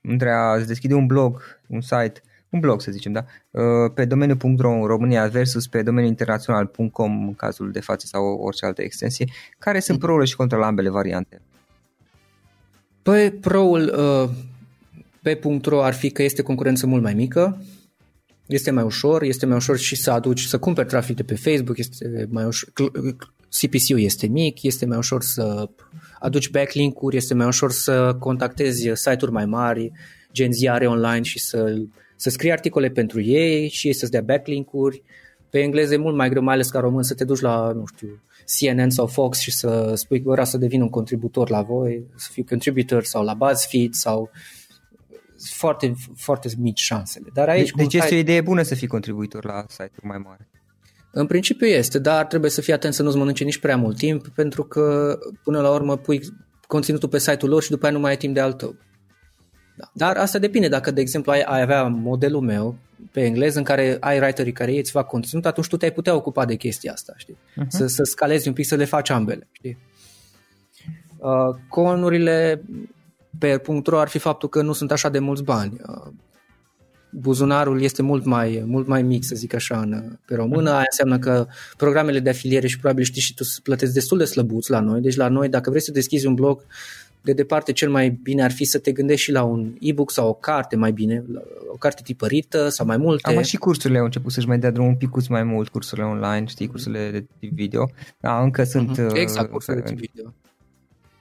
între 0.00 0.30
a 0.30 0.58
deschide 0.58 0.94
un 0.94 1.06
blog, 1.06 1.60
un 1.66 1.80
site, 1.80 2.22
un 2.50 2.60
blog 2.60 2.80
să 2.80 2.90
zicem, 2.90 3.12
da, 3.12 3.24
uh, 3.50 3.92
pe 3.94 4.04
domeniul.ro 4.04 4.70
în 4.70 4.84
România 4.84 5.26
versus 5.26 5.66
pe 5.66 5.82
domeniul 5.82 6.10
internațional.com 6.10 7.26
în 7.26 7.34
cazul 7.34 7.70
de 7.70 7.80
față 7.80 8.06
sau 8.06 8.24
orice 8.24 8.66
altă 8.66 8.82
extensie, 8.82 9.26
care 9.58 9.80
sunt 9.80 9.98
pro 9.98 10.24
și 10.24 10.36
contra 10.36 10.58
la 10.58 10.66
ambele 10.66 10.88
variante? 10.88 11.40
Păi, 13.02 13.30
pro-ul 13.30 13.94
uh, 13.96 14.30
pe 15.22 15.40
.ro 15.64 15.84
ar 15.84 15.94
fi 15.94 16.10
că 16.10 16.22
este 16.22 16.42
concurență 16.42 16.86
mult 16.86 17.02
mai 17.02 17.14
mică, 17.14 17.62
este 18.46 18.70
mai 18.70 18.84
ușor, 18.84 19.22
este 19.22 19.46
mai 19.46 19.56
ușor 19.56 19.78
și 19.78 19.96
să 19.96 20.10
aduci, 20.10 20.40
să 20.40 20.58
cumperi 20.58 20.88
trafic 20.88 21.16
de 21.16 21.22
pe 21.22 21.34
Facebook, 21.34 21.78
este 21.78 22.28
mai 22.30 22.44
ușor, 22.44 22.72
CPC-ul 23.60 24.00
este 24.00 24.26
mic, 24.26 24.62
este 24.62 24.86
mai 24.86 24.96
ușor 24.96 25.22
să 25.22 25.68
aduci 26.18 26.50
backlink-uri, 26.50 27.16
este 27.16 27.34
mai 27.34 27.46
ușor 27.46 27.72
să 27.72 28.16
contactezi 28.18 28.90
site-uri 28.94 29.32
mai 29.32 29.46
mari, 29.46 29.92
gen 30.32 30.52
ziare 30.52 30.86
online 30.86 31.22
și 31.22 31.38
să, 31.38 31.82
să 32.16 32.30
scrii 32.30 32.52
articole 32.52 32.88
pentru 32.88 33.20
ei 33.20 33.68
și 33.68 33.86
ei 33.86 33.92
să-ți 33.92 34.10
dea 34.10 34.20
backlink-uri. 34.20 35.02
Pe 35.50 35.58
engleză 35.58 35.94
e 35.94 35.96
mult 35.96 36.16
mai 36.16 36.28
greu, 36.28 36.42
mai 36.42 36.54
ales 36.54 36.70
ca 36.70 36.80
român, 36.80 37.02
să 37.02 37.14
te 37.14 37.24
duci 37.24 37.40
la, 37.40 37.72
nu 37.72 37.84
știu, 37.86 38.22
CNN 38.58 38.90
sau 38.90 39.06
Fox 39.06 39.38
și 39.38 39.50
să 39.50 39.92
spui 39.94 40.22
că 40.22 40.30
vreau 40.30 40.46
să 40.46 40.58
devin 40.58 40.82
un 40.82 40.88
contributor 40.88 41.50
la 41.50 41.62
voi, 41.62 42.04
să 42.16 42.28
fiu 42.32 42.44
contributor 42.48 43.04
sau 43.04 43.24
la 43.24 43.34
BuzzFeed 43.34 43.94
sau 43.94 44.30
foarte, 45.52 45.94
foarte 46.16 46.48
mici 46.58 46.80
șansele. 46.80 47.26
Dar 47.32 47.48
aici, 47.48 47.70
deci 47.70 47.94
este 47.94 48.14
o 48.14 48.18
idee 48.18 48.40
bună 48.40 48.62
să 48.62 48.74
fii 48.74 48.86
contribuitor 48.86 49.44
la 49.44 49.64
site-uri 49.68 50.06
mai 50.06 50.18
mari. 50.18 50.48
În 51.12 51.26
principiu 51.26 51.66
este, 51.66 51.98
dar 51.98 52.26
trebuie 52.26 52.50
să 52.50 52.60
fii 52.60 52.72
atent 52.72 52.94
să 52.94 53.02
nu-ți 53.02 53.16
mănânce 53.16 53.44
nici 53.44 53.58
prea 53.58 53.76
mult 53.76 53.96
timp, 53.96 54.28
pentru 54.28 54.64
că 54.64 55.18
până 55.42 55.60
la 55.60 55.70
urmă 55.70 55.96
pui 55.96 56.20
conținutul 56.66 57.08
pe 57.08 57.18
site-ul 57.18 57.50
lor 57.50 57.62
și 57.62 57.70
după 57.70 57.84
aia 57.84 57.94
nu 57.94 58.00
mai 58.00 58.10
ai 58.10 58.16
timp 58.16 58.34
de 58.34 58.40
al 58.40 58.52
tău. 58.52 58.74
Da. 59.80 59.90
Dar 59.92 60.16
asta 60.16 60.38
depinde. 60.38 60.68
Dacă, 60.68 60.90
de 60.90 61.00
exemplu, 61.00 61.32
ai, 61.32 61.40
ai 61.40 61.60
avea 61.60 61.82
modelul 61.82 62.40
meu 62.40 62.76
pe 63.12 63.24
engleză 63.24 63.58
în 63.58 63.64
care 63.64 63.96
ai 64.00 64.18
writerii 64.18 64.52
care 64.52 64.78
îți 64.78 64.90
fac 64.90 65.06
conținut, 65.06 65.46
atunci 65.46 65.66
tu 65.66 65.76
te-ai 65.76 65.92
putea 65.92 66.14
ocupa 66.14 66.44
de 66.44 66.54
chestia 66.54 66.92
asta, 66.92 67.12
știi? 67.16 67.34
Uh-huh. 67.34 67.68
Să, 67.68 67.86
să 67.86 68.02
scalezi 68.02 68.48
un 68.48 68.54
pic, 68.54 68.66
să 68.66 68.74
le 68.74 68.84
faci 68.84 69.10
ambele, 69.10 69.48
știi? 69.52 69.78
Uh, 71.18 71.56
conurile 71.68 72.62
pe 73.38 73.62
.ro 73.84 73.98
ar 73.98 74.08
fi 74.08 74.18
faptul 74.18 74.48
că 74.48 74.62
nu 74.62 74.72
sunt 74.72 74.92
așa 74.92 75.08
de 75.08 75.18
mulți 75.18 75.42
bani. 75.42 75.80
Uh, 75.86 76.12
buzunarul 77.10 77.82
este 77.82 78.02
mult 78.02 78.24
mai, 78.24 78.62
mult 78.66 78.86
mai 78.86 79.02
mic, 79.02 79.24
să 79.24 79.34
zic 79.34 79.54
așa, 79.54 79.80
în, 79.80 80.18
pe 80.26 80.34
română. 80.34 80.70
Aia 80.70 80.84
înseamnă 80.90 81.18
că 81.18 81.46
programele 81.76 82.20
de 82.20 82.28
afiliere 82.28 82.66
și 82.66 82.78
probabil 82.78 83.04
știi 83.04 83.20
și 83.20 83.34
tu 83.34 83.44
să 83.44 83.60
plătesc 83.62 83.92
destul 83.92 84.18
de 84.18 84.24
slăbuți 84.24 84.70
la 84.70 84.80
noi. 84.80 85.00
Deci 85.00 85.16
la 85.16 85.28
noi, 85.28 85.48
dacă 85.48 85.70
vrei 85.70 85.82
să 85.82 85.92
deschizi 85.92 86.26
un 86.26 86.34
blog, 86.34 86.64
de 87.22 87.32
departe 87.32 87.72
cel 87.72 87.90
mai 87.90 88.10
bine 88.10 88.42
ar 88.42 88.50
fi 88.50 88.64
să 88.64 88.78
te 88.78 88.92
gândești 88.92 89.22
și 89.22 89.32
la 89.32 89.42
un 89.42 89.72
e-book 89.80 90.10
sau 90.10 90.28
o 90.28 90.32
carte 90.32 90.76
mai 90.76 90.92
bine, 90.92 91.24
o 91.72 91.76
carte 91.76 92.02
tipărită 92.04 92.68
sau 92.68 92.86
mai 92.86 92.96
multe. 92.96 93.36
Am 93.36 93.42
și 93.42 93.56
cursurile 93.56 93.98
au 93.98 94.04
început 94.04 94.32
să-și 94.32 94.46
mai 94.46 94.58
dea 94.58 94.70
drumul 94.70 94.90
un 94.90 94.96
pic 94.96 95.28
mai 95.28 95.42
mult, 95.42 95.68
cursurile 95.68 96.06
online, 96.06 96.46
știi, 96.46 96.66
cursurile 96.66 97.10
de 97.10 97.26
video. 97.54 97.90
Da, 98.20 98.42
încă 98.42 98.64
sunt... 98.64 98.98
Mhm. 98.98 99.14
Exact, 99.14 99.46
uh, 99.46 99.52
cursurile 99.52 99.82
de 99.82 99.94
video. 99.94 100.32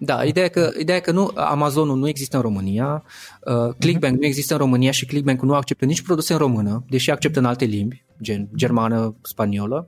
Da, 0.02 0.24
ideea 0.24 0.46
e 0.46 0.50
că, 0.50 0.72
ideea 0.80 0.98
e 0.98 1.02
că 1.02 1.12
nu, 1.12 1.32
Amazonul 1.36 1.98
nu 1.98 2.08
există 2.08 2.36
în 2.36 2.42
România, 2.42 3.04
uh, 3.44 3.74
Clickbank 3.80 4.16
uh-huh. 4.16 4.20
nu 4.20 4.26
există 4.26 4.54
în 4.54 4.60
România 4.60 4.92
și 4.92 5.06
Clickbank 5.06 5.42
nu 5.42 5.54
acceptă 5.54 5.86
nici 5.86 6.02
produse 6.02 6.34
în 6.34 6.40
română, 6.40 6.84
deși 6.90 7.12
acceptă 7.12 7.40
în 7.40 7.46
alte 7.46 7.66
limbi, 7.66 8.04
gen 8.22 8.50
germană, 8.56 9.16
spaniolă. 9.22 9.88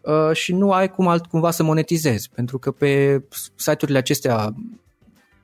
Uh, 0.00 0.32
și 0.32 0.52
nu 0.52 0.72
ai 0.72 0.90
cum 0.90 1.06
alt 1.06 1.26
cumva 1.26 1.50
să 1.50 1.62
monetizezi, 1.62 2.30
pentru 2.34 2.58
că 2.58 2.70
pe 2.70 3.22
site-urile 3.54 3.98
acestea 3.98 4.54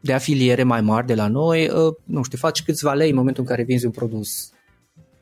de 0.00 0.12
afiliere 0.12 0.62
mai 0.62 0.80
mari 0.80 1.06
de 1.06 1.14
la 1.14 1.28
noi, 1.28 1.68
uh, 1.68 1.94
nu 2.04 2.22
știu, 2.22 2.38
faci 2.38 2.62
câțiva 2.62 2.94
lei 2.94 3.10
în 3.10 3.16
momentul 3.16 3.42
în 3.42 3.48
care 3.48 3.62
vinzi 3.62 3.86
un 3.86 3.92
produs 3.92 4.52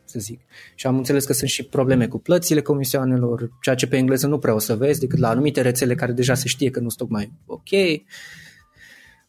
să 0.04 0.18
zic. 0.18 0.40
Și 0.74 0.86
am 0.86 0.96
înțeles 0.96 1.24
că 1.24 1.32
sunt 1.32 1.50
și 1.50 1.62
probleme 1.62 2.08
cu 2.08 2.18
plățile 2.18 2.60
comisioanelor, 2.60 3.50
ceea 3.60 3.74
ce 3.74 3.86
pe 3.86 3.96
engleză 3.96 4.26
nu 4.26 4.38
prea 4.38 4.54
o 4.54 4.58
să 4.58 4.76
vezi 4.76 5.00
decât 5.00 5.18
la 5.18 5.28
anumite 5.28 5.60
rețele 5.60 5.94
care 5.94 6.12
deja 6.12 6.34
se 6.34 6.48
știe 6.48 6.70
că 6.70 6.80
nu 6.80 6.88
sunt 6.88 7.08
tocmai 7.08 7.32
ok. 7.46 7.70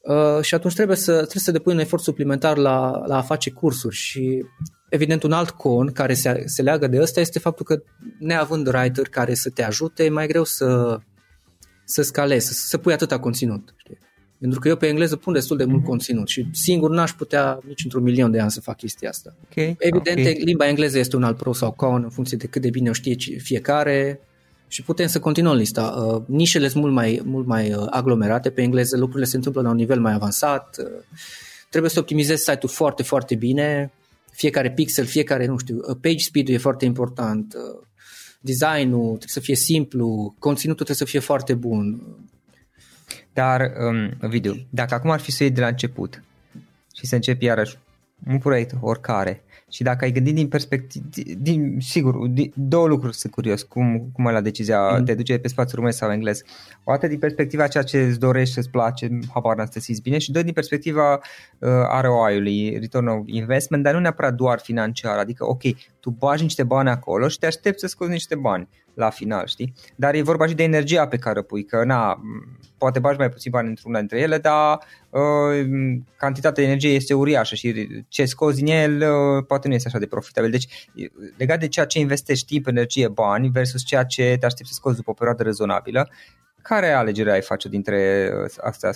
Uh, 0.02 0.42
și 0.42 0.56
atunci 0.56 0.74
trebuie 0.74 0.98
să, 0.98 1.12
trebuie 1.12 1.42
să 1.44 1.52
depui 1.52 1.74
un 1.74 1.80
efort 1.80 2.04
suplimentar 2.04 2.58
la, 2.58 3.04
la 3.06 3.18
a 3.18 3.22
face 3.22 3.52
cursuri 3.52 3.96
și 3.96 4.46
evident 4.90 5.24
un 5.24 5.32
alt 5.32 5.50
con 5.50 5.92
care 5.92 6.14
se, 6.14 6.44
se 6.46 6.62
leagă 6.62 6.88
de 6.88 7.02
ăsta 7.02 7.20
este 7.20 7.40
faptul 7.40 7.66
că 7.66 7.82
neavând 8.20 8.68
writer 8.68 9.08
care 9.08 9.34
să 9.34 9.50
te 9.50 9.64
ajute, 9.64 10.04
e 10.04 10.10
mai 10.10 10.28
greu 10.28 10.44
să, 10.44 11.00
să 11.86 12.02
scalezi, 12.02 12.48
să, 12.48 12.54
să 12.54 12.78
pui 12.78 12.94
atâta 12.94 13.20
conținut. 13.20 13.74
Știi? 13.78 13.98
Pentru 14.40 14.60
că 14.60 14.68
eu 14.68 14.76
pe 14.76 14.88
engleză 14.88 15.16
pun 15.16 15.34
destul 15.34 15.58
de 15.58 15.64
mult 15.64 15.82
mm-hmm. 15.82 15.86
conținut 15.86 16.28
și 16.28 16.48
singur 16.52 16.90
n-aș 16.90 17.12
putea 17.12 17.60
nici 17.68 17.84
într-un 17.84 18.04
milion 18.04 18.32
de 18.32 18.40
ani 18.40 18.52
să 18.52 18.62
fac 18.62 18.78
chestia 18.78 19.10
asta. 19.10 19.36
Okay, 19.52 19.76
Evident, 19.80 20.20
okay. 20.20 20.42
limba 20.44 20.68
engleză 20.68 21.00
este 21.00 21.16
un 21.16 21.24
alt 21.24 21.38
pro 21.38 21.54
sau 21.54 21.72
con 21.72 22.04
în 22.04 22.10
funcție 22.10 22.38
de 22.38 22.48
cât 22.48 22.62
de 22.62 22.70
bine 22.70 22.90
o 22.90 22.94
știe 22.94 23.16
fiecare 23.38 24.20
și 24.68 24.84
putem 24.84 25.08
să 25.08 25.20
continuăm 25.20 25.56
lista. 25.56 25.84
Uh, 25.84 26.24
nișele 26.26 26.68
sunt 26.68 26.84
mult 26.84 26.96
mai, 26.96 27.22
mult 27.24 27.46
mai 27.46 27.74
uh, 27.74 27.86
aglomerate 27.90 28.50
pe 28.50 28.62
engleză, 28.62 28.98
lucrurile 28.98 29.26
se 29.26 29.36
întâmplă 29.36 29.62
la 29.62 29.70
un 29.70 29.76
nivel 29.76 30.00
mai 30.00 30.14
avansat. 30.14 30.78
Uh, 30.80 30.86
trebuie 31.70 31.92
să 31.92 32.00
optimizezi 32.00 32.44
site-ul 32.44 32.72
foarte, 32.72 33.04
foarte 33.04 33.36
bine. 33.36 33.92
Fiecare 34.32 34.72
pixel, 34.72 35.06
fiecare, 35.06 35.46
nu 35.46 35.58
știu, 35.58 35.76
uh, 35.88 35.98
page 36.02 36.18
speed-ul 36.18 36.54
e 36.54 36.58
foarte 36.58 36.86
important. 36.86 37.54
Uh, 37.54 37.86
designul 38.40 39.06
trebuie 39.06 39.28
să 39.28 39.40
fie 39.40 39.56
simplu, 39.56 40.36
conținutul 40.40 40.86
trebuie 40.86 41.08
să 41.08 41.12
fie 41.12 41.20
foarte 41.20 41.54
bun 41.54 42.02
dar, 43.38 43.74
um, 43.80 44.30
video, 44.30 44.54
dacă 44.70 44.94
acum 44.94 45.10
ar 45.10 45.20
fi 45.20 45.32
să 45.32 45.44
iei 45.44 45.52
de 45.52 45.62
la 45.62 45.68
început 45.68 46.24
și 46.96 47.06
să 47.06 47.16
începi 47.16 47.46
iarăși 47.46 47.78
un 48.28 48.38
proiect, 48.38 48.74
oricare, 48.82 49.44
și 49.70 49.84
dacă 49.84 50.06
ai 50.06 50.12
gândit 50.12 50.36
din 50.36 50.48
perspectivă, 50.48 51.06
din, 51.38 51.78
sigur, 51.80 52.28
din, 52.28 52.52
două 52.56 52.88
lucruri 52.88 53.16
sunt 53.16 53.34
curios, 53.34 53.64
cum, 53.64 54.10
cum 54.14 54.28
ai 54.28 54.34
la 54.34 54.42
decizia, 54.42 54.98
mm. 54.98 55.04
te 55.04 55.14
duce 55.14 55.38
pe 55.38 55.48
spațiu 55.48 55.76
românesc 55.76 55.98
sau 55.98 56.12
englez. 56.12 56.42
O 56.84 56.92
dată 56.92 57.08
din 57.08 57.20
perspectiva 57.20 57.68
ceea 57.68 57.84
ce 57.84 58.02
îți 58.02 58.20
dorești, 58.20 58.54
să-ți 58.54 58.70
place, 58.70 59.10
habar 59.34 59.56
n 59.56 59.66
să 59.66 59.72
te 59.72 59.80
simți 59.80 60.02
bine 60.02 60.18
și 60.18 60.32
doi 60.32 60.44
din 60.44 60.54
perspectiva 60.54 61.14
uh, 61.14 61.70
ROI-ului, 62.02 62.78
Return 62.80 63.08
of 63.08 63.22
Investment, 63.26 63.84
dar 63.84 63.94
nu 63.94 64.00
neapărat 64.00 64.34
doar 64.34 64.60
financiar, 64.60 65.18
adică 65.18 65.46
ok, 65.48 65.62
tu 66.00 66.10
bagi 66.10 66.44
niște 66.44 66.64
bani 66.64 66.90
acolo 66.90 67.28
și 67.28 67.40
te 67.40 67.46
aștepți 67.46 67.80
să 67.80 67.88
scoți 67.88 68.12
niște 68.12 68.36
bani 68.36 68.68
la 68.98 69.10
final, 69.10 69.46
știi? 69.46 69.74
Dar 69.96 70.14
e 70.14 70.22
vorba 70.22 70.48
și 70.48 70.56
de 70.56 70.64
energia 70.64 71.08
pe 71.08 71.18
care 71.18 71.40
o 71.40 71.42
pui, 71.42 71.66
că 71.66 71.84
na, 71.84 72.22
poate 72.78 73.00
bagi 73.00 73.18
mai 73.18 73.30
puțin 73.30 73.52
bani 73.52 73.68
într-una 73.68 74.00
dintre 74.00 74.20
ele, 74.20 74.38
dar 74.38 74.80
uh, 75.10 75.68
cantitatea 76.18 76.64
de 76.64 76.70
energie 76.70 76.90
este 76.90 77.14
uriașă 77.14 77.56
și 77.56 77.88
ce 78.08 78.26
scoți 78.26 78.64
din 78.64 78.74
el 78.74 79.02
uh, 79.02 79.44
poate 79.48 79.68
nu 79.68 79.74
este 79.74 79.88
așa 79.88 80.00
de 80.00 80.06
profitabil. 80.06 80.52
Deci 80.52 80.90
legat 81.38 81.60
de 81.60 81.68
ceea 81.68 81.86
ce 81.86 82.00
investești 82.00 82.46
timp, 82.46 82.68
energie, 82.68 83.08
bani 83.08 83.50
versus 83.50 83.84
ceea 83.84 84.04
ce 84.04 84.36
te 84.40 84.46
aștepți 84.46 84.72
să 84.72 84.78
scoți 84.78 84.96
după 84.96 85.10
o 85.10 85.14
perioadă 85.14 85.44
rezonabilă, 85.44 86.10
care 86.62 86.92
alegere 86.92 87.32
ai 87.32 87.42
face 87.42 87.70
dintre 87.70 88.30
uh, 88.44 88.52
astea, 88.64 88.92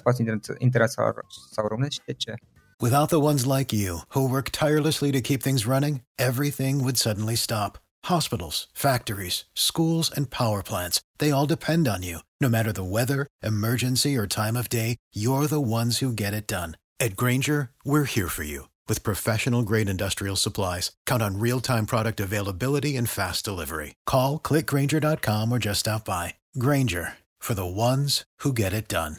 internațional 0.57 1.25
sau 1.51 1.67
și 1.89 1.99
de 2.05 2.13
ce? 2.13 2.33
Without 2.79 3.09
the 3.09 3.19
ones 3.19 3.45
like 3.45 3.75
you, 3.75 4.01
who 4.15 4.21
work 4.21 4.49
tirelessly 4.49 5.11
to 5.11 5.21
keep 5.21 5.41
things 5.41 5.65
running, 5.65 6.01
everything 6.15 6.79
would 6.79 6.97
suddenly 6.97 7.35
stop. 7.35 7.79
Hospitals, 8.05 8.67
factories, 8.73 9.45
schools, 9.53 10.09
and 10.15 10.31
power 10.31 10.61
plants, 10.63 10.99
they 11.17 11.31
all 11.31 11.45
depend 11.45 11.87
on 11.87 12.01
you. 12.01 12.19
No 12.39 12.49
matter 12.49 12.71
the 12.71 12.91
weather, 12.97 13.27
emergency, 13.43 14.17
or 14.17 14.25
time 14.25 14.57
of 14.57 14.67
day, 14.67 14.95
you're 15.13 15.47
the 15.47 15.61
ones 15.79 15.99
who 15.99 16.11
get 16.11 16.33
it 16.33 16.47
done. 16.47 16.71
At 16.99 17.15
Granger, 17.15 17.69
we're 17.85 18.05
here 18.15 18.27
for 18.27 18.43
you 18.43 18.70
with 18.87 19.03
professional 19.03 19.63
grade 19.63 19.89
industrial 19.89 20.35
supplies. 20.35 20.91
Count 21.05 21.21
on 21.21 21.39
real 21.39 21.59
time 21.59 21.85
product 21.85 22.19
availability 22.19 22.95
and 22.95 23.07
fast 23.09 23.45
delivery. 23.45 23.93
Call 24.05 24.39
clickgranger.com 24.39 25.51
or 25.51 25.59
just 25.59 25.81
stop 25.81 26.05
by. 26.05 26.35
Granger 26.57 27.17
for 27.37 27.53
the 27.53 27.65
ones 27.65 28.23
who 28.43 28.53
get 28.53 28.73
it 28.73 28.87
done. 28.87 29.15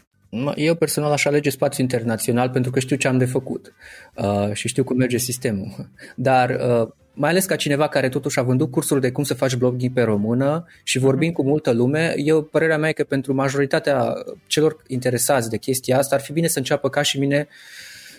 Eu 0.54 0.74
personal 0.74 1.12
aș 1.12 1.24
alege 1.24 1.50
spațiu 1.50 1.82
internațional 1.82 2.50
pentru 2.50 2.70
că 2.70 2.80
știu 2.80 2.96
ce 2.96 3.08
am 3.08 3.18
de 3.18 3.24
făcut 3.24 3.74
uh, 4.14 4.52
și 4.52 4.68
știu 4.68 4.84
cum 4.84 4.96
merge 4.96 5.16
sistemul. 5.16 5.90
Dar 6.16 6.50
uh, 6.50 6.88
mai 7.14 7.30
ales 7.30 7.44
ca 7.44 7.56
cineva 7.56 7.88
care 7.88 8.08
totuși 8.08 8.38
a 8.38 8.42
vândut 8.42 8.70
cursuri 8.70 9.00
de 9.00 9.10
cum 9.10 9.24
să 9.24 9.34
faci 9.34 9.54
blogging 9.54 9.92
pe 9.92 10.02
română 10.02 10.66
și 10.82 10.98
vorbim 10.98 11.30
mm-hmm. 11.30 11.34
cu 11.34 11.42
multă 11.42 11.72
lume, 11.72 12.14
eu 12.16 12.42
părerea 12.42 12.78
mea 12.78 12.88
e 12.88 12.92
că 12.92 13.04
pentru 13.04 13.34
majoritatea 13.34 14.14
celor 14.46 14.76
interesați 14.86 15.50
de 15.50 15.56
chestia 15.56 15.98
asta 15.98 16.14
ar 16.14 16.20
fi 16.20 16.32
bine 16.32 16.46
să 16.46 16.58
înceapă 16.58 16.88
ca 16.88 17.02
și 17.02 17.18
mine 17.18 17.48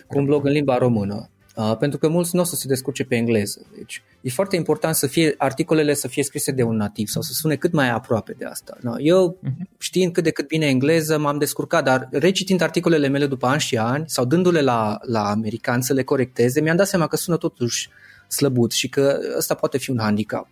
cu 0.06 0.18
un 0.18 0.24
blog 0.24 0.46
în 0.46 0.52
limba 0.52 0.78
română. 0.78 1.30
Uh, 1.54 1.76
pentru 1.78 1.98
că 1.98 2.08
mulți 2.08 2.34
nu 2.34 2.40
o 2.40 2.44
să 2.44 2.54
se 2.54 2.66
descurce 2.66 3.04
pe 3.04 3.14
engleză. 3.16 3.66
Deci 3.76 4.02
e 4.20 4.30
foarte 4.30 4.56
important 4.56 4.94
să 4.94 5.06
fie 5.06 5.34
articolele 5.38 5.94
să 5.94 6.08
fie 6.08 6.22
scrise 6.22 6.52
de 6.52 6.62
un 6.62 6.76
nativ 6.76 7.08
sau 7.08 7.22
să 7.22 7.32
sune 7.32 7.56
cât 7.56 7.72
mai 7.72 7.90
aproape 7.90 8.34
de 8.38 8.44
asta. 8.44 8.76
No, 8.80 8.94
eu, 8.98 9.38
uh-huh. 9.38 9.78
știind 9.78 10.12
cât 10.12 10.24
de 10.24 10.30
cât 10.30 10.46
bine 10.46 10.66
engleză, 10.66 11.18
m-am 11.18 11.38
descurcat, 11.38 11.84
dar 11.84 12.08
recitind 12.12 12.60
articolele 12.60 13.08
mele 13.08 13.26
după 13.26 13.46
ani 13.46 13.60
și 13.60 13.76
ani 13.76 14.04
sau 14.06 14.24
dându-le 14.24 14.60
la, 14.60 14.98
la 15.02 15.30
americani 15.30 15.82
să 15.82 15.92
le 15.92 16.02
corecteze, 16.02 16.60
mi-am 16.60 16.76
dat 16.76 16.86
seama 16.86 17.06
că 17.06 17.16
sună 17.16 17.36
totuși 17.36 17.88
slăbut 18.28 18.72
și 18.72 18.88
că 18.88 19.18
ăsta 19.36 19.54
poate 19.54 19.78
fi 19.78 19.90
un 19.90 19.98
handicap. 20.00 20.46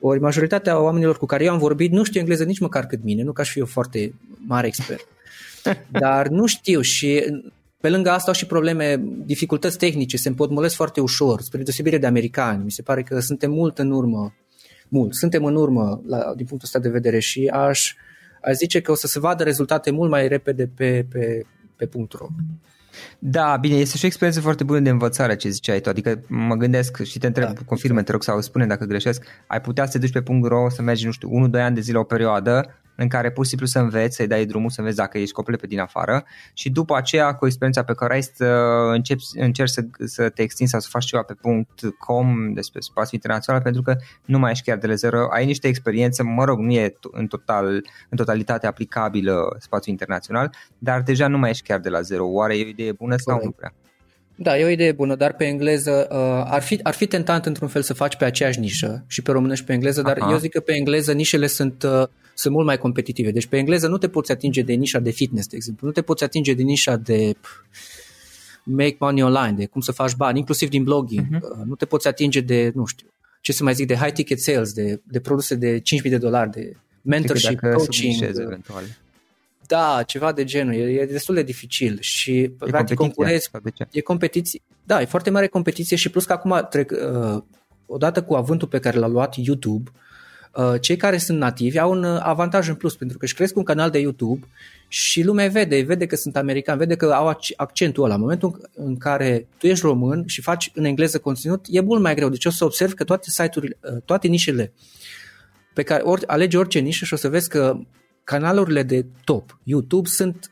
Ori 0.00 0.20
majoritatea 0.20 0.80
oamenilor 0.80 1.18
cu 1.18 1.26
care 1.26 1.44
eu 1.44 1.52
am 1.52 1.58
vorbit 1.58 1.92
nu 1.92 2.04
știu 2.04 2.20
engleză 2.20 2.44
nici 2.44 2.60
măcar 2.60 2.86
cât 2.86 3.02
mine, 3.02 3.22
nu 3.22 3.32
că 3.32 3.40
aș 3.40 3.50
fi 3.50 3.58
eu 3.58 3.66
foarte 3.66 4.14
mare 4.46 4.66
expert. 4.66 5.06
Dar 6.02 6.28
nu 6.28 6.46
știu 6.46 6.80
și 6.80 7.24
pe 7.82 7.88
lângă 7.88 8.10
asta 8.10 8.26
au 8.26 8.32
și 8.32 8.46
probleme, 8.46 9.02
dificultăți 9.24 9.78
tehnice, 9.78 10.16
se 10.16 10.28
împotmolesc 10.28 10.74
foarte 10.74 11.00
ușor, 11.00 11.40
spre 11.40 11.62
deosebire 11.62 11.98
de 11.98 12.06
americani. 12.06 12.64
Mi 12.64 12.70
se 12.70 12.82
pare 12.82 13.02
că 13.02 13.20
suntem 13.20 13.50
mult 13.50 13.78
în 13.78 13.90
urmă, 13.90 14.34
mult, 14.88 15.14
suntem 15.14 15.44
în 15.44 15.56
urmă 15.56 16.02
la, 16.06 16.18
din 16.18 16.46
punctul 16.46 16.60
ăsta 16.62 16.78
de 16.78 16.88
vedere 16.88 17.18
și 17.18 17.50
aș, 17.52 17.94
aș 18.42 18.54
zice 18.54 18.80
că 18.80 18.90
o 18.90 18.94
să 18.94 19.06
se 19.06 19.18
vadă 19.18 19.42
rezultate 19.42 19.90
mult 19.90 20.10
mai 20.10 20.28
repede 20.28 20.70
pe, 20.76 21.06
pe, 21.10 21.46
pe 21.76 21.88
.ro. 21.94 22.26
Da, 23.18 23.56
bine, 23.60 23.76
este 23.76 23.96
și 23.96 24.04
o 24.04 24.06
experiență 24.06 24.40
foarte 24.40 24.64
bună 24.64 24.80
de 24.80 24.90
învățare 24.90 25.36
ce 25.36 25.48
ziceai 25.48 25.80
tu, 25.80 25.88
adică 25.88 26.22
mă 26.26 26.54
gândesc 26.54 27.02
și 27.02 27.18
te 27.18 27.26
întreb, 27.26 27.46
da, 27.46 27.60
confirme, 27.66 28.02
te 28.02 28.12
rog 28.12 28.22
sau 28.22 28.40
spune 28.40 28.66
dacă 28.66 28.84
greșesc, 28.84 29.24
ai 29.46 29.60
putea 29.60 29.84
să 29.84 29.90
te 29.92 29.98
duci 29.98 30.12
pe 30.12 30.22
.ro 30.42 30.68
să 30.68 30.82
mergi, 30.82 31.04
nu 31.04 31.10
știu, 31.10 31.48
1-2 31.48 31.60
ani 31.60 31.74
de 31.74 31.80
zile 31.80 31.98
o 31.98 32.02
perioadă 32.02 32.82
în 32.96 33.08
care 33.08 33.30
pur 33.30 33.42
și 33.42 33.48
simplu 33.48 33.66
să 33.66 33.78
înveți, 33.78 34.16
să-i 34.16 34.26
dai 34.26 34.44
drumul, 34.44 34.70
să 34.70 34.80
înveți 34.80 34.96
dacă 34.96 35.18
ești 35.18 35.32
complet 35.32 35.60
pe 35.60 35.66
din 35.66 35.80
afară 35.80 36.24
și 36.52 36.70
după 36.70 36.96
aceea, 36.96 37.34
cu 37.34 37.46
experiența 37.46 37.82
pe 37.82 37.94
care 37.94 38.14
ai 38.14 38.22
să 38.22 38.44
începi, 38.92 39.24
încerci 39.34 39.70
să, 39.70 39.84
să 40.04 40.28
te 40.28 40.42
extinzi 40.42 40.72
sau 40.72 40.80
să 40.80 40.88
faci 40.90 41.04
ceva 41.04 41.22
pe 41.22 41.34
.com 41.98 42.52
despre 42.52 42.80
spațiu 42.80 43.10
internațional 43.12 43.62
pentru 43.62 43.82
că 43.82 43.96
nu 44.24 44.38
mai 44.38 44.50
ești 44.50 44.64
chiar 44.64 44.78
de 44.78 44.86
la 44.86 44.94
zero, 44.94 45.28
ai 45.30 45.46
niște 45.46 45.68
experiențe, 45.68 46.22
mă 46.22 46.44
rog, 46.44 46.58
nu 46.58 46.72
e 46.72 46.94
în, 47.10 47.26
total, 47.26 47.66
în 48.08 48.16
totalitate 48.16 48.66
aplicabilă 48.66 49.56
spațiu 49.60 49.90
internațional, 49.90 50.54
dar 50.78 51.02
deja 51.02 51.28
nu 51.28 51.38
mai 51.38 51.50
ești 51.50 51.66
chiar 51.66 51.80
de 51.80 51.88
la 51.88 52.00
zero. 52.00 52.26
Oare 52.26 52.58
e 52.58 52.64
o 52.64 52.68
idee 52.68 52.92
bună 52.92 53.16
sau 53.16 53.40
nu 53.44 53.50
prea? 53.50 53.74
Da, 54.34 54.58
e 54.58 54.64
o 54.64 54.68
idee 54.68 54.92
bună, 54.92 55.14
dar 55.14 55.32
pe 55.32 55.44
engleză 55.44 56.08
uh, 56.10 56.52
ar, 56.52 56.62
fi, 56.62 56.80
ar 56.82 56.94
fi 56.94 57.06
tentant 57.06 57.46
într-un 57.46 57.68
fel 57.68 57.82
să 57.82 57.94
faci 57.94 58.16
pe 58.16 58.24
aceeași 58.24 58.60
nișă 58.60 59.04
și 59.06 59.22
pe 59.22 59.32
română 59.32 59.54
și 59.54 59.64
pe 59.64 59.72
engleză, 59.72 60.02
dar 60.02 60.16
Aha. 60.20 60.30
eu 60.30 60.38
zic 60.38 60.50
că 60.50 60.60
pe 60.60 60.72
engleză 60.72 61.12
nișele 61.12 61.46
sunt, 61.46 61.82
uh, 61.82 62.08
sunt 62.42 62.54
mult 62.54 62.66
mai 62.66 62.78
competitive. 62.78 63.30
Deci 63.30 63.46
pe 63.46 63.56
engleză 63.56 63.88
nu 63.88 63.98
te 63.98 64.08
poți 64.08 64.32
atinge 64.32 64.62
de 64.62 64.72
nișa 64.72 64.98
de 64.98 65.10
fitness, 65.10 65.46
de 65.46 65.56
exemplu, 65.56 65.86
nu 65.86 65.92
te 65.92 66.02
poți 66.02 66.24
atinge 66.24 66.54
de 66.54 66.62
nișa 66.62 66.96
de 66.96 67.34
make 68.62 68.96
money 68.98 69.22
online, 69.22 69.52
de 69.52 69.66
cum 69.66 69.80
să 69.80 69.92
faci 69.92 70.14
bani, 70.14 70.38
inclusiv 70.38 70.68
din 70.68 70.84
blogging. 70.84 71.26
Uh-huh. 71.26 71.40
Uh, 71.40 71.64
nu 71.64 71.74
te 71.74 71.84
poți 71.84 72.08
atinge 72.08 72.40
de, 72.40 72.72
nu 72.74 72.84
știu, 72.84 73.06
ce 73.40 73.52
să 73.52 73.64
mai 73.64 73.74
zic, 73.74 73.86
de 73.86 73.94
high 73.94 74.12
ticket 74.12 74.40
sales, 74.40 74.72
de, 74.72 75.00
de 75.04 75.20
produse 75.20 75.54
de 75.54 75.78
5.000 75.78 75.82
de 76.02 76.18
dolari, 76.18 76.50
de 76.50 76.76
mentorship, 77.02 77.60
coaching. 77.60 78.22
Eventual. 78.22 78.82
Da, 79.66 80.02
ceva 80.06 80.32
de 80.32 80.44
genul. 80.44 80.74
E, 80.74 81.00
e 81.00 81.06
destul 81.06 81.34
de 81.34 81.42
dificil 81.42 81.98
și 82.00 82.38
e 82.38 82.50
practic 82.58 82.96
concurezi. 82.96 83.50
E 83.90 84.00
competiție. 84.00 84.60
Da, 84.84 85.00
e 85.00 85.04
foarte 85.04 85.30
mare 85.30 85.46
competiție 85.46 85.96
și 85.96 86.08
plus 86.08 86.24
că 86.24 86.32
acum 86.32 86.66
trec, 86.70 86.90
uh, 86.90 87.42
odată 87.86 88.22
cu 88.22 88.34
avântul 88.34 88.68
pe 88.68 88.78
care 88.78 88.98
l-a 88.98 89.06
luat 89.06 89.34
YouTube, 89.36 89.90
uh, 89.94 90.11
cei 90.80 90.96
care 90.96 91.18
sunt 91.18 91.38
nativi 91.38 91.78
au 91.78 91.90
un 91.90 92.04
avantaj 92.04 92.68
în 92.68 92.74
plus 92.74 92.96
pentru 92.96 93.18
că 93.18 93.24
își 93.24 93.34
cresc 93.34 93.56
un 93.56 93.62
canal 93.62 93.90
de 93.90 93.98
YouTube 93.98 94.46
și 94.88 95.22
lumea 95.22 95.48
vede, 95.48 95.80
vede 95.80 96.06
că 96.06 96.16
sunt 96.16 96.36
americani, 96.36 96.78
vede 96.78 96.94
că 96.94 97.06
au 97.06 97.38
accentul 97.56 98.04
ăla. 98.04 98.14
În 98.14 98.20
momentul 98.20 98.70
în 98.74 98.96
care 98.96 99.46
tu 99.58 99.66
ești 99.66 99.86
român 99.86 100.24
și 100.26 100.40
faci 100.40 100.70
în 100.74 100.84
engleză 100.84 101.18
conținut, 101.18 101.66
e 101.68 101.80
mult 101.80 102.02
mai 102.02 102.14
greu. 102.14 102.28
Deci 102.28 102.44
o 102.44 102.50
să 102.50 102.64
observi 102.64 102.94
că 102.94 103.04
toate 103.04 103.30
site-urile, 103.30 103.78
uh, 103.80 104.02
toate 104.04 104.28
nișele 104.28 104.72
pe 105.74 105.82
care 105.82 106.02
ori, 106.02 106.26
alegi 106.26 106.56
orice 106.56 106.78
nișă 106.78 107.04
și 107.04 107.14
o 107.14 107.16
să 107.16 107.28
vezi 107.28 107.48
că 107.48 107.78
canalurile 108.24 108.82
de 108.82 109.06
top 109.24 109.58
YouTube 109.62 110.08
sunt 110.08 110.50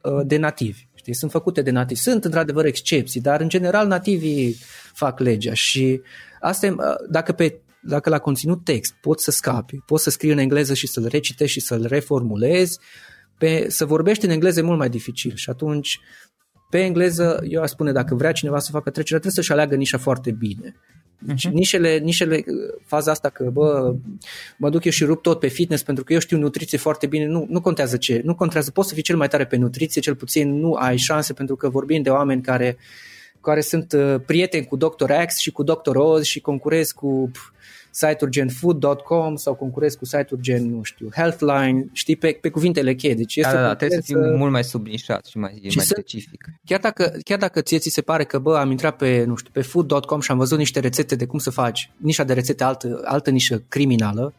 uh, 0.00 0.20
de 0.26 0.36
nativi. 0.36 0.86
Știi? 0.94 1.14
Sunt 1.14 1.30
făcute 1.30 1.62
de 1.62 1.70
nativi. 1.70 2.00
Sunt 2.00 2.24
într-adevăr 2.24 2.64
excepții, 2.64 3.20
dar 3.20 3.40
în 3.40 3.48
general 3.48 3.86
nativii 3.86 4.56
fac 4.92 5.20
legea 5.20 5.54
și 5.54 6.00
asta 6.40 6.66
e, 6.66 6.70
uh, 6.70 6.76
dacă 7.10 7.32
pe 7.32 7.60
dacă 7.86 8.10
la 8.10 8.18
conținut 8.18 8.64
text 8.64 8.94
poți 9.00 9.24
să 9.24 9.30
scapi, 9.30 9.76
poți 9.86 10.02
să 10.02 10.10
scrii 10.10 10.32
în 10.32 10.38
engleză 10.38 10.74
și 10.74 10.86
să-l 10.86 11.06
recitești 11.06 11.58
și 11.58 11.66
să-l 11.66 11.86
reformulezi, 11.88 12.78
pe, 13.38 13.66
să 13.68 13.84
vorbești 13.84 14.24
în 14.24 14.30
engleză 14.30 14.58
e 14.58 14.62
mult 14.62 14.78
mai 14.78 14.88
dificil 14.88 15.32
și 15.34 15.50
atunci 15.50 16.00
pe 16.70 16.78
engleză, 16.78 17.40
eu 17.48 17.62
aș 17.62 17.70
spune, 17.70 17.92
dacă 17.92 18.14
vrea 18.14 18.32
cineva 18.32 18.58
să 18.58 18.70
facă 18.70 18.90
trecerea, 18.90 19.20
trebuie 19.20 19.44
să-și 19.44 19.52
aleagă 19.52 19.74
nișa 19.74 19.98
foarte 19.98 20.30
bine. 20.30 20.74
Deci 21.18 21.48
uh-huh. 21.48 21.52
nișele, 21.52 21.98
nișele, 21.98 22.44
faza 22.84 23.10
asta 23.10 23.28
că 23.28 23.50
bă, 23.52 23.94
mă 24.58 24.70
duc 24.70 24.84
eu 24.84 24.90
și 24.90 25.04
rup 25.04 25.22
tot 25.22 25.38
pe 25.38 25.48
fitness 25.48 25.82
pentru 25.82 26.04
că 26.04 26.12
eu 26.12 26.18
știu 26.18 26.38
nutriție 26.38 26.78
foarte 26.78 27.06
bine, 27.06 27.26
nu, 27.26 27.46
nu 27.48 27.60
contează 27.60 27.96
ce, 27.96 28.20
nu 28.24 28.34
contează, 28.34 28.70
poți 28.70 28.88
să 28.88 28.94
fii 28.94 29.02
cel 29.02 29.16
mai 29.16 29.28
tare 29.28 29.46
pe 29.46 29.56
nutriție, 29.56 30.00
cel 30.00 30.14
puțin 30.14 30.58
nu 30.58 30.72
ai 30.72 30.96
șanse 30.96 31.32
pentru 31.32 31.56
că 31.56 31.68
vorbim 31.68 32.02
de 32.02 32.10
oameni 32.10 32.42
care, 32.42 32.76
care 33.40 33.60
sunt 33.60 33.92
uh, 33.92 34.14
prieteni 34.26 34.66
cu 34.66 34.76
Dr. 34.76 35.12
X 35.26 35.36
și 35.36 35.50
cu 35.50 35.62
Dr. 35.62 35.94
Oz 35.94 36.22
și 36.22 36.40
concurez 36.40 36.90
cu 36.90 37.30
site-uri 37.96 38.30
gen 38.30 38.48
food.com 38.48 39.36
sau 39.36 39.54
concurezi 39.54 39.98
cu 39.98 40.04
site-uri 40.04 40.42
gen, 40.42 40.70
nu 40.70 40.82
știu, 40.82 41.08
Healthline, 41.14 41.88
știi, 41.92 42.16
pe, 42.16 42.38
pe 42.40 42.48
cuvintele 42.48 42.94
cheie. 42.94 43.14
Deci 43.14 43.36
este 43.36 43.54
da, 43.54 43.62
da, 43.62 43.74
trebuie 43.74 43.98
să 43.98 44.04
fii 44.04 44.36
mult 44.36 44.52
mai 44.52 44.64
sublinișat 44.64 45.26
și 45.26 45.38
mai, 45.38 45.50
și 45.68 45.76
mai 45.76 45.84
să, 45.84 45.94
specific. 45.94 46.44
Chiar 46.64 46.80
dacă, 46.80 47.16
chiar 47.24 47.38
dacă 47.38 47.60
ție 47.60 47.78
ți 47.78 47.90
se 47.90 48.00
pare 48.00 48.24
că, 48.24 48.38
bă, 48.38 48.56
am 48.56 48.70
intrat 48.70 48.96
pe, 48.96 49.24
nu 49.24 49.36
știu, 49.36 49.50
pe 49.52 49.62
food.com 49.62 50.20
și 50.20 50.30
am 50.30 50.38
văzut 50.38 50.58
niște 50.58 50.80
rețete 50.80 51.16
de 51.16 51.26
cum 51.26 51.38
să 51.38 51.50
faci, 51.50 51.90
nișa 51.96 52.24
de 52.24 52.32
rețete 52.32 52.64
altă, 52.64 53.00
altă 53.04 53.30
nișă 53.30 53.62
criminală, 53.68 54.34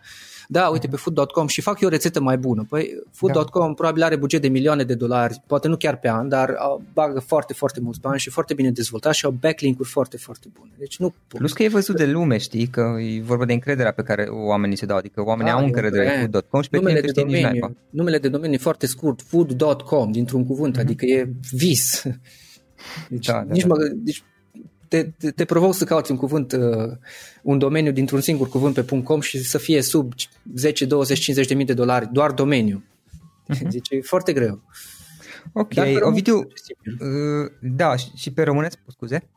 da, 0.47 0.67
uite, 0.67 0.87
pe 0.87 0.95
food.com 0.95 1.47
și 1.47 1.61
fac 1.61 1.79
eu 1.79 1.87
o 1.87 1.91
rețetă 1.91 2.21
mai 2.21 2.37
bună. 2.37 2.65
Păi 2.69 3.03
food.com 3.11 3.67
da. 3.67 3.73
probabil 3.73 4.03
are 4.03 4.15
buget 4.15 4.41
de 4.41 4.47
milioane 4.47 4.83
de 4.83 4.93
dolari, 4.93 5.41
poate 5.47 5.67
nu 5.67 5.77
chiar 5.77 5.97
pe 5.97 6.09
an, 6.09 6.29
dar 6.29 6.55
bagă 6.93 7.19
foarte, 7.19 7.53
foarte 7.53 7.79
mulți 7.79 7.99
bani 7.99 8.19
și 8.19 8.29
foarte 8.29 8.53
bine 8.53 8.71
dezvoltat 8.71 9.13
și 9.13 9.25
au 9.25 9.31
backlink-uri 9.31 9.89
foarte, 9.89 10.17
foarte 10.17 10.47
bune. 10.53 10.71
Deci 10.77 10.97
nu 10.97 11.13
Plus 11.27 11.53
că 11.53 11.63
e 11.63 11.67
văzut 11.67 11.95
de 11.95 12.05
lume, 12.05 12.37
știi, 12.37 12.67
că 12.67 12.95
e 12.99 13.21
vorba 13.21 13.45
de 13.45 13.53
încrederea 13.53 13.91
pe 13.91 14.01
care 14.01 14.23
oamenii 14.23 14.77
se 14.77 14.85
dau, 14.85 14.97
adică 14.97 15.21
oamenii 15.21 15.51
da, 15.51 15.57
au 15.57 15.65
încredere 15.65 16.15
în 16.15 16.19
food.com 16.19 16.61
și 16.61 16.69
pe 16.69 16.77
numele 16.77 17.01
de 17.01 17.11
domeniu, 17.11 17.77
Numele 17.89 18.17
de 18.17 18.29
domeniu 18.29 18.55
e 18.55 18.57
foarte 18.57 18.85
scurt, 18.85 19.21
food.com, 19.21 20.11
dintr-un 20.11 20.45
cuvânt, 20.45 20.77
mm-hmm. 20.77 20.81
adică 20.81 21.05
e 21.05 21.29
vis. 21.51 22.03
Deci, 23.09 23.25
da, 23.25 23.33
da, 23.33 23.53
nici 23.53 23.61
da. 23.61 23.67
Mă, 23.67 23.75
deci 23.95 24.23
te, 24.87 25.03
te, 25.03 25.31
te 25.31 25.45
provoc 25.45 25.73
să 25.73 25.83
cauți 25.83 26.11
un 26.11 26.17
cuvânt, 26.17 26.51
uh, 26.51 26.91
un 27.41 27.57
domeniu 27.57 27.91
dintr-un 27.91 28.21
singur 28.21 28.49
cuvânt 28.49 28.73
pe 28.73 29.01
.com 29.03 29.19
și 29.21 29.43
să 29.43 29.57
fie 29.57 29.81
sub 29.81 30.13
10, 30.55 30.85
20, 30.85 31.19
50 31.19 31.47
de 31.47 31.53
mii 31.53 31.65
de 31.65 31.73
dolari, 31.73 32.09
doar 32.11 32.31
domeniu. 32.31 32.83
Uh-huh. 33.53 33.69
Deci 33.69 33.89
e 33.89 34.01
foarte 34.01 34.33
greu. 34.33 34.61
Ok, 35.53 35.71
Ovidiu, 36.01 36.37
uh, 36.37 37.51
da, 37.61 37.95
și 37.95 38.31
pe 38.31 38.43
române, 38.43 38.67
scuze? 38.87 39.29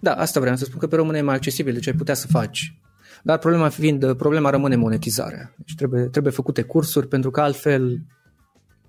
Da, 0.00 0.12
asta 0.14 0.40
vreau 0.40 0.56
să 0.56 0.64
spun 0.64 0.78
că 0.78 0.86
pe 0.86 0.96
române 0.96 1.18
e 1.18 1.22
mai 1.22 1.34
accesibil, 1.34 1.72
deci 1.72 1.86
ai 1.86 1.92
putea 1.92 2.14
să 2.14 2.26
faci. 2.26 2.78
Dar 3.22 3.38
problema 3.38 3.68
fiind, 3.68 4.14
problema 4.14 4.50
rămâne 4.50 4.76
monetizarea. 4.76 5.54
Deci 5.56 5.74
trebuie, 5.74 6.04
trebuie 6.04 6.32
făcute 6.32 6.62
cursuri 6.62 7.08
pentru 7.08 7.30
că 7.30 7.40
altfel 7.40 8.00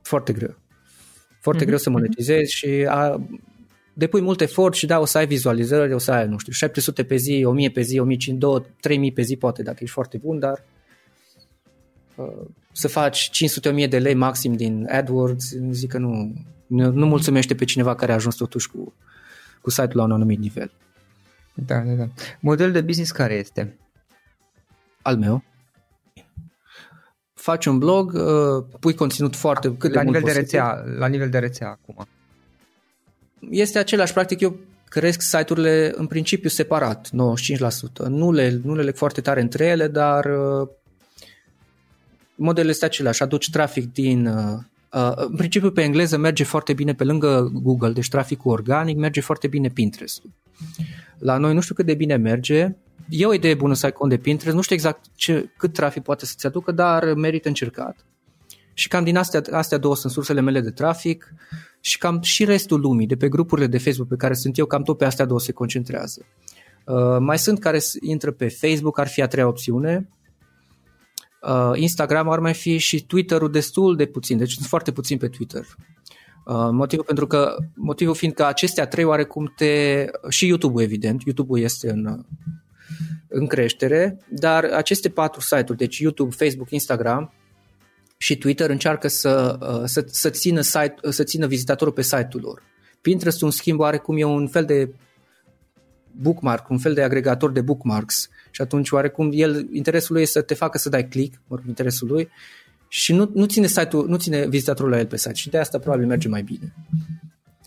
foarte 0.01 0.33
greu. 0.33 0.57
Foarte 1.41 1.63
uh-huh. 1.63 1.67
greu 1.67 1.77
să 1.77 1.89
monetizezi 1.89 2.53
și 2.53 2.85
a, 2.89 3.21
depui 3.97 4.21
mult 4.21 4.41
efort 4.41 4.75
și 4.75 4.85
da, 4.85 4.99
o 4.99 5.05
să 5.05 5.17
ai 5.17 5.27
vizualizări, 5.27 5.93
o 5.93 5.97
să 5.97 6.11
ai, 6.11 6.27
nu 6.27 6.37
știu, 6.37 6.51
700 6.51 7.03
pe 7.03 7.15
zi, 7.15 7.43
1000 7.45 7.69
pe 7.69 7.81
zi, 7.81 7.99
1500, 7.99 8.69
3000 8.79 9.11
pe 9.11 9.21
zi 9.21 9.35
poate 9.35 9.63
dacă 9.63 9.77
ești 9.79 9.93
foarte 9.93 10.17
bun, 10.17 10.39
dar 10.39 10.63
uh, 12.15 12.47
să 12.71 12.87
faci 12.87 13.29
500-1000 13.85 13.89
de 13.89 13.99
lei 13.99 14.13
maxim 14.13 14.53
din 14.53 14.87
AdWords, 14.91 15.53
zic 15.69 15.89
că 15.89 15.97
nu, 15.97 16.33
nu, 16.67 16.91
nu 16.91 17.05
mulțumește 17.05 17.55
pe 17.55 17.65
cineva 17.65 17.95
care 17.95 18.11
a 18.11 18.15
ajuns 18.15 18.35
totuși 18.35 18.69
cu, 18.69 18.93
cu 19.61 19.69
site-ul 19.69 19.95
la 19.95 20.03
un 20.03 20.11
anumit 20.11 20.39
nivel. 20.39 20.71
Da, 21.53 21.79
da, 21.79 21.91
da. 21.91 22.07
Modelul 22.39 22.71
de 22.71 22.81
business 22.81 23.11
care 23.11 23.33
este? 23.33 23.77
Al 25.01 25.17
meu. 25.17 25.43
Faci 27.33 27.65
un 27.65 27.77
blog, 27.77 28.13
uh, 28.13 28.65
pui 28.79 28.93
conținut 28.93 29.35
foarte 29.35 29.75
cât 29.77 29.93
la 29.93 29.99
de 29.99 30.05
nivel 30.05 30.21
mult 30.21 30.33
de 30.33 30.39
rețea, 30.39 30.83
La 30.97 31.07
nivel 31.07 31.29
de 31.29 31.39
rețea 31.39 31.69
acum 31.69 32.07
este 33.49 33.79
același, 33.79 34.13
practic 34.13 34.39
eu 34.39 34.55
cresc 34.89 35.21
site-urile 35.21 35.93
în 35.95 36.07
principiu 36.07 36.49
separat, 36.49 37.09
95%. 37.09 37.11
Nu 38.07 38.31
le, 38.31 38.59
nu 38.63 38.75
le 38.75 38.81
leg 38.81 38.95
foarte 38.95 39.21
tare 39.21 39.41
între 39.41 39.65
ele, 39.65 39.87
dar 39.87 40.25
uh, 40.25 40.67
modelul 42.35 42.69
este 42.69 42.85
același. 42.85 43.23
Aduci 43.23 43.49
trafic 43.49 43.93
din, 43.93 44.25
uh, 44.25 44.59
Uh, 44.93 45.11
în 45.15 45.35
principiu 45.35 45.71
pe 45.71 45.81
engleză 45.81 46.17
merge 46.17 46.43
foarte 46.43 46.73
bine 46.73 46.93
pe 46.93 47.03
lângă 47.03 47.51
Google, 47.53 47.91
deci 47.91 48.09
traficul 48.09 48.51
organic, 48.51 48.97
merge 48.97 49.21
foarte 49.21 49.47
bine 49.47 49.69
Pinterest. 49.69 50.21
La 51.17 51.37
noi 51.37 51.53
nu 51.53 51.59
știu 51.59 51.75
cât 51.75 51.85
de 51.85 51.93
bine 51.93 52.15
merge, 52.15 52.75
e 53.09 53.25
o 53.25 53.33
idee 53.33 53.53
bună 53.53 53.73
să 53.73 53.85
ai 53.85 53.91
cont 53.91 54.09
de 54.09 54.17
Pinterest, 54.17 54.55
nu 54.55 54.61
știu 54.61 54.75
exact 54.75 55.05
ce, 55.15 55.49
cât 55.57 55.73
trafic 55.73 56.03
poate 56.03 56.25
să-ți 56.25 56.45
aducă, 56.45 56.71
dar 56.71 57.13
merită 57.13 57.47
încercat. 57.47 58.05
Și 58.77 58.87
cam 58.87 59.03
din 59.03 59.17
astea, 59.17 59.41
astea 59.51 59.77
două 59.77 59.95
sunt 59.95 60.11
sursele 60.11 60.41
mele 60.41 60.61
de 60.61 60.69
trafic 60.69 61.33
și 61.79 61.97
cam 61.97 62.21
și 62.21 62.45
restul 62.45 62.79
lumii, 62.79 63.07
de 63.07 63.15
pe 63.15 63.29
grupurile 63.29 63.67
de 63.67 63.77
Facebook 63.77 64.07
pe 64.07 64.15
care 64.15 64.33
sunt 64.33 64.57
eu, 64.57 64.65
cam 64.65 64.83
tot 64.83 64.97
pe 64.97 65.05
astea 65.05 65.25
două 65.25 65.39
se 65.39 65.51
concentrează. 65.51 66.25
Uh, 66.85 67.17
mai 67.19 67.39
sunt 67.39 67.59
care 67.59 67.79
intră 68.01 68.31
pe 68.31 68.47
Facebook, 68.47 68.99
ar 68.99 69.07
fi 69.07 69.21
a 69.21 69.27
treia 69.27 69.47
opțiune, 69.47 70.09
Uh, 71.41 71.71
Instagram 71.73 72.29
ar 72.29 72.39
mai 72.39 72.53
fi 72.53 72.77
și 72.77 73.05
Twitter-ul 73.05 73.51
destul 73.51 73.95
de 73.95 74.05
puțin, 74.05 74.37
deci 74.37 74.51
sunt 74.51 74.65
foarte 74.65 74.91
puțin 74.91 75.17
pe 75.17 75.27
Twitter. 75.27 75.65
Uh, 76.45 76.69
motivul 76.71 77.05
pentru 77.05 77.27
că, 77.27 77.55
motivul 77.75 78.15
fiind 78.15 78.33
că 78.33 78.43
acestea 78.43 78.87
trei 78.87 79.03
oarecum 79.03 79.53
te, 79.55 80.05
și 80.29 80.47
YouTube-ul 80.47 80.81
evident, 80.81 81.21
YouTube-ul 81.23 81.59
este 81.59 81.89
în, 81.89 82.25
în 83.27 83.47
creștere, 83.47 84.17
dar 84.29 84.63
aceste 84.63 85.09
patru 85.09 85.41
site-uri, 85.41 85.77
deci 85.77 85.97
YouTube, 85.97 86.35
Facebook, 86.35 86.69
Instagram 86.69 87.33
și 88.17 88.37
Twitter 88.37 88.69
încearcă 88.69 89.07
să, 89.07 89.57
uh, 89.61 89.81
să, 89.85 90.05
să, 90.07 90.29
țină, 90.29 90.61
site, 90.61 90.95
să 91.09 91.23
țină 91.23 91.47
vizitatorul 91.47 91.93
pe 91.93 92.01
site-ul 92.01 92.41
lor. 92.41 92.63
Pinterest, 93.01 93.41
în 93.41 93.51
schimb, 93.51 93.79
oarecum 93.79 94.17
e 94.17 94.23
un 94.23 94.47
fel 94.47 94.65
de 94.65 94.89
bookmark, 96.11 96.69
un 96.69 96.77
fel 96.77 96.93
de 96.93 97.03
agregator 97.03 97.51
de 97.51 97.61
bookmarks 97.61 98.29
și 98.51 98.61
atunci 98.61 98.91
oarecum 98.91 99.29
el, 99.33 99.67
interesul 99.71 100.13
lui 100.13 100.23
este 100.23 100.39
să 100.39 100.45
te 100.45 100.53
facă 100.53 100.77
să 100.77 100.89
dai 100.89 101.07
click, 101.07 101.41
mă 101.47 101.55
rog, 101.55 101.65
interesul 101.67 102.07
lui 102.07 102.29
și 102.87 103.13
nu, 103.13 103.31
nu 103.33 103.45
ține 103.45 103.67
site-ul, 103.67 104.07
nu 104.07 104.17
ține 104.17 104.47
vizitatorul 104.47 104.91
la 104.91 104.99
el 104.99 105.05
pe 105.05 105.17
site 105.17 105.33
și 105.33 105.49
de 105.49 105.57
asta 105.57 105.79
probabil 105.79 106.05
merge 106.05 106.27
mai 106.27 106.41
bine. 106.41 106.73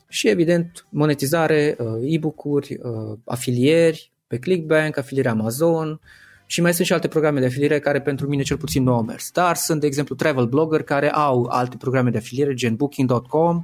Și 0.08 0.28
evident, 0.28 0.86
monetizare, 0.88 1.76
uh, 1.78 1.86
e-book-uri, 2.02 2.78
uh, 2.82 3.18
afilieri 3.24 4.12
pe 4.26 4.38
ClickBank, 4.38 4.96
afiliere 4.96 5.28
Amazon 5.28 6.00
și 6.50 6.60
mai 6.60 6.74
sunt 6.74 6.86
și 6.86 6.92
alte 6.92 7.08
programe 7.08 7.40
de 7.40 7.46
afiliere 7.46 7.78
care 7.78 8.00
pentru 8.00 8.28
mine 8.28 8.42
cel 8.42 8.56
puțin 8.56 8.82
nu 8.82 8.92
au 8.92 9.02
mers. 9.02 9.30
Dar 9.30 9.56
sunt, 9.56 9.80
de 9.80 9.86
exemplu, 9.86 10.14
travel 10.14 10.46
blogger 10.46 10.82
care 10.82 11.10
au 11.10 11.44
alte 11.44 11.76
programe 11.76 12.10
de 12.10 12.18
afiliere, 12.18 12.54
gen 12.54 12.74
booking.com, 12.74 13.54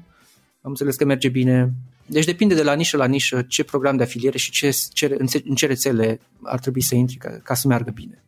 am 0.61 0.71
înțeles 0.71 0.97
că 0.97 1.05
merge 1.05 1.29
bine, 1.29 1.73
deci 2.07 2.25
depinde 2.25 2.55
de 2.55 2.63
la 2.63 2.75
nișă 2.75 2.97
la 2.97 3.07
nișă 3.07 3.43
ce 3.43 3.65
program 3.65 3.97
de 3.97 4.03
afiliere 4.03 4.39
și 4.39 4.51
ce, 4.51 4.77
ce, 4.93 5.17
în 5.45 5.55
ce 5.55 5.67
rețele 5.67 6.21
ar 6.43 6.59
trebui 6.59 6.81
să 6.81 6.95
intri 6.95 7.17
ca, 7.17 7.41
ca 7.43 7.55
să 7.55 7.69
meargă 7.69 7.91
bine. 7.91 8.25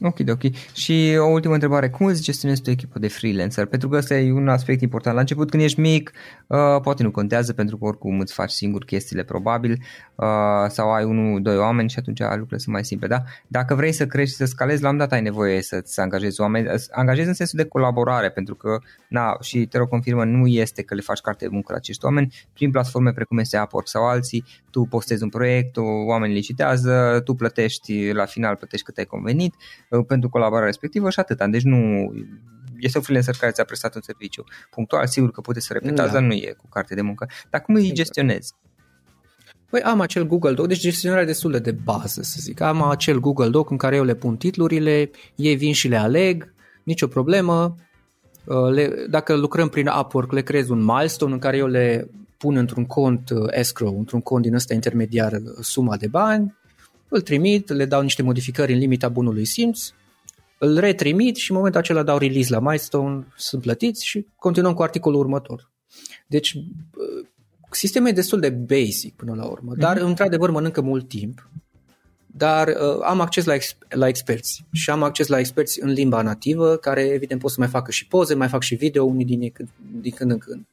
Ok, 0.00 0.18
ok. 0.30 0.42
Și 0.74 1.16
o 1.18 1.26
ultimă 1.26 1.54
întrebare. 1.54 1.90
Cum 1.90 2.06
îți 2.06 2.22
gestionezi 2.22 2.62
tu 2.62 2.70
echipă 2.70 2.98
de 2.98 3.08
freelancer? 3.08 3.66
Pentru 3.66 3.88
că 3.88 3.96
ăsta 3.96 4.14
e 4.14 4.32
un 4.32 4.48
aspect 4.48 4.80
important. 4.80 5.14
La 5.14 5.20
început, 5.20 5.50
când 5.50 5.62
ești 5.62 5.80
mic, 5.80 6.12
uh, 6.46 6.80
poate 6.82 7.02
nu 7.02 7.10
contează 7.10 7.52
pentru 7.52 7.78
că 7.78 7.84
oricum 7.84 8.20
îți 8.20 8.32
faci 8.32 8.50
singur 8.50 8.84
chestiile 8.84 9.22
probabil 9.22 9.82
uh, 10.14 10.26
sau 10.68 10.92
ai 10.92 11.04
unul, 11.04 11.42
doi 11.42 11.56
oameni 11.56 11.88
și 11.88 11.98
atunci 11.98 12.20
lucrurile 12.20 12.58
sunt 12.58 12.74
mai 12.74 12.84
simple. 12.84 13.06
Da? 13.06 13.22
Dacă 13.46 13.74
vrei 13.74 13.92
să 13.92 14.06
crești, 14.06 14.34
să 14.34 14.44
scalezi, 14.44 14.82
la 14.82 14.88
un 14.88 14.96
dat 14.96 15.12
ai 15.12 15.22
nevoie 15.22 15.62
să-ți 15.62 16.00
angajezi 16.00 16.40
oameni. 16.40 16.68
Angajezi 16.90 17.28
în 17.28 17.34
sensul 17.34 17.58
de 17.58 17.68
colaborare 17.68 18.30
pentru 18.30 18.54
că, 18.54 18.78
na, 19.08 19.36
și 19.40 19.66
te 19.66 19.78
rog 19.78 19.88
confirmă, 19.88 20.24
nu 20.24 20.46
este 20.46 20.82
că 20.82 20.94
le 20.94 21.00
faci 21.00 21.20
carte 21.20 21.44
de 21.44 21.50
muncă 21.52 21.72
la 21.72 21.78
acești 21.78 22.04
oameni. 22.04 22.34
Prin 22.52 22.70
platforme 22.70 23.12
precum 23.12 23.38
este 23.38 23.60
Upwork 23.60 23.88
sau 23.88 24.06
alții, 24.06 24.44
tu 24.70 24.82
postezi 24.82 25.22
un 25.22 25.28
proiect, 25.28 25.76
oamenii 26.06 26.36
licitează, 26.36 27.20
tu 27.24 27.34
plătești, 27.34 28.10
la 28.12 28.24
final 28.24 28.56
plătești 28.56 28.84
cât 28.84 28.96
ai 28.96 29.04
convenit 29.04 29.54
Uh, 29.93 29.93
pentru 30.02 30.28
colaborarea 30.28 30.66
respectivă 30.66 31.10
și 31.10 31.20
atâta. 31.20 31.46
Deci 31.46 31.62
nu 31.62 32.12
este 32.78 32.98
un 32.98 33.02
freelancer 33.04 33.36
care 33.36 33.52
ți-a 33.52 33.64
prestat 33.64 33.94
un 33.94 34.00
serviciu 34.00 34.44
punctual, 34.70 35.06
sigur 35.06 35.30
că 35.30 35.40
puteți 35.40 35.66
să 35.66 35.72
repetați, 35.72 36.12
da. 36.12 36.18
dar 36.18 36.22
nu 36.22 36.32
e 36.32 36.54
cu 36.58 36.68
carte 36.68 36.94
de 36.94 37.00
muncă. 37.00 37.28
Dar 37.50 37.60
cum 37.60 37.74
îi 37.74 37.80
exact. 37.80 37.96
gestionezi? 37.96 38.54
Păi 39.70 39.80
am 39.80 40.00
acel 40.00 40.26
Google 40.26 40.52
Doc, 40.52 40.66
deci 40.66 40.80
gestionarea 40.80 41.24
destul 41.24 41.50
de, 41.50 41.58
de 41.58 41.70
bază, 41.70 42.22
să 42.22 42.36
zic. 42.40 42.60
Am 42.60 42.82
acel 42.82 43.20
Google 43.20 43.48
Doc 43.48 43.70
în 43.70 43.76
care 43.76 43.96
eu 43.96 44.04
le 44.04 44.14
pun 44.14 44.36
titlurile, 44.36 45.10
ei 45.34 45.56
vin 45.56 45.72
și 45.72 45.88
le 45.88 45.96
aleg, 45.96 46.54
nicio 46.82 47.06
problemă. 47.06 47.74
Uh, 48.44 48.70
le, 48.70 49.06
dacă 49.10 49.36
lucrăm 49.36 49.68
prin 49.68 49.90
Upwork, 50.00 50.32
le 50.32 50.42
creez 50.42 50.68
un 50.68 50.84
milestone 50.84 51.32
în 51.32 51.38
care 51.38 51.56
eu 51.56 51.66
le 51.66 52.10
pun 52.36 52.56
într-un 52.56 52.84
cont 52.84 53.30
uh, 53.30 53.46
escrow, 53.50 53.98
într-un 53.98 54.20
cont 54.20 54.42
din 54.42 54.54
ăsta 54.54 54.74
intermediar 54.74 55.40
suma 55.60 55.96
de 55.96 56.06
bani 56.06 56.54
îl 57.14 57.20
trimit, 57.20 57.68
le 57.68 57.84
dau 57.84 58.02
niște 58.02 58.22
modificări 58.22 58.72
în 58.72 58.78
limita 58.78 59.08
bunului 59.08 59.44
simț, 59.44 59.90
îl 60.58 60.78
retrimit 60.78 61.36
și 61.36 61.50
în 61.50 61.56
momentul 61.56 61.80
acela 61.80 62.02
dau 62.02 62.18
release 62.18 62.52
la 62.52 62.60
milestone, 62.60 63.26
sunt 63.36 63.62
plătiți 63.62 64.06
și 64.06 64.26
continuăm 64.36 64.74
cu 64.74 64.82
articolul 64.82 65.20
următor. 65.20 65.70
Deci 66.26 66.52
uh, 66.54 67.26
sistemul 67.70 68.08
e 68.08 68.12
destul 68.12 68.40
de 68.40 68.50
basic 68.50 69.16
până 69.16 69.34
la 69.34 69.44
urmă, 69.44 69.74
dar 69.76 69.96
mm-hmm. 69.96 70.02
într-adevăr 70.02 70.50
mănâncă 70.50 70.80
mult 70.80 71.08
timp, 71.08 71.50
dar 72.26 72.68
uh, 72.68 73.00
am 73.02 73.20
acces 73.20 73.44
la, 73.44 73.54
ex- 73.54 73.76
la 73.88 74.08
experți 74.08 74.64
și 74.72 74.90
am 74.90 75.02
acces 75.02 75.26
la 75.26 75.38
experți 75.38 75.82
în 75.82 75.90
limba 75.90 76.22
nativă, 76.22 76.76
care 76.76 77.02
evident 77.02 77.40
pot 77.40 77.50
să 77.50 77.56
mai 77.58 77.68
facă 77.68 77.90
și 77.90 78.06
poze, 78.06 78.34
mai 78.34 78.48
fac 78.48 78.62
și 78.62 78.74
video, 78.74 79.04
unii 79.04 79.24
din 79.24 79.40
ei 79.40 79.50
când, 79.50 79.68
din 80.00 80.12
când 80.12 80.30
în 80.30 80.38
când. 80.38 80.64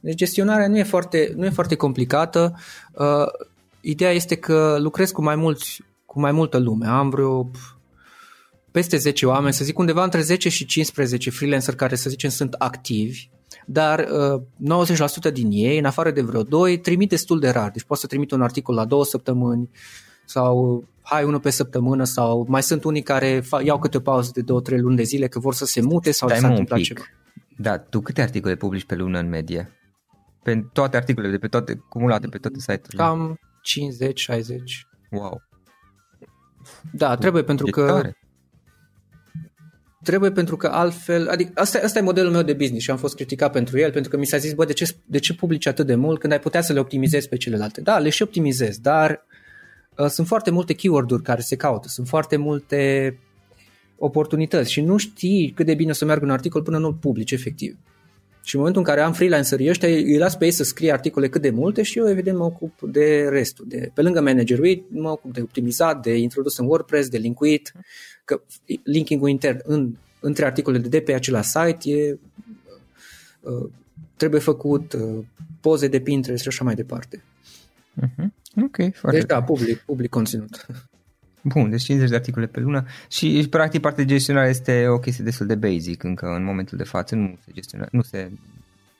Deci 0.00 0.14
gestionarea 0.14 0.68
nu 0.68 0.78
e 0.78 0.82
foarte, 0.82 1.32
nu 1.36 1.44
e 1.44 1.50
foarte 1.50 1.74
complicată. 1.74 2.54
Uh, 2.92 3.26
Ideea 3.84 4.10
este 4.10 4.34
că 4.34 4.76
lucrez 4.80 5.10
cu 5.10 5.22
mai, 5.22 5.36
mulți, 5.36 5.82
cu 6.06 6.20
mai 6.20 6.32
multă 6.32 6.58
lume. 6.58 6.86
Am 6.86 7.10
vreo 7.10 7.50
peste 8.70 8.96
10 8.96 9.26
oameni, 9.26 9.52
să 9.52 9.64
zic 9.64 9.78
undeva 9.78 10.04
între 10.04 10.20
10 10.20 10.48
și 10.48 10.66
15 10.66 11.30
freelancer 11.30 11.74
care 11.74 11.94
să 11.94 12.10
zicem 12.10 12.30
sunt 12.30 12.52
activi, 12.52 13.28
dar 13.66 14.06
uh, 14.60 14.88
90% 15.30 15.32
din 15.32 15.48
ei, 15.50 15.78
în 15.78 15.84
afară 15.84 16.10
de 16.10 16.20
vreo 16.20 16.42
2, 16.42 16.78
trimit 16.78 17.08
destul 17.08 17.40
de 17.40 17.50
rar. 17.50 17.70
Deci 17.70 17.82
pot 17.82 17.98
să 17.98 18.06
trimit 18.06 18.30
un 18.30 18.42
articol 18.42 18.74
la 18.74 18.84
două 18.84 19.04
săptămâni 19.04 19.70
sau 20.24 20.84
hai 21.02 21.24
unul 21.24 21.40
pe 21.40 21.50
săptămână 21.50 22.04
sau 22.04 22.46
mai 22.48 22.62
sunt 22.62 22.84
unii 22.84 23.02
care 23.02 23.42
iau 23.62 23.78
câte 23.78 23.96
o 23.96 24.00
pauză 24.00 24.30
de 24.34 24.42
2-3 24.76 24.78
luni 24.78 24.96
de 24.96 25.02
zile 25.02 25.28
că 25.28 25.38
vor 25.38 25.54
să 25.54 25.64
se 25.64 25.80
mute 25.80 26.10
sau 26.10 26.28
Stai 26.28 26.40
s-a 26.40 26.48
întâmplat 26.48 26.80
ceva. 26.80 27.00
Da, 27.58 27.78
tu 27.78 28.00
câte 28.00 28.22
articole 28.22 28.54
publici 28.54 28.84
pe 28.84 28.94
lună 28.94 29.18
în 29.18 29.28
medie? 29.28 29.72
Pe 30.42 30.64
toate 30.72 30.96
articolele 30.96 31.32
de 31.32 31.38
pe 31.38 31.46
toate, 31.48 31.82
cumulate 31.88 32.26
pe 32.26 32.38
toate 32.38 32.58
site-urile? 32.58 33.02
Cam 33.02 33.38
50-60. 33.62 34.42
Wow. 35.10 35.42
Da, 36.92 37.16
trebuie 37.16 37.42
pentru 37.42 37.66
că 37.66 37.86
tare. 37.86 38.16
trebuie 40.02 40.30
pentru 40.30 40.56
că 40.56 40.66
altfel, 40.66 41.28
adică 41.28 41.50
asta, 41.54 41.80
asta 41.84 41.98
e 41.98 42.02
modelul 42.02 42.32
meu 42.32 42.42
de 42.42 42.52
business 42.52 42.84
și 42.84 42.90
am 42.90 42.96
fost 42.96 43.14
criticat 43.14 43.52
pentru 43.52 43.78
el, 43.78 43.92
pentru 43.92 44.10
că 44.10 44.16
mi 44.16 44.26
s-a 44.26 44.36
zis, 44.36 44.52
bă, 44.52 44.64
de 44.64 44.72
ce, 44.72 44.96
de 45.04 45.18
ce 45.18 45.34
publici 45.34 45.66
atât 45.66 45.86
de 45.86 45.94
mult 45.94 46.20
când 46.20 46.32
ai 46.32 46.40
putea 46.40 46.60
să 46.60 46.72
le 46.72 46.80
optimizezi 46.80 47.28
pe 47.28 47.36
celelalte? 47.36 47.80
Da, 47.80 47.98
le 47.98 48.08
și 48.08 48.22
optimizez, 48.22 48.78
dar 48.78 49.26
uh, 49.96 50.06
sunt 50.06 50.26
foarte 50.26 50.50
multe 50.50 50.72
keyword-uri 50.72 51.22
care 51.22 51.40
se 51.40 51.56
caută, 51.56 51.88
sunt 51.88 52.08
foarte 52.08 52.36
multe 52.36 53.18
oportunități 53.98 54.72
și 54.72 54.80
nu 54.80 54.96
știi 54.96 55.52
cât 55.56 55.66
de 55.66 55.74
bine 55.74 55.90
o 55.90 55.94
să 55.94 56.04
meargă 56.04 56.24
un 56.24 56.30
articol 56.30 56.62
până 56.62 56.78
nu-l 56.78 56.94
publici 56.94 57.30
efectiv. 57.30 57.76
Și 58.42 58.54
în 58.54 58.60
momentul 58.60 58.82
în 58.82 58.88
care 58.88 59.00
am 59.00 59.12
freelancerii 59.12 59.68
ăștia, 59.68 59.88
îi 59.88 60.18
las 60.18 60.36
pe 60.36 60.44
ei 60.44 60.50
să 60.50 60.64
scrie 60.64 60.92
articole 60.92 61.28
cât 61.28 61.42
de 61.42 61.50
multe 61.50 61.82
și 61.82 61.98
eu 61.98 62.08
evident 62.08 62.38
mă 62.38 62.44
ocup 62.44 62.80
de 62.80 63.28
restul. 63.28 63.64
De, 63.68 63.90
pe 63.94 64.02
lângă 64.02 64.20
managerul 64.20 64.86
mă 64.88 65.10
ocup 65.10 65.32
de 65.32 65.40
optimizat, 65.40 66.02
de 66.02 66.16
introdus 66.16 66.56
în 66.58 66.66
WordPress, 66.66 67.08
de 67.08 67.18
linkuit, 67.18 67.72
că 68.24 68.42
linking-ul 68.82 69.28
intern 69.28 69.60
în, 69.62 69.96
între 70.20 70.44
articolele 70.44 70.88
de 70.88 71.00
pe 71.00 71.14
acela 71.14 71.42
site 71.42 71.90
e, 71.90 72.18
uh, 73.40 73.70
trebuie 74.16 74.40
făcut, 74.40 74.92
uh, 74.92 75.24
poze 75.60 75.88
de 75.88 76.00
Pinterest 76.00 76.42
și 76.42 76.48
așa 76.48 76.64
mai 76.64 76.74
departe. 76.74 77.22
Uh-huh. 78.00 78.26
Ok, 78.62 78.76
foarte 78.94 79.18
Deci 79.18 79.26
da, 79.26 79.42
public, 79.42 79.78
public 79.78 80.10
conținut. 80.10 80.66
Bun, 81.42 81.70
deci 81.70 81.82
50 81.82 82.10
de 82.10 82.16
articole 82.16 82.46
pe 82.46 82.60
lună 82.60 82.86
și 83.08 83.46
practic 83.50 83.80
partea 83.80 84.04
de 84.04 84.12
gestionare 84.12 84.48
este 84.48 84.86
o 84.88 84.98
chestie 84.98 85.24
destul 85.24 85.46
de 85.46 85.54
basic 85.54 86.02
încă 86.02 86.26
în 86.26 86.44
momentul 86.44 86.78
de 86.78 86.84
față, 86.84 87.14
nu 87.14 87.36
se 87.44 87.50
gestionează, 87.54 87.90
nu 87.96 88.02
se... 88.02 88.30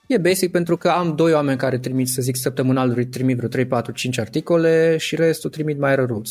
E 0.07 0.18
basic 0.18 0.51
pentru 0.51 0.76
că 0.76 0.88
am 0.88 1.14
doi 1.16 1.32
oameni 1.32 1.59
care 1.59 1.78
trimit, 1.78 2.09
să 2.09 2.22
zic, 2.22 2.36
săptămânal 2.36 3.05
trimit 3.05 3.36
vreo 3.36 3.49
3, 3.49 3.66
4, 3.66 3.93
5 3.93 4.18
articole 4.18 4.97
și 4.97 5.16
restul 5.16 5.51
trimit 5.51 5.78
mai 5.78 5.95
răruț. 5.95 6.30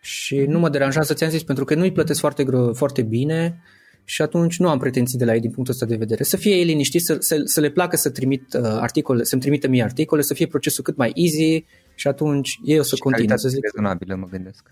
Și 0.00 0.36
nu 0.36 0.58
mă 0.58 0.68
deranjează, 0.68 1.14
ți-am 1.14 1.30
zis, 1.30 1.42
pentru 1.42 1.64
că 1.64 1.74
nu 1.74 1.82
îi 1.82 1.92
plătesc 1.92 2.20
foarte, 2.20 2.44
foarte 2.72 3.02
bine 3.02 3.62
și 4.04 4.22
atunci 4.22 4.58
nu 4.58 4.68
am 4.68 4.78
pretenții 4.78 5.18
de 5.18 5.24
la 5.24 5.34
ei 5.34 5.40
din 5.40 5.50
punctul 5.50 5.74
ăsta 5.74 5.86
de 5.86 5.96
vedere. 5.96 6.22
Să 6.22 6.36
fie 6.36 6.54
ei 6.54 6.64
liniștiți, 6.64 7.04
să, 7.04 7.16
să, 7.18 7.40
să 7.44 7.60
le 7.60 7.70
placă 7.70 7.96
să 7.96 8.10
trimit 8.10 8.54
uh, 8.54 8.62
articole, 8.62 9.24
să-mi 9.24 9.40
trimită 9.40 9.68
mie 9.68 9.82
articole, 9.82 10.22
să 10.22 10.34
fie 10.34 10.46
procesul 10.46 10.84
cât 10.84 10.96
mai 10.96 11.12
easy 11.14 11.64
și 11.94 12.08
atunci 12.08 12.58
ei 12.64 12.78
o 12.78 12.82
să 12.82 12.96
continue. 12.98 13.36
Să 13.36 13.48
zic. 13.48 13.62
rezonabilă, 13.62 14.14
mă 14.14 14.26
gândesc. 14.30 14.70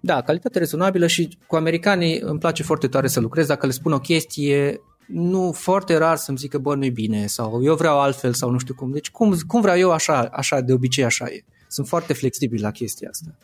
Da, 0.00 0.22
calitate 0.22 0.58
rezonabilă 0.58 1.06
și 1.06 1.38
cu 1.46 1.56
americanii 1.56 2.20
îmi 2.20 2.38
place 2.38 2.62
foarte 2.62 2.88
tare 2.88 3.06
să 3.06 3.20
lucrez. 3.20 3.46
Dacă 3.46 3.66
le 3.66 3.72
spun 3.72 3.92
o 3.92 3.98
chestie, 3.98 4.80
nu 5.06 5.52
foarte 5.52 5.96
rar 5.96 6.16
să-mi 6.16 6.38
zică, 6.38 6.58
bă, 6.58 6.74
nu-i 6.74 6.90
bine 6.90 7.26
sau 7.26 7.62
eu 7.62 7.74
vreau 7.74 8.00
altfel 8.00 8.32
sau 8.32 8.50
nu 8.50 8.58
știu 8.58 8.74
cum. 8.74 8.92
Deci 8.92 9.10
cum, 9.10 9.36
cum 9.46 9.60
vreau 9.60 9.78
eu 9.78 9.90
așa, 9.90 10.28
așa, 10.32 10.60
de 10.60 10.72
obicei 10.72 11.04
așa 11.04 11.24
e. 11.24 11.44
Sunt 11.68 11.88
foarte 11.88 12.12
flexibil 12.12 12.62
la 12.62 12.70
chestia 12.70 13.08
asta. 13.08 13.36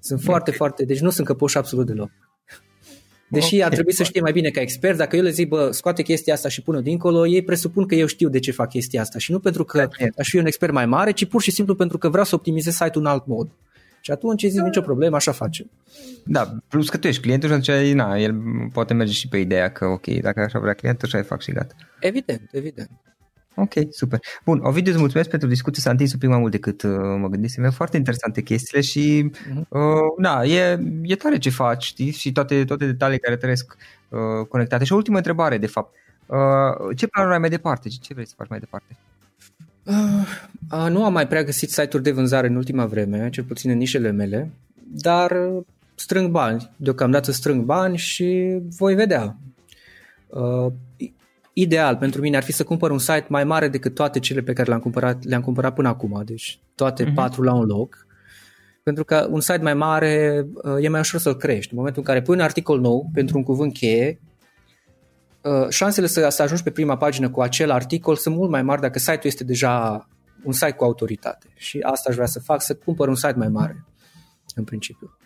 Sunt 0.00 0.20
foarte, 0.20 0.42
okay. 0.42 0.54
foarte, 0.54 0.84
deci 0.84 1.00
nu 1.00 1.10
sunt 1.10 1.26
căpuși 1.26 1.56
absolut 1.56 1.86
deloc. 1.86 2.10
Deși 3.28 3.54
okay. 3.54 3.66
ar 3.66 3.72
trebui 3.72 3.92
să 3.92 4.02
știe 4.02 4.20
mai 4.20 4.32
bine 4.32 4.50
ca 4.50 4.60
expert, 4.60 4.96
dacă 4.96 5.16
eu 5.16 5.22
le 5.22 5.30
zic, 5.30 5.48
bă, 5.48 5.70
scoate 5.70 6.02
chestia 6.02 6.34
asta 6.34 6.48
și 6.48 6.62
pune 6.62 6.80
dincolo, 6.80 7.26
ei 7.26 7.42
presupun 7.42 7.86
că 7.86 7.94
eu 7.94 8.06
știu 8.06 8.28
de 8.28 8.38
ce 8.38 8.50
fac 8.50 8.68
chestia 8.68 9.00
asta 9.00 9.18
și 9.18 9.32
nu 9.32 9.38
pentru 9.38 9.64
că 9.64 9.88
aș 10.18 10.28
fi 10.28 10.36
un 10.36 10.46
expert 10.46 10.72
mai 10.72 10.86
mare, 10.86 11.12
ci 11.12 11.24
pur 11.24 11.42
și 11.42 11.50
simplu 11.50 11.74
pentru 11.74 11.98
că 11.98 12.08
vreau 12.08 12.24
să 12.24 12.34
optimizez 12.34 12.72
site-ul 12.72 13.04
în 13.04 13.10
alt 13.10 13.26
mod. 13.26 13.48
Și 14.06 14.12
atunci 14.12 14.44
zic, 14.44 14.60
nicio 14.60 14.80
problemă, 14.80 15.16
așa 15.16 15.32
facem. 15.32 15.70
Da, 16.24 16.54
plus 16.68 16.88
că 16.88 16.96
tu 16.96 17.06
ești 17.06 17.22
clientul 17.22 17.48
și 17.48 17.70
atunci, 17.70 17.92
na, 17.92 18.18
el 18.18 18.34
poate 18.72 18.94
merge 18.94 19.12
și 19.12 19.28
pe 19.28 19.38
ideea 19.38 19.72
că, 19.72 19.84
ok, 19.84 20.06
dacă 20.06 20.40
așa 20.40 20.58
vrea 20.58 20.72
clientul, 20.72 21.08
așa 21.12 21.22
fac 21.22 21.42
și 21.42 21.52
gata. 21.52 21.74
Evident, 22.00 22.48
evident. 22.52 22.90
Ok, 23.54 23.72
super. 23.90 24.20
Bun, 24.44 24.60
Ovidiu, 24.62 24.90
îți 24.90 25.00
mulțumesc 25.00 25.28
pentru 25.28 25.48
discuție, 25.48 25.82
s-a 25.82 25.90
întins 25.90 26.12
un 26.12 26.18
pic 26.18 26.28
mai 26.28 26.38
mult 26.38 26.50
decât 26.50 26.82
uh, 26.82 26.90
mă 27.18 27.28
gândisem. 27.28 27.64
E 27.64 27.68
foarte 27.68 27.96
interesante 27.96 28.42
chestiile 28.42 28.82
și, 28.82 29.30
uh-huh. 29.30 29.68
uh, 29.68 30.22
da, 30.22 30.44
e, 30.44 30.78
e 31.02 31.16
tare 31.16 31.38
ce 31.38 31.50
faci, 31.50 31.84
știi, 31.84 32.10
și 32.10 32.32
toate, 32.32 32.64
toate 32.64 32.86
detaliile 32.86 33.20
care 33.20 33.36
trăiesc 33.36 33.76
uh, 34.08 34.46
conectate. 34.48 34.84
Și 34.84 34.92
o 34.92 34.96
ultimă 34.96 35.16
întrebare, 35.16 35.58
de 35.58 35.66
fapt. 35.66 35.94
Uh, 36.26 36.96
ce 36.96 37.06
planuri 37.06 37.34
ai 37.34 37.40
mai 37.40 37.50
departe? 37.50 37.88
Ce 37.88 38.14
vrei 38.14 38.26
să 38.26 38.34
faci 38.36 38.48
mai 38.48 38.58
departe? 38.58 38.96
Uh, 39.86 40.26
uh, 40.70 40.90
nu 40.90 41.04
am 41.04 41.12
mai 41.12 41.26
prea 41.26 41.44
găsit 41.44 41.70
site-uri 41.70 42.02
de 42.02 42.10
vânzare 42.10 42.46
în 42.46 42.56
ultima 42.56 42.86
vreme, 42.86 43.30
cel 43.30 43.44
puțin 43.44 43.70
în 43.70 43.76
nișele 43.76 44.10
mele, 44.10 44.50
dar 45.02 45.30
uh, 45.30 45.62
strâng 45.94 46.30
bani. 46.30 46.70
Deocamdată 46.76 47.32
strâng 47.32 47.64
bani 47.64 47.96
și 47.96 48.58
voi 48.78 48.94
vedea. 48.94 49.36
Uh, 50.26 50.72
ideal 51.52 51.96
pentru 51.96 52.20
mine 52.20 52.36
ar 52.36 52.42
fi 52.42 52.52
să 52.52 52.64
cumpăr 52.64 52.90
un 52.90 52.98
site 52.98 53.26
mai 53.28 53.44
mare 53.44 53.68
decât 53.68 53.94
toate 53.94 54.18
cele 54.18 54.40
pe 54.40 54.52
care 54.52 54.68
le-am 54.68 54.80
cumpărat, 54.80 55.24
le-am 55.24 55.42
cumpărat 55.42 55.74
până 55.74 55.88
acum, 55.88 56.22
deci 56.24 56.58
toate 56.74 57.04
uh-huh. 57.04 57.14
patru 57.14 57.42
la 57.42 57.54
un 57.54 57.64
loc. 57.64 58.06
Pentru 58.82 59.04
că 59.04 59.26
un 59.30 59.40
site 59.40 59.62
mai 59.62 59.74
mare 59.74 60.46
uh, 60.54 60.84
e 60.84 60.88
mai 60.88 61.00
ușor 61.00 61.20
să-l 61.20 61.36
crești. 61.36 61.72
În 61.72 61.78
momentul 61.78 62.02
în 62.02 62.08
care 62.08 62.22
pui 62.22 62.34
un 62.34 62.40
articol 62.40 62.80
nou 62.80 63.10
pentru 63.12 63.36
un 63.36 63.42
cuvânt 63.42 63.72
cheie, 63.72 64.20
uh, 64.20 64.25
șansele 65.68 66.06
să, 66.06 66.28
să 66.28 66.42
ajungi 66.42 66.62
pe 66.62 66.70
prima 66.70 66.96
pagină 66.96 67.30
cu 67.30 67.40
acel 67.40 67.70
articol 67.70 68.16
sunt 68.16 68.36
mult 68.36 68.50
mai 68.50 68.62
mari 68.62 68.80
dacă 68.80 68.98
site-ul 68.98 69.20
este 69.22 69.44
deja 69.44 70.06
un 70.44 70.52
site 70.52 70.72
cu 70.72 70.84
autoritate. 70.84 71.46
Și 71.54 71.78
asta 71.78 72.08
aș 72.08 72.14
vrea 72.14 72.26
să 72.26 72.40
fac, 72.40 72.62
să 72.62 72.74
cumpăr 72.74 73.08
un 73.08 73.14
site 73.14 73.34
mai 73.36 73.48
mare, 73.48 73.84
în 74.54 74.64
principiu. 74.64 75.16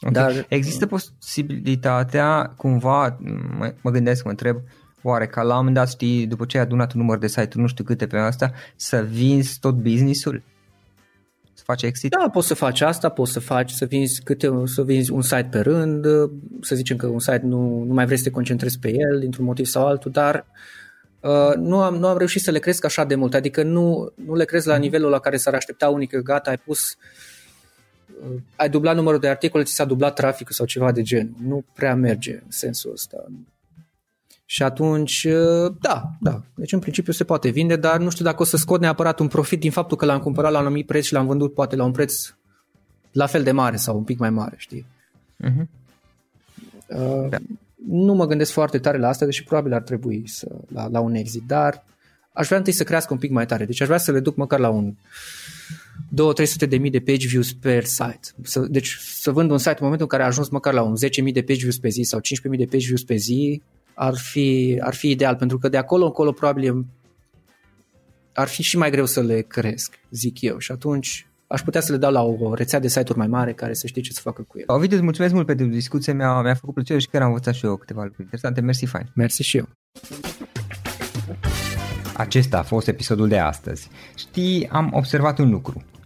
Okay. 0.00 0.12
Dar 0.12 0.46
Există 0.48 0.86
posibilitatea, 0.86 2.54
cumva, 2.56 3.18
mă, 3.58 3.74
mă 3.82 3.90
gândesc, 3.90 4.24
mă 4.24 4.30
întreb, 4.30 4.56
uh, 4.56 4.62
oare 5.02 5.26
ca 5.26 5.42
la 5.42 5.52
un 5.52 5.56
moment 5.56 5.74
dat, 5.74 5.88
știi, 5.88 6.26
după 6.26 6.44
ce 6.44 6.56
ai 6.56 6.62
adunat 6.62 6.92
un 6.92 7.00
număr 7.00 7.18
de 7.18 7.26
site-uri, 7.26 7.58
nu 7.58 7.66
știu 7.66 7.84
câte 7.84 8.06
pe 8.06 8.18
asta, 8.18 8.52
să 8.76 9.06
vinzi 9.10 9.58
tot 9.58 9.74
business-ul? 9.74 10.42
Să 11.62 11.70
faci 11.70 11.82
exit? 11.82 12.10
Da, 12.10 12.28
poți 12.28 12.46
să 12.46 12.54
faci 12.54 12.80
asta, 12.80 13.08
poți 13.08 13.32
să 13.32 13.40
faci, 13.40 13.70
să 13.70 13.84
vinzi, 13.84 14.22
câte, 14.22 14.50
să 14.64 14.82
vinzi 14.82 15.10
un 15.10 15.22
site 15.22 15.48
pe 15.50 15.58
rând, 15.58 16.06
să 16.60 16.74
zicem 16.74 16.96
că 16.96 17.06
un 17.06 17.18
site 17.18 17.40
nu, 17.42 17.82
nu 17.82 17.94
mai 17.94 18.04
vrei 18.04 18.16
să 18.16 18.24
te 18.24 18.30
concentrezi 18.30 18.78
pe 18.78 18.88
el 18.88 19.20
dintr-un 19.20 19.44
motiv 19.44 19.66
sau 19.66 19.86
altul, 19.86 20.10
dar 20.10 20.46
uh, 21.20 21.54
nu, 21.56 21.80
am, 21.80 21.96
nu 21.96 22.06
am 22.06 22.18
reușit 22.18 22.42
să 22.42 22.50
le 22.50 22.58
cresc 22.58 22.84
așa 22.84 23.04
de 23.04 23.14
mult, 23.14 23.34
adică 23.34 23.62
nu, 23.62 24.12
nu 24.14 24.34
le 24.34 24.44
cresc 24.44 24.66
la 24.66 24.72
mhm. 24.72 24.82
nivelul 24.82 25.10
la 25.10 25.18
care 25.18 25.36
s-ar 25.36 25.54
aștepta 25.54 25.88
unii 25.88 26.06
că 26.06 26.18
gata, 26.18 26.50
ai 26.50 26.58
pus 26.58 26.90
uh, 26.90 28.40
ai 28.56 28.68
dublat 28.68 28.94
numărul 28.94 29.20
de 29.20 29.28
articole, 29.28 29.62
ți 29.62 29.74
s-a 29.74 29.84
dublat 29.84 30.14
traficul 30.14 30.54
sau 30.54 30.66
ceva 30.66 30.92
de 30.92 31.02
genul. 31.02 31.34
Nu 31.46 31.64
prea 31.74 31.94
merge 31.94 32.32
în 32.32 32.50
sensul 32.50 32.92
ăsta. 32.92 33.26
Și 34.52 34.62
atunci, 34.62 35.24
uh, 35.24 35.74
da, 35.80 36.10
da. 36.20 36.42
Deci 36.54 36.72
în 36.72 36.78
principiu 36.78 37.12
se 37.12 37.24
poate 37.24 37.48
vinde, 37.48 37.76
dar 37.76 38.00
nu 38.00 38.10
știu 38.10 38.24
dacă 38.24 38.42
o 38.42 38.44
să 38.44 38.56
scot 38.56 38.80
neapărat 38.80 39.18
un 39.18 39.28
profit 39.28 39.60
din 39.60 39.70
faptul 39.70 39.96
că 39.96 40.04
l-am 40.04 40.20
cumpărat 40.20 40.52
la 40.52 40.58
un 40.58 40.64
anumit 40.64 40.86
preț 40.86 41.04
și 41.04 41.12
l-am 41.12 41.26
vândut 41.26 41.54
poate 41.54 41.76
la 41.76 41.84
un 41.84 41.92
preț 41.92 42.34
la 43.12 43.26
fel 43.26 43.42
de 43.42 43.50
mare 43.50 43.76
sau 43.76 43.96
un 43.96 44.02
pic 44.02 44.18
mai 44.18 44.30
mare, 44.30 44.54
știi? 44.56 44.86
Uh-huh. 45.44 45.66
Uh, 46.86 47.28
da. 47.28 47.36
Nu 47.88 48.14
mă 48.14 48.26
gândesc 48.26 48.52
foarte 48.52 48.78
tare 48.78 48.98
la 48.98 49.08
asta, 49.08 49.24
deși 49.24 49.44
probabil 49.44 49.72
ar 49.72 49.82
trebui 49.82 50.22
să, 50.26 50.48
la, 50.68 50.88
la 50.88 51.00
un 51.00 51.14
exit, 51.14 51.42
dar 51.46 51.84
aș 52.32 52.46
vrea 52.46 52.58
întâi 52.58 52.72
să 52.72 52.84
crească 52.84 53.12
un 53.12 53.18
pic 53.18 53.30
mai 53.30 53.46
tare. 53.46 53.64
Deci 53.64 53.80
aș 53.80 53.86
vrea 53.86 53.98
să 53.98 54.12
le 54.12 54.20
duc 54.20 54.36
măcar 54.36 54.58
la 54.58 54.68
un 54.68 54.94
2-300 56.64 56.68
de 56.68 56.76
mii 56.76 56.90
de 56.90 57.00
page 57.00 57.26
views 57.26 57.52
per 57.52 57.84
site. 57.84 58.28
Să, 58.42 58.60
deci 58.60 58.96
să 59.00 59.30
vând 59.30 59.50
un 59.50 59.58
site 59.58 59.70
în 59.70 59.76
momentul 59.80 60.06
în 60.10 60.10
care 60.10 60.22
a 60.22 60.26
ajuns 60.26 60.48
măcar 60.48 60.72
la 60.72 60.82
un 60.82 60.94
10.000 61.26 61.32
de 61.32 61.42
page 61.42 61.60
views 61.60 61.78
pe 61.78 61.88
zi 61.88 62.02
sau 62.02 62.20
15.000 62.20 62.58
de 62.58 62.64
page 62.64 62.86
views 62.86 63.02
pe 63.02 63.16
zi, 63.16 63.62
ar 64.02 64.16
fi, 64.16 64.78
ar 64.80 64.94
fi 64.94 65.10
ideal, 65.10 65.36
pentru 65.36 65.58
că 65.58 65.68
de 65.68 65.76
acolo 65.76 66.04
încolo 66.04 66.32
probabil 66.32 66.86
ar 68.32 68.48
fi 68.48 68.62
și 68.62 68.78
mai 68.78 68.90
greu 68.90 69.06
să 69.06 69.22
le 69.22 69.40
cresc, 69.40 69.98
zic 70.10 70.40
eu. 70.40 70.58
Și 70.58 70.72
atunci 70.72 71.26
aș 71.46 71.62
putea 71.62 71.80
să 71.80 71.92
le 71.92 71.98
dau 71.98 72.12
la 72.12 72.22
o 72.22 72.54
rețea 72.54 72.78
de 72.78 72.88
site-uri 72.88 73.18
mai 73.18 73.26
mare 73.26 73.52
care 73.52 73.74
să 73.74 73.86
știe 73.86 74.02
ce 74.02 74.12
să 74.12 74.20
facă 74.22 74.42
cu 74.42 74.58
el. 74.58 74.64
Ovidiu, 74.66 74.96
îți 74.96 75.04
mulțumesc 75.04 75.34
mult 75.34 75.46
pentru 75.46 75.66
discuție, 75.66 76.12
mi-a, 76.12 76.40
mi-a 76.40 76.54
făcut 76.54 76.74
plăcere 76.74 76.98
și 76.98 77.08
chiar 77.08 77.22
am 77.22 77.28
învățat 77.28 77.54
și 77.54 77.66
eu 77.66 77.76
câteva 77.76 78.02
lucruri 78.02 78.22
interesante. 78.22 78.60
Mersi, 78.60 78.86
fain. 78.86 79.10
Mersi 79.14 79.42
și 79.42 79.56
eu. 79.56 79.68
Acesta 82.14 82.58
a 82.58 82.62
fost 82.62 82.88
episodul 82.88 83.28
de 83.28 83.38
astăzi. 83.38 83.88
Știi, 84.16 84.68
am 84.68 84.90
observat 84.92 85.38
un 85.38 85.50
lucru. 85.50 85.82